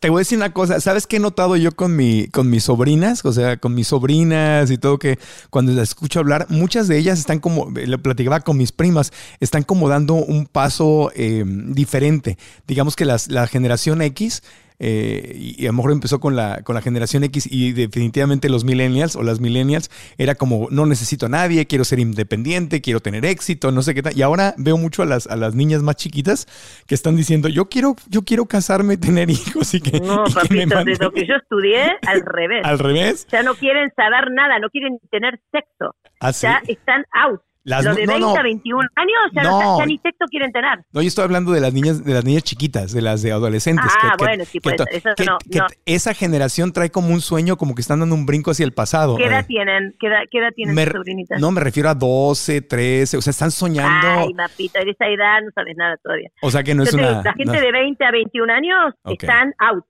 te 0.00 0.10
voy 0.10 0.18
a 0.18 0.20
decir 0.20 0.38
una 0.38 0.52
cosa, 0.52 0.80
¿sabes 0.80 1.06
qué 1.06 1.16
he 1.16 1.20
notado 1.20 1.56
yo 1.56 1.72
con 1.72 1.96
mi 1.96 2.28
con 2.28 2.50
mis 2.50 2.64
sobrinas? 2.64 3.24
O 3.24 3.32
sea, 3.32 3.56
con 3.56 3.74
mis 3.74 3.88
sobrinas 3.88 4.70
y 4.70 4.78
todo 4.78 4.98
que 4.98 5.18
cuando 5.50 5.72
las 5.72 5.90
escucho 5.90 6.20
hablar, 6.20 6.46
muchas 6.48 6.88
de 6.88 6.98
ellas 6.98 7.18
están 7.18 7.40
como, 7.40 7.70
lo 7.70 7.98
platicaba 7.98 8.40
con 8.40 8.56
mis 8.56 8.72
primas, 8.72 9.12
están 9.40 9.62
como 9.62 9.88
dando 9.88 10.14
un 10.14 10.46
paso 10.46 11.10
eh, 11.14 11.44
diferente. 11.46 12.36
Digamos 12.66 12.96
que 12.96 13.04
las, 13.04 13.28
la 13.28 13.46
generación 13.46 14.02
X 14.02 14.42
eh, 14.78 15.32
y 15.36 15.64
a 15.64 15.68
lo 15.68 15.74
mejor 15.74 15.92
empezó 15.92 16.20
con 16.20 16.36
la, 16.36 16.62
con 16.62 16.74
la 16.74 16.82
generación 16.82 17.24
X 17.24 17.48
y 17.50 17.72
definitivamente 17.72 18.48
los 18.48 18.64
millennials 18.64 19.16
o 19.16 19.22
las 19.22 19.40
millennials 19.40 19.90
era 20.18 20.34
como 20.34 20.68
no 20.70 20.86
necesito 20.86 21.26
a 21.26 21.28
nadie, 21.28 21.66
quiero 21.66 21.84
ser 21.84 21.98
independiente, 21.98 22.80
quiero 22.80 23.00
tener 23.00 23.24
éxito, 23.24 23.72
no 23.72 23.82
sé 23.82 23.94
qué 23.94 24.02
tal. 24.02 24.16
Y 24.16 24.22
ahora 24.22 24.54
veo 24.58 24.76
mucho 24.76 25.02
a 25.02 25.06
las, 25.06 25.26
a 25.26 25.36
las 25.36 25.54
niñas 25.54 25.82
más 25.82 25.96
chiquitas 25.96 26.46
que 26.86 26.94
están 26.94 27.16
diciendo 27.16 27.48
yo 27.48 27.68
quiero, 27.68 27.96
yo 28.08 28.22
quiero 28.22 28.46
casarme 28.46 28.96
tener 28.96 29.30
hijos 29.30 29.72
y 29.74 29.80
que, 29.80 30.00
No, 30.00 30.24
y 30.26 30.32
que 30.32 30.38
me 30.40 30.42
papito, 30.42 30.58
de 30.58 30.66
manden- 30.66 30.98
lo 31.00 31.12
que 31.12 31.26
yo 31.26 31.34
estudié, 31.36 31.82
al 32.06 32.20
revés. 32.24 32.64
al 32.64 32.78
revés. 32.78 33.26
Ya 33.32 33.42
no 33.42 33.54
quieren 33.54 33.90
saber 33.96 34.30
nada, 34.32 34.58
no 34.58 34.68
quieren 34.70 34.98
tener 35.10 35.40
sexo. 35.52 35.94
Así. 36.20 36.42
Ya 36.42 36.60
están 36.66 37.04
out. 37.12 37.40
Las 37.66 37.84
Lo 37.84 37.94
de 37.96 38.06
no, 38.06 38.12
20 38.12 38.20
no. 38.20 38.36
a 38.36 38.42
21 38.44 38.88
años 38.94 39.18
ya, 39.34 39.42
No. 39.42 39.60
no. 39.60 39.78
ya 39.80 39.86
ni 39.86 39.98
sexo 39.98 40.24
quieren 40.30 40.52
tener. 40.52 40.78
No, 40.92 41.02
yo 41.02 41.08
estoy 41.08 41.24
hablando 41.24 41.50
de 41.50 41.60
las 41.60 41.74
niñas, 41.74 42.04
de 42.04 42.14
las 42.14 42.24
niñas 42.24 42.44
chiquitas, 42.44 42.92
de 42.92 43.02
las 43.02 43.22
de 43.22 43.32
adolescentes. 43.32 43.90
Ah, 44.02 44.14
bueno, 44.16 44.44
sí, 44.44 44.60
pues, 44.60 44.76
to- 44.76 44.84
eso 44.88 45.10
que- 45.16 45.24
no, 45.24 45.38
que 45.50 45.58
no. 45.58 45.66
esa 45.84 46.14
generación 46.14 46.72
trae 46.72 46.90
como 46.90 47.08
un 47.12 47.20
sueño, 47.20 47.56
como 47.56 47.74
que 47.74 47.80
están 47.80 47.98
dando 47.98 48.14
un 48.14 48.24
brinco 48.24 48.52
hacia 48.52 48.64
el 48.64 48.72
pasado. 48.72 49.16
¿Qué 49.16 49.24
edad 49.26 49.40
Eh, 49.40 49.46
tienen? 49.48 49.96
¿Qué 49.98 50.06
edad, 50.06 50.20
qué 50.30 50.38
edad 50.38 50.50
tienen 50.54 50.76
me- 50.76 50.86
sobrinitas? 50.86 51.40
no, 51.40 51.50
me 51.50 51.60
refiero 51.60 51.88
a 51.88 51.94
12, 51.96 52.62
13, 52.62 53.16
o 53.16 53.20
sea, 53.20 53.32
están 53.32 53.50
soñando. 53.50 54.06
Ay, 54.08 54.32
mapita, 54.34 54.84
de 54.84 54.90
esa 54.92 55.06
edad 55.08 55.42
no 55.44 55.50
sabes 55.52 55.76
nada 55.76 55.96
todavía. 56.02 56.28
o 56.42 56.50
sea, 56.52 56.62
que 56.62 56.72
no 56.72 56.84
es 56.84 56.94
una... 56.94 57.20
la 57.22 57.32
gente 57.34 57.60
de 57.60 57.72
20 57.72 58.04
a 58.04 58.12
21 58.12 58.48
años 58.52 58.94
están 59.06 59.52
out, 59.58 59.84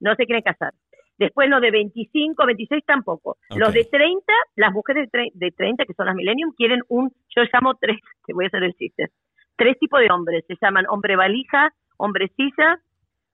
no 0.00 0.14
se 0.14 0.24
quieren 0.24 0.42
casar. 0.42 0.72
Después 1.18 1.48
los 1.48 1.60
de 1.60 1.70
25, 1.72 2.46
26 2.46 2.84
tampoco. 2.86 3.36
Los 3.56 3.72
de 3.72 3.84
30, 3.84 4.32
las 4.56 4.72
mujeres 4.72 5.10
de, 5.12 5.30
de 5.34 5.50
30, 5.50 5.84
que 5.84 5.94
son 5.94 6.06
las 6.06 6.14
millennium, 6.14 6.52
quieren 6.56 6.80
un, 6.88 7.10
yo 7.34 7.42
llamo 7.52 7.74
tres, 7.74 7.98
te 8.26 8.32
voy 8.32 8.44
a 8.44 8.48
hacer 8.48 8.62
el 8.62 8.74
chiste, 8.74 9.08
tres 9.56 9.76
tipos 9.78 10.00
de 10.00 10.10
hombres, 10.10 10.44
se 10.46 10.54
llaman 10.60 10.86
hombre 10.88 11.16
valija, 11.16 11.72
hombre 11.96 12.30
silla, 12.36 12.78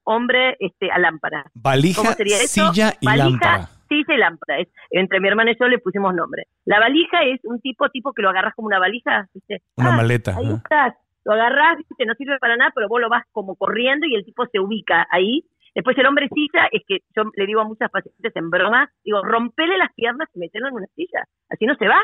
hombre 0.04 0.56
este 0.60 0.90
a 0.90 0.98
lámpara. 0.98 1.44
valija, 1.54 2.00
¿Cómo 2.00 2.12
sería 2.12 2.36
eso? 2.36 2.72
silla 2.72 2.92
y 3.00 3.06
valija, 3.06 3.28
lámpara. 3.30 3.68
silla 3.88 4.14
y 4.14 4.18
lámpara. 4.18 4.58
Es- 4.60 4.68
entre 4.90 5.20
mi 5.20 5.28
hermana 5.28 5.52
y 5.52 5.56
yo 5.58 5.66
le 5.68 5.78
pusimos 5.78 6.14
nombre. 6.14 6.44
La 6.64 6.78
valija 6.80 7.22
es 7.24 7.40
un 7.44 7.60
tipo 7.60 7.88
tipo 7.90 8.12
que 8.12 8.22
lo 8.22 8.30
agarras 8.30 8.54
como 8.54 8.66
una 8.66 8.78
valija, 8.78 9.28
¿viste? 9.34 9.62
Una 9.76 9.92
Ah, 9.92 9.96
maleta. 9.96 10.36
Ahí 10.36 10.52
estás, 10.52 10.94
lo 11.24 11.32
agarrás, 11.32 11.78
¿viste? 11.78 12.04
no 12.06 12.14
sirve 12.14 12.38
para 12.38 12.56
nada, 12.56 12.72
pero 12.74 12.88
vos 12.88 13.00
lo 13.00 13.08
vas 13.08 13.24
como 13.32 13.56
corriendo 13.56 14.06
y 14.06 14.14
el 14.14 14.24
tipo 14.24 14.46
se 14.46 14.60
ubica 14.60 15.06
ahí. 15.10 15.44
Después 15.74 15.98
el 15.98 16.06
hombre 16.06 16.28
silla 16.32 16.68
es 16.70 16.82
que 16.86 17.00
yo 17.16 17.24
le 17.34 17.46
digo 17.46 17.60
a 17.60 17.64
muchas 17.64 17.90
pacientes 17.90 18.34
en 18.36 18.50
broma, 18.50 18.90
digo, 19.04 19.22
rompele 19.22 19.76
las 19.76 19.92
piernas 19.94 20.28
y 20.34 20.38
metelo 20.38 20.68
en 20.68 20.74
una 20.74 20.86
silla, 20.94 21.26
así 21.50 21.66
no 21.66 21.74
se 21.74 21.88
va. 21.88 22.00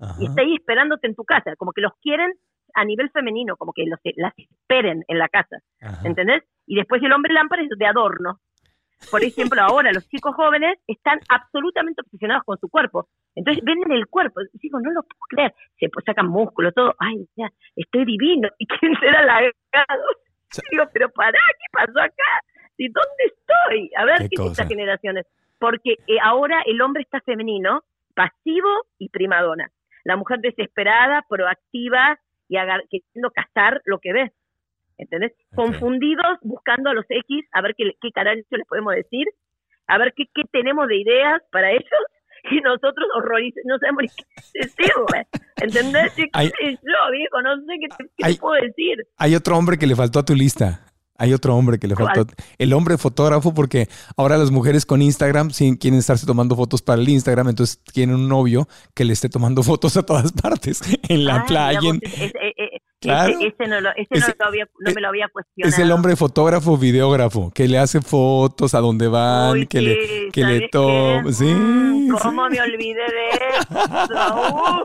Ajá. 0.00 0.14
Y 0.20 0.26
está 0.26 0.40
ahí 0.40 0.54
esperándote 0.54 1.06
en 1.06 1.14
tu 1.14 1.24
casa, 1.24 1.54
como 1.56 1.72
que 1.72 1.82
los 1.82 1.92
quieren 2.00 2.32
a 2.74 2.84
nivel 2.84 3.10
femenino, 3.10 3.56
como 3.56 3.72
que 3.72 3.84
los, 3.84 3.98
las 4.16 4.32
esperen 4.38 5.04
en 5.08 5.18
la 5.18 5.28
casa. 5.28 5.58
Ajá. 5.82 6.00
¿entendés? 6.06 6.44
Y 6.66 6.76
después 6.76 7.02
el 7.02 7.12
hombre 7.12 7.34
lámpara 7.34 7.62
es 7.62 7.68
de 7.68 7.86
adorno. 7.86 8.40
Por 9.10 9.24
ejemplo, 9.24 9.60
ahora 9.62 9.92
los 9.92 10.06
chicos 10.08 10.34
jóvenes 10.34 10.78
están 10.86 11.20
absolutamente 11.28 12.02
obsesionados 12.02 12.44
con 12.44 12.58
su 12.58 12.68
cuerpo. 12.68 13.08
Entonces 13.34 13.64
venden 13.64 13.92
el 13.92 14.06
cuerpo. 14.06 14.40
Digo, 14.52 14.78
no 14.80 14.90
lo 14.90 15.02
puedo 15.02 15.26
creer. 15.28 15.54
Se 15.78 15.88
pues, 15.88 16.04
sacan 16.04 16.28
músculo, 16.28 16.70
todo. 16.72 16.94
Ay, 16.98 17.26
ya, 17.36 17.48
estoy 17.76 18.04
divino. 18.04 18.48
Y 18.58 18.66
quieren 18.66 18.98
ser 19.00 19.16
halagados. 19.16 20.16
Digo, 20.70 20.84
pero 20.92 21.08
pará, 21.10 21.38
¿qué 21.58 21.66
pasó 21.72 22.00
acá? 22.00 22.30
¿Y 22.80 22.88
dónde 22.88 23.24
estoy? 23.26 23.90
A 23.96 24.04
ver 24.06 24.18
Qué 24.22 24.28
qué, 24.36 24.42
es 24.44 24.50
estas 24.52 24.68
generaciones. 24.68 25.26
Porque 25.58 25.92
eh, 26.06 26.16
ahora 26.22 26.62
el 26.64 26.80
hombre 26.80 27.02
está 27.02 27.20
femenino, 27.20 27.84
pasivo 28.14 28.70
y 28.98 29.10
primadona. 29.10 29.70
La 30.04 30.16
mujer 30.16 30.38
desesperada, 30.40 31.22
proactiva 31.28 32.18
y 32.48 32.56
queriendo 32.90 33.30
cazar 33.32 33.82
lo 33.84 33.98
que 33.98 34.12
ve. 34.14 34.32
¿Entendés? 34.96 35.32
Confundidos, 35.54 36.38
buscando 36.42 36.88
a 36.90 36.94
los 36.94 37.04
X, 37.08 37.44
a 37.52 37.60
ver 37.60 37.74
qué, 37.76 37.92
qué 38.00 38.10
carajo 38.12 38.38
les 38.50 38.66
podemos 38.66 38.94
decir, 38.94 39.26
a 39.86 39.98
ver 39.98 40.12
qué, 40.16 40.24
qué 40.34 40.42
tenemos 40.50 40.88
de 40.88 40.96
ideas 41.00 41.42
para 41.52 41.70
ellos, 41.70 42.02
y 42.50 42.60
nosotros 42.62 43.06
horrorizados, 43.16 43.64
no 43.66 43.78
sabemos 43.78 44.02
ni 44.04 44.08
qué 44.76 44.92
güey. 44.96 45.24
¿Entendés? 45.62 46.14
¿Qué 46.14 46.28
Hay- 46.32 46.48
sé 46.48 46.78
yo, 46.82 47.10
viejo? 47.12 47.42
No 47.42 47.56
sé 47.58 47.72
qué, 47.80 47.88
te- 47.88 48.10
qué 48.16 48.32
te 48.34 48.40
puedo 48.40 48.60
decir. 48.62 49.06
Hay 49.18 49.34
otro 49.34 49.56
hombre 49.58 49.76
que 49.78 49.86
le 49.86 49.94
faltó 49.96 50.18
a 50.20 50.24
tu 50.24 50.34
lista. 50.34 50.80
Hay 51.20 51.32
otro 51.34 51.54
hombre 51.54 51.78
que 51.78 51.86
le 51.86 51.94
faltó. 51.94 52.26
El 52.58 52.72
hombre 52.72 52.98
fotógrafo, 52.98 53.54
porque 53.54 53.88
ahora 54.16 54.36
las 54.38 54.50
mujeres 54.50 54.86
con 54.86 55.02
Instagram 55.02 55.50
sí 55.50 55.76
quieren 55.78 55.98
estarse 56.00 56.26
tomando 56.26 56.56
fotos 56.56 56.82
para 56.82 57.00
el 57.00 57.08
Instagram, 57.08 57.48
entonces 57.50 57.78
quieren 57.92 58.14
un 58.14 58.26
novio 58.28 58.66
que 58.94 59.04
le 59.04 59.12
esté 59.12 59.28
tomando 59.28 59.62
fotos 59.62 59.96
a 59.96 60.02
todas 60.02 60.32
partes, 60.32 60.80
en 61.08 61.24
la 61.24 61.36
Ay, 61.36 61.42
playa. 61.46 61.80
mira 61.80 61.92
vos, 61.92 62.00
ese, 62.02 62.24
ese- 62.24 62.34
ese- 62.56 62.80
Claro. 63.02 63.32
ese 63.40 63.66
no, 63.66 63.80
lo, 63.80 63.88
ese 63.96 64.08
Ese- 64.10 64.28
no, 64.28 64.34
lo 64.40 64.46
había, 64.46 64.64
no 64.78 64.92
me 64.92 65.00
lo 65.00 65.08
había 65.08 65.26
cuestionado. 65.32 65.74
Es 65.74 65.78
el 65.78 65.90
hombre 65.90 66.16
fotógrafo, 66.16 66.76
videógrafo, 66.76 67.50
que 67.50 67.66
le 67.66 67.78
hace 67.78 68.02
fotos 68.02 68.74
a 68.74 68.80
donde 68.80 69.08
van, 69.08 69.52
Uy, 69.52 69.66
que 69.66 69.78
sí, 69.78 69.84
le, 69.86 70.30
que 70.32 70.40
le 70.44 70.56
¿sabes 70.56 70.70
toma. 70.70 71.32
Sí, 71.32 71.44
Mm, 71.44 72.12
sí. 72.14 72.18
¿Cómo 72.22 72.48
me 72.50 72.60
olvidé 72.60 73.00
de 73.00 73.30
eso? 73.58 74.84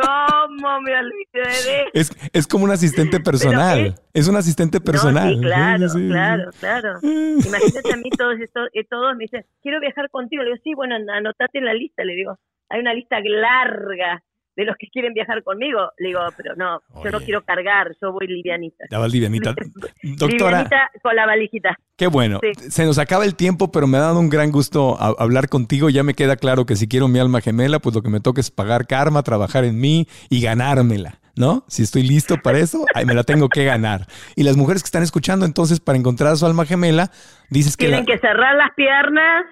¿Cómo 0.00 0.80
me 0.82 0.94
olvidé 0.94 1.42
de 1.64 1.80
eso? 1.94 2.14
Es, 2.18 2.30
es 2.32 2.46
como 2.46 2.64
un 2.64 2.70
asistente 2.70 3.18
personal. 3.20 3.94
es- 4.12 4.28
un 4.28 4.36
asistente 4.36 4.80
personal. 4.80 5.30
No, 5.30 5.38
sí, 5.38 5.40
claro, 5.44 5.88
Sí, 5.88 5.98
sí, 5.98 6.00
sí. 6.06 6.08
claro, 6.12 6.50
claro. 6.60 6.98
Imagínate 7.02 7.92
a 7.92 7.96
mí 7.96 8.10
todos 8.10 8.38
estos, 8.40 8.68
eh, 8.74 8.84
todos 8.84 9.16
me 9.16 9.24
dicen, 9.24 9.44
quiero 9.62 9.80
viajar 9.80 10.10
contigo. 10.10 10.42
Le 10.42 10.50
digo, 10.50 10.60
sí, 10.64 10.74
bueno, 10.74 10.96
an- 10.96 11.08
anotate 11.10 11.58
en 11.58 11.64
la 11.64 11.74
lista. 11.74 12.04
Le 12.04 12.14
digo, 12.14 12.38
hay 12.68 12.80
una 12.80 12.92
lista 12.94 13.18
larga 13.20 14.22
de 14.56 14.64
los 14.64 14.76
que 14.78 14.88
quieren 14.88 15.12
viajar 15.14 15.42
conmigo. 15.42 15.92
Le 15.98 16.08
digo, 16.08 16.20
pero 16.36 16.56
no, 16.56 16.80
yo 17.04 17.10
no 17.10 17.20
quiero 17.20 17.42
cargar, 17.44 17.94
yo 18.00 18.12
voy 18.12 18.26
livianita. 18.26 18.84
Vas 18.90 19.12
livianita. 19.12 19.54
Doctora, 20.02 20.62
Livianita 20.62 20.90
con 21.02 21.14
la 21.16 21.26
valijita. 21.26 21.78
qué 21.96 22.06
bueno. 22.06 22.40
Sí. 22.42 22.70
Se 22.70 22.84
nos 22.84 22.98
acaba 22.98 23.24
el 23.24 23.34
tiempo, 23.36 23.70
pero 23.70 23.86
me 23.86 23.98
ha 23.98 24.00
dado 24.02 24.18
un 24.20 24.28
gran 24.30 24.50
gusto 24.50 24.96
a- 25.00 25.14
hablar 25.22 25.48
contigo. 25.48 25.90
Ya 25.90 26.02
me 26.02 26.14
queda 26.14 26.36
claro 26.36 26.66
que 26.66 26.76
si 26.76 26.88
quiero 26.88 27.08
mi 27.08 27.18
alma 27.18 27.40
gemela, 27.40 27.78
pues 27.78 27.94
lo 27.94 28.02
que 28.02 28.08
me 28.10 28.20
toca 28.20 28.40
es 28.40 28.50
pagar 28.50 28.86
karma, 28.86 29.22
trabajar 29.22 29.64
en 29.64 29.78
mí 29.80 30.06
y 30.30 30.40
ganármela. 30.40 31.20
¿No? 31.38 31.64
Si 31.68 31.82
estoy 31.82 32.02
listo 32.02 32.38
para 32.42 32.56
eso, 32.60 32.86
me 33.06 33.12
la 33.12 33.22
tengo 33.22 33.50
que 33.50 33.62
ganar. 33.66 34.06
Y 34.36 34.42
las 34.42 34.56
mujeres 34.56 34.82
que 34.82 34.86
están 34.86 35.02
escuchando, 35.02 35.44
entonces, 35.44 35.80
para 35.80 35.98
encontrar 35.98 36.32
a 36.32 36.36
su 36.36 36.46
alma 36.46 36.64
gemela, 36.64 37.10
dices 37.50 37.76
que. 37.76 37.88
Tienen 37.88 38.06
la- 38.06 38.14
que 38.14 38.18
cerrar 38.20 38.54
las 38.56 38.70
piernas, 38.74 39.44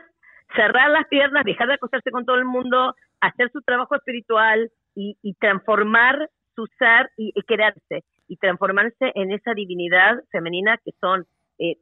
cerrar 0.56 0.88
las 0.90 1.06
piernas, 1.08 1.44
dejar 1.44 1.68
de 1.68 1.74
acostarse 1.74 2.10
con 2.10 2.24
todo 2.24 2.36
el 2.36 2.46
mundo, 2.46 2.94
hacer 3.20 3.50
su 3.52 3.60
trabajo 3.60 3.94
espiritual 3.96 4.70
y, 4.94 5.16
y 5.22 5.34
transformar 5.34 6.30
su 6.54 6.66
ser 6.78 7.10
y, 7.16 7.32
y 7.34 7.42
quererse 7.42 8.04
y 8.28 8.36
transformarse 8.36 9.12
en 9.14 9.32
esa 9.32 9.52
divinidad 9.54 10.22
femenina 10.30 10.78
que 10.84 10.92
son 11.00 11.26
eh, 11.58 11.76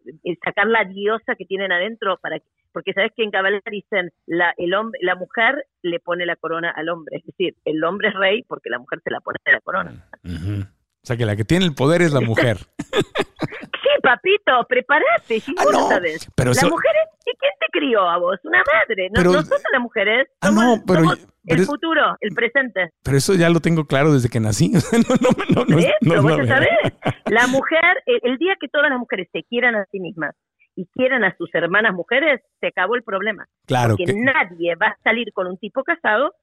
sacar 0.45 0.67
la 0.67 0.85
diosa 0.85 1.35
que 1.37 1.45
tienen 1.47 1.73
adentro 1.73 2.19
para 2.23 2.39
que- 2.39 2.47
porque 2.73 2.93
sabes 2.95 3.13
que 3.17 3.23
en 3.23 3.31
Kabbalah 3.31 3.61
dicen 3.71 4.11
la 4.27 4.55
el 4.57 4.73
hombre 4.75 4.99
la 5.03 5.15
mujer 5.15 5.67
le 5.83 6.01
pone 6.01 6.25
la 6.27 6.37
corona 6.37 6.71
al 6.75 6.89
hombre 6.89 7.17
es 7.19 7.25
decir 7.27 7.55
el 7.67 7.83
hombre 7.85 8.09
es 8.09 8.15
rey 8.15 8.43
porque 8.45 8.71
la 8.71 8.79
mujer 8.79 9.01
se 9.05 9.11
la 9.11 9.21
pone 9.21 9.39
la 9.47 9.61
corona. 9.61 10.09
O 10.25 11.05
sea, 11.07 11.17
que 11.17 11.27
la 11.27 11.37
que 11.37 11.45
tiene 11.45 11.65
el 11.67 11.75
poder 11.75 12.01
es 12.03 12.13
la 12.13 12.21
mujer. 12.33 12.57
papito 14.03 14.67
prepárate 14.69 15.41
Ah, 15.57 15.63
vos 15.65 15.73
no, 15.73 15.89
sabes 15.89 16.29
pero 16.37 16.51
las 16.51 16.59
eso- 16.59 16.69
mujeres 16.69 17.03
¿y 17.25 17.37
quién 17.39 17.53
te 17.61 17.67
crió 17.73 18.01
a 18.09 18.19
vos 18.19 18.39
una 18.45 18.63
madre 18.73 19.09
No- 19.09 19.15
Pero- 19.15 19.33
nosotros 19.33 19.63
las 19.73 19.81
mujeres 19.81 20.29
Ah, 20.41 20.49
somos, 20.49 20.65
no, 20.65 20.83
pero- 20.87 21.01
somos 21.01 21.19
pero 21.45 21.57
el 21.57 21.61
es- 21.63 21.67
futuro 21.67 22.17
el 22.21 22.35
presente 22.35 22.91
Pero 23.03 23.17
eso 23.17 23.35
ya 23.35 23.49
lo 23.49 23.61
tengo 23.61 23.85
claro 23.87 24.13
desde 24.13 24.29
que 24.29 24.41
nací. 24.41 24.71
no, 24.93 25.15
no, 25.21 25.31
no, 25.55 25.55
no, 25.55 25.65
no, 25.65 25.77
Pero 26.01 26.15
no, 26.17 26.23
vos 26.23 26.39
no, 26.39 26.45
ya 26.45 26.55
sabés, 26.55 26.71
la 27.27 27.47
mujer, 27.49 28.03
el, 28.07 28.21
el 28.23 28.39
día 28.39 28.57
que 28.61 28.69
todas 28.69 28.91
las 28.91 28.99
mujeres 28.99 29.29
se 29.33 29.43
quieran 29.45 29.75
a 29.75 29.85
sí 29.91 29.99
mismas 30.01 30.35
y 30.77 30.87
quieran 30.87 31.23
a 31.25 31.37
sus 31.37 31.55
hermanas 31.55 31.93
mujeres, 31.95 32.41
se 32.61 32.69
acabó 32.69 32.95
el 32.97 33.03
problema. 33.03 33.47
Claro 33.67 33.97
Porque 33.97 34.13
que 34.13 34.19
nadie 34.19 34.75
va 34.77 34.89
a 34.89 34.97
salir 35.03 35.33
con 35.33 35.47
un 35.47 35.59
tipo 35.59 35.83
casado, 35.85 36.35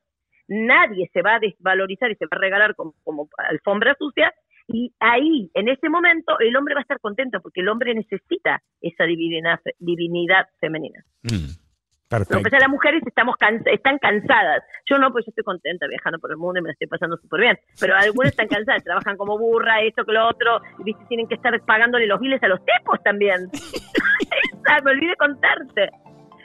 nadie 0.47 1.09
se 1.13 1.21
va 1.21 1.35
a 1.35 1.39
desvalorizar 1.39 2.11
y 2.11 2.15
se 2.15 2.25
va 2.25 2.37
a 2.37 2.39
regalar 2.39 2.75
como, 2.75 2.93
como 3.03 3.27
alfombra 3.37 3.95
sucia, 3.97 4.33
y 4.71 4.93
ahí, 4.99 5.49
en 5.55 5.67
ese 5.67 5.89
momento, 5.89 6.37
el 6.39 6.55
hombre 6.55 6.75
va 6.75 6.81
a 6.81 6.83
estar 6.83 6.99
contento 6.99 7.41
porque 7.41 7.61
el 7.61 7.69
hombre 7.69 7.93
necesita 7.93 8.61
esa 8.81 9.03
divinidad, 9.05 9.59
divinidad 9.79 10.45
femenina. 10.59 11.03
Mm, 11.23 11.29
Lo 11.29 12.17
que 12.17 12.25
perfecto. 12.25 12.41
pasa 12.43 12.59
las 12.59 12.69
mujeres 12.69 13.01
estamos 13.05 13.35
cansa- 13.37 13.69
están 13.71 13.97
cansadas. 13.99 14.63
Yo 14.89 14.97
no, 14.97 15.11
pues 15.11 15.25
yo 15.25 15.29
estoy 15.31 15.43
contenta 15.43 15.87
viajando 15.87 16.17
por 16.19 16.31
el 16.31 16.37
mundo 16.37 16.59
y 16.59 16.61
me 16.63 16.69
la 16.69 16.73
estoy 16.73 16.87
pasando 16.87 17.17
súper 17.17 17.41
bien. 17.41 17.57
Pero 17.79 17.95
algunas 17.95 18.31
están 18.31 18.47
cansadas, 18.47 18.83
trabajan 18.83 19.17
como 19.17 19.37
burra, 19.37 19.81
esto 19.81 20.03
que 20.05 20.13
lo 20.13 20.27
otro, 20.27 20.61
y 20.79 20.83
viste, 20.83 21.03
tienen 21.07 21.27
que 21.27 21.35
estar 21.35 21.59
pagándole 21.65 22.07
los 22.07 22.19
biles 22.19 22.41
a 22.43 22.47
los 22.47 22.59
tipos 22.65 23.01
también. 23.03 23.49
Esa, 23.53 24.81
me 24.83 24.91
olvidé 24.91 25.15
contarte. 25.17 25.89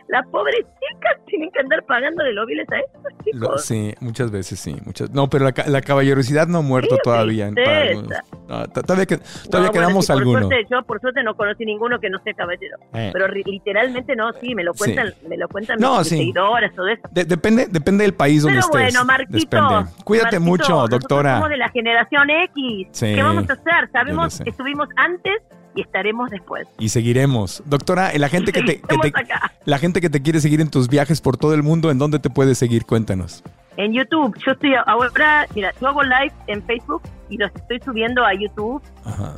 Las 0.08 0.26
pobres 0.28 0.60
chicas 0.60 1.16
tienen 1.26 1.50
que 1.50 1.60
andar 1.60 1.82
pagándole 1.84 2.32
los 2.34 2.46
biles 2.46 2.66
a 2.70 2.78
estos 2.78 3.02
chicos. 3.24 3.40
Lo- 3.40 3.58
sí, 3.58 3.94
muchas 4.00 4.30
veces 4.30 4.60
sí. 4.60 4.76
Muchas, 4.84 5.10
no, 5.10 5.28
pero 5.30 5.46
la, 5.46 5.54
la 5.66 5.80
caballerosidad 5.80 6.46
no 6.46 6.58
ha 6.58 6.62
muerto 6.62 6.94
Sí, 6.96 7.00
todavía. 7.02 7.46
algunos. 7.46 8.18
No, 8.46 8.66
todavía 8.68 9.06
que- 9.06 9.16
todavía 9.18 9.70
bueno, 9.70 9.72
quedamos 9.72 10.04
sí, 10.06 10.12
por 10.12 10.20
algunos. 10.20 10.42
suerte, 10.48 10.66
yo 10.70 10.82
por 10.82 11.00
suerte 11.00 11.22
no 11.22 11.34
conocí 11.34 11.64
ninguno 11.64 11.98
que 12.00 12.10
no 12.10 12.18
sea 12.22 12.34
caballero. 12.34 12.76
Eh. 12.92 13.10
Pero 13.12 13.28
literalmente 13.28 14.14
no, 14.14 14.32
sí, 14.34 14.54
me 14.54 14.62
lo 14.62 14.74
Sí. 14.74 14.78
cuentan, 14.84 15.14
me 15.28 15.36
lo 15.38 15.48
cuentan 15.48 15.78
No, 15.80 15.98
mis 16.00 16.08
sí. 16.08 16.18
seguidoras, 16.18 16.74
todo 16.74 16.86
eso. 16.88 17.02
De- 17.10 17.24
depende, 17.24 17.66
depende 17.70 18.04
del 18.04 18.14
país 18.14 18.42
donde 18.42 18.58
Pero 18.60 18.66
estés. 18.66 18.92
bueno, 18.94 19.04
Marquito. 19.06 19.56
Depende. 19.56 19.90
Cuídate 20.04 20.38
Marquito, 20.38 20.50
mucho, 20.74 20.86
doctora. 20.88 21.34
Somos 21.36 21.48
de 21.48 21.56
la 21.56 21.68
generación 21.70 22.28
X. 22.30 22.88
Sí, 22.92 23.14
¿Qué 23.14 23.22
vamos 23.22 23.48
a 23.48 23.54
hacer? 23.54 23.90
Sabemos 23.90 24.38
que 24.40 24.50
estuvimos 24.50 24.88
antes 24.96 25.42
y 25.74 25.82
estaremos 25.82 26.30
después. 26.30 26.66
Y 26.78 26.88
seguiremos. 26.88 27.62
Doctora, 27.66 28.12
la 28.16 28.28
gente 28.28 28.52
que 28.52 28.62
te, 28.62 28.80
que 28.80 29.12
la 29.64 29.78
gente 29.78 30.00
que 30.00 30.10
te 30.10 30.22
quiere 30.22 30.40
seguir 30.40 30.60
en 30.60 30.70
tus 30.70 30.88
viajes 30.88 31.20
por 31.20 31.36
todo 31.36 31.54
el 31.54 31.62
mundo, 31.62 31.90
¿en 31.90 31.98
dónde 31.98 32.18
te 32.18 32.30
puede 32.30 32.54
seguir? 32.54 32.84
Cuéntanos. 32.84 33.42
En 33.76 33.92
YouTube, 33.92 34.36
yo 34.44 34.52
estoy 34.52 34.74
ahora, 34.86 35.46
mira, 35.54 35.72
yo 35.80 35.88
hago 35.88 36.02
live 36.02 36.32
en 36.46 36.62
Facebook 36.62 37.02
y 37.28 37.38
los 37.38 37.50
estoy 37.56 37.80
subiendo 37.80 38.24
a 38.24 38.32
YouTube. 38.32 38.80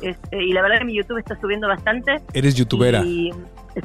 Este, 0.01 0.43
y 0.43 0.53
la 0.53 0.61
verdad 0.61 0.79
que 0.79 0.85
mi 0.85 0.95
YouTube 0.95 1.17
está 1.17 1.39
subiendo 1.39 1.67
bastante. 1.67 2.21
Eres 2.33 2.53
youtubera. 2.53 3.03
Y 3.03 3.31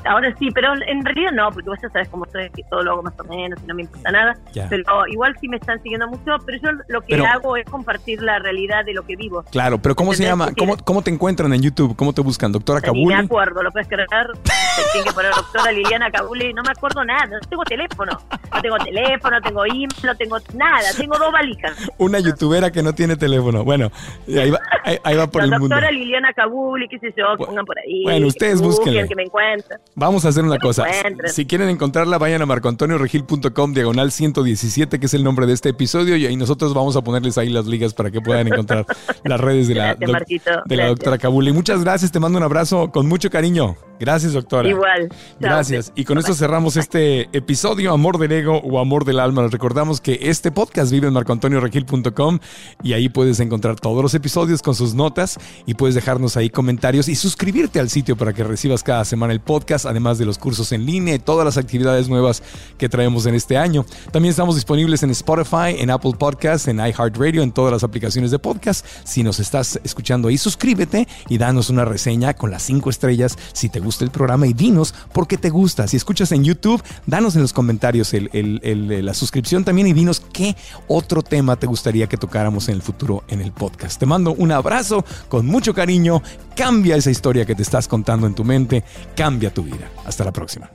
ahora 0.05 0.35
sí, 0.39 0.49
pero 0.55 0.73
en 0.87 1.05
realidad 1.05 1.33
no, 1.33 1.51
porque 1.51 1.69
vos 1.71 1.79
ya 1.83 1.89
sabes 1.91 2.09
cómo 2.09 2.25
soy, 2.33 2.51
que 2.51 2.63
todo 2.71 2.83
lo 2.83 2.93
hago 2.93 3.03
más 3.03 3.19
o 3.21 3.25
menos 3.25 3.59
y 3.63 3.67
no 3.67 3.75
me 3.75 3.83
importa 3.83 4.11
nada. 4.11 4.37
Ya. 4.53 4.67
Pero 4.69 5.07
igual 5.09 5.37
sí 5.41 5.49
me 5.49 5.57
están 5.57 5.83
siguiendo 5.83 6.09
mucho, 6.09 6.37
pero 6.47 6.59
yo 6.63 6.71
lo 6.89 7.01
que 7.01 7.09
Pero- 7.17 7.27
hago 7.27 7.57
es 7.57 7.65
compartir 7.67 8.23
la 8.23 8.39
realidad 8.39 8.85
de 8.85 8.95
lo 8.95 9.05
que 9.05 9.17
vivo. 9.17 9.45
Claro, 9.51 9.79
pero 9.79 9.95
¿cómo 9.95 10.13
se 10.15 10.25
llama? 10.25 10.51
¿Cómo, 10.59 10.77
¿Cómo 10.77 11.03
te 11.03 11.11
encuentran 11.11 11.53
en 11.53 11.63
YouTube? 11.63 11.97
¿Cómo 11.97 12.13
te 12.13 12.21
buscan? 12.21 12.53
¿Doctora 12.53 12.81
Ni 12.81 12.87
me 13.07 13.13
Kabuli? 13.13 13.27
acuerdo, 13.27 13.63
lo 13.63 13.71
puedes 13.71 13.89
creer. 13.89 14.07
Te 14.09 14.83
tienen 14.93 15.09
que 15.09 15.13
poner 15.15 15.33
doctora 15.35 15.71
Liliana 15.73 16.11
Cabuli. 16.11 16.53
No 16.55 16.63
me 16.63 16.71
acuerdo 16.71 17.05
nada. 17.05 17.27
No 17.27 17.41
tengo 17.49 17.63
teléfono. 17.65 18.13
No 18.55 18.61
tengo 18.63 18.77
teléfono, 18.79 19.37
no 19.37 19.43
tengo 19.43 19.65
email, 19.67 19.89
no 20.03 20.17
tengo 20.17 20.37
nada. 20.55 20.85
Tengo 20.97 21.19
dos 21.19 21.33
valijas. 21.33 21.77
Una 21.99 22.19
youtubera 22.21 22.71
que 22.71 22.83
no 22.83 22.95
tiene 22.95 23.17
teléfono. 23.17 23.65
Bueno, 23.65 23.91
ahí 24.29 24.51
va, 24.51 24.59
ahí, 24.85 24.99
ahí 25.05 25.17
va 25.17 25.27
por 25.27 25.43
La 25.43 25.45
el 25.55 25.61
mundo. 25.61 25.75
doctora 25.77 25.91
Liliana 25.91 26.33
Cabuli, 26.33 26.89
qué 26.89 26.99
sé 26.99 27.13
yo, 27.17 27.37
que 27.37 27.45
pongan 27.45 27.65
por 27.65 27.79
ahí. 27.79 28.05
bueno, 28.05 28.27
ustedes 28.27 28.61
que 28.61 28.67
busquen. 28.67 29.09
Que 29.09 29.15
me 29.15 29.25
encuentren. 29.25 29.79
Vamos 29.95 30.25
a 30.25 30.29
hacer 30.29 30.43
una 30.43 30.59
cosa. 30.59 30.87
Si 31.27 31.45
quieren 31.45 31.69
encontrarla, 31.69 32.17
vayan 32.17 32.41
a 32.41 32.47
marcoantonioregil.com, 32.47 33.75
diagonal 33.75 34.11
117, 34.11 34.99
que 34.99 35.07
es 35.07 35.15
el 35.15 35.23
nombre 35.23 35.47
de 35.47 35.53
este 35.53 35.69
episodio, 35.69 36.17
y 36.17 36.25
ahí 36.25 36.37
nosotros 36.37 36.73
vamos 36.73 36.97
a 36.97 37.03
ponerles 37.03 37.37
ahí 37.37 37.51
las 37.51 37.67
ligas 37.67 37.93
para 37.93 38.11
que 38.11 38.21
puedan 38.21 38.47
encontrar 38.47 38.87
las 39.25 39.41
redes 39.41 39.69
de 39.69 39.75
la, 39.75 39.95
Gracias, 39.95 40.11
Marquito. 40.11 40.51
de 40.65 40.77
la 40.77 40.87
doctora. 40.87 41.19
Muchas 41.31 41.85
gracias, 41.85 42.11
te 42.11 42.21
mando 42.21 42.39
un 42.39 42.45
abrazo 42.45 42.91
con 42.91 43.07
mucho 43.07 43.29
cariño. 43.29 43.77
Gracias, 44.03 44.33
doctora. 44.33 44.69
Igual. 44.69 45.11
Chao. 45.11 45.17
Gracias. 45.39 45.93
Y 45.95 46.05
con 46.05 46.19
esto 46.19 46.35
cerramos 46.35 46.77
este 46.77 47.29
episodio, 47.33 47.93
Amor 47.93 48.19
del 48.19 48.33
Ego 48.33 48.57
o 48.57 48.81
Amor 48.81 49.05
del 49.05 49.21
Alma. 49.21 49.43
Les 49.43 49.53
recordamos 49.53 50.01
que 50.01 50.19
este 50.23 50.51
podcast 50.51 50.91
vive 50.91 51.07
en 51.07 51.13
marcoantonioregil.com 51.13 52.41
y 52.83 52.95
ahí 52.95 53.09
puedes 53.09 53.39
encontrar 53.39 53.79
todos 53.79 54.03
los 54.03 54.13
episodios 54.15 54.61
con 54.61 54.75
sus 54.75 54.95
notas 54.95 55.39
y 55.67 55.75
puedes 55.75 55.95
dejarnos 55.95 56.37
ahí 56.37 56.51
comentarios 56.51 57.09
y 57.09 57.15
suscribirte 57.15 57.79
al 57.79 57.91
sitio 57.91 58.17
para 58.17 58.33
que 58.33 58.43
recibas 58.43 58.83
cada 58.83 59.05
semana 59.05 59.33
el 59.33 59.39
podcast, 59.39 59.87
además 59.87 60.19
de 60.19 60.25
los 60.25 60.37
cursos 60.37 60.73
en 60.73 60.85
línea 60.85 61.15
y 61.15 61.21
todas 61.21 61.45
las 61.45 61.57
actividades 61.57 62.09
nuevas 62.09 62.43
que 62.79 62.89
traemos 62.89 63.27
en 63.27 63.37
este 63.37 63.57
año. 63.57 63.87
También 64.11 64.31
estamos 64.31 64.57
disponibles 64.57 65.05
en 65.05 65.11
Spotify, 65.11 65.77
en 65.79 65.91
Apple 65.91 66.15
Podcasts, 66.19 66.67
en 66.67 66.79
iHeartRadio, 66.79 67.41
en 67.41 67.53
todas 67.53 67.73
las 67.73 67.85
aplicaciones 67.85 68.33
de 68.33 68.41
podcast. 68.41 68.85
Si 69.05 69.23
nos 69.23 69.39
estás 69.39 69.79
escuchando 69.85 70.27
ahí, 70.27 70.39
suscríbete 70.39 71.07
y 71.29 71.39
danos 71.39 71.71
una 71.71 71.85
reseña 71.85 72.35
con 72.35 72.51
las 72.51 72.65
cinco 72.65 72.91
estrellas 72.91 73.39
si 73.53 73.69
te 73.69 73.79
gusta 73.79 73.92
el 74.01 74.11
programa 74.11 74.47
y 74.47 74.53
dinos 74.53 74.95
por 75.13 75.29
qué 75.29 75.37
te 75.37 75.51
gusta. 75.51 75.87
Si 75.87 75.97
escuchas 75.97 76.33
en 76.33 76.45
YouTube, 76.45 76.83
danos 77.07 77.37
en 77.37 77.43
los 77.43 77.53
comentarios 77.53 78.13
la 78.13 79.15
suscripción 79.15 79.65
también 79.65 79.89
y 79.89 79.93
dinos 79.93 80.21
qué 80.33 80.57
otro 80.89 81.23
tema 81.23 81.57
te 81.57 81.67
gustaría 81.67 82.07
que 82.07 82.17
tocáramos 82.17 82.69
en 82.69 82.77
el 82.77 82.83
futuro 82.83 83.25
en 83.29 83.41
el 83.41 83.53
podcast. 83.53 83.99
Te 83.99 84.07
mando 84.07 84.33
un 84.33 84.53
abrazo 84.53 85.05
con 85.29 85.47
mucho 85.47 85.75
cariño. 85.75 86.23
Cambia 86.57 86.97
esa 86.97 87.11
historia 87.11 87.45
que 87.45 87.55
te 87.55 87.63
estás 87.63 87.89
contando 87.89 88.27
en 88.27 88.35
tu 88.35 88.45
mente. 88.45 88.85
Cambia 89.17 89.53
tu 89.53 89.63
vida. 89.63 89.91
Hasta 90.05 90.25
la 90.25 90.33
próxima. 90.33 90.71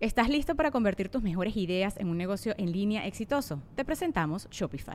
¿Estás 0.00 0.28
listo 0.28 0.54
para 0.54 0.70
convertir 0.70 1.08
tus 1.08 1.22
mejores 1.22 1.56
ideas 1.56 1.96
en 1.96 2.08
un 2.08 2.16
negocio 2.16 2.54
en 2.56 2.70
línea 2.70 3.04
exitoso? 3.06 3.60
Te 3.74 3.84
presentamos 3.84 4.48
Shopify. 4.48 4.94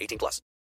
18 0.01 0.17
plus. 0.17 0.41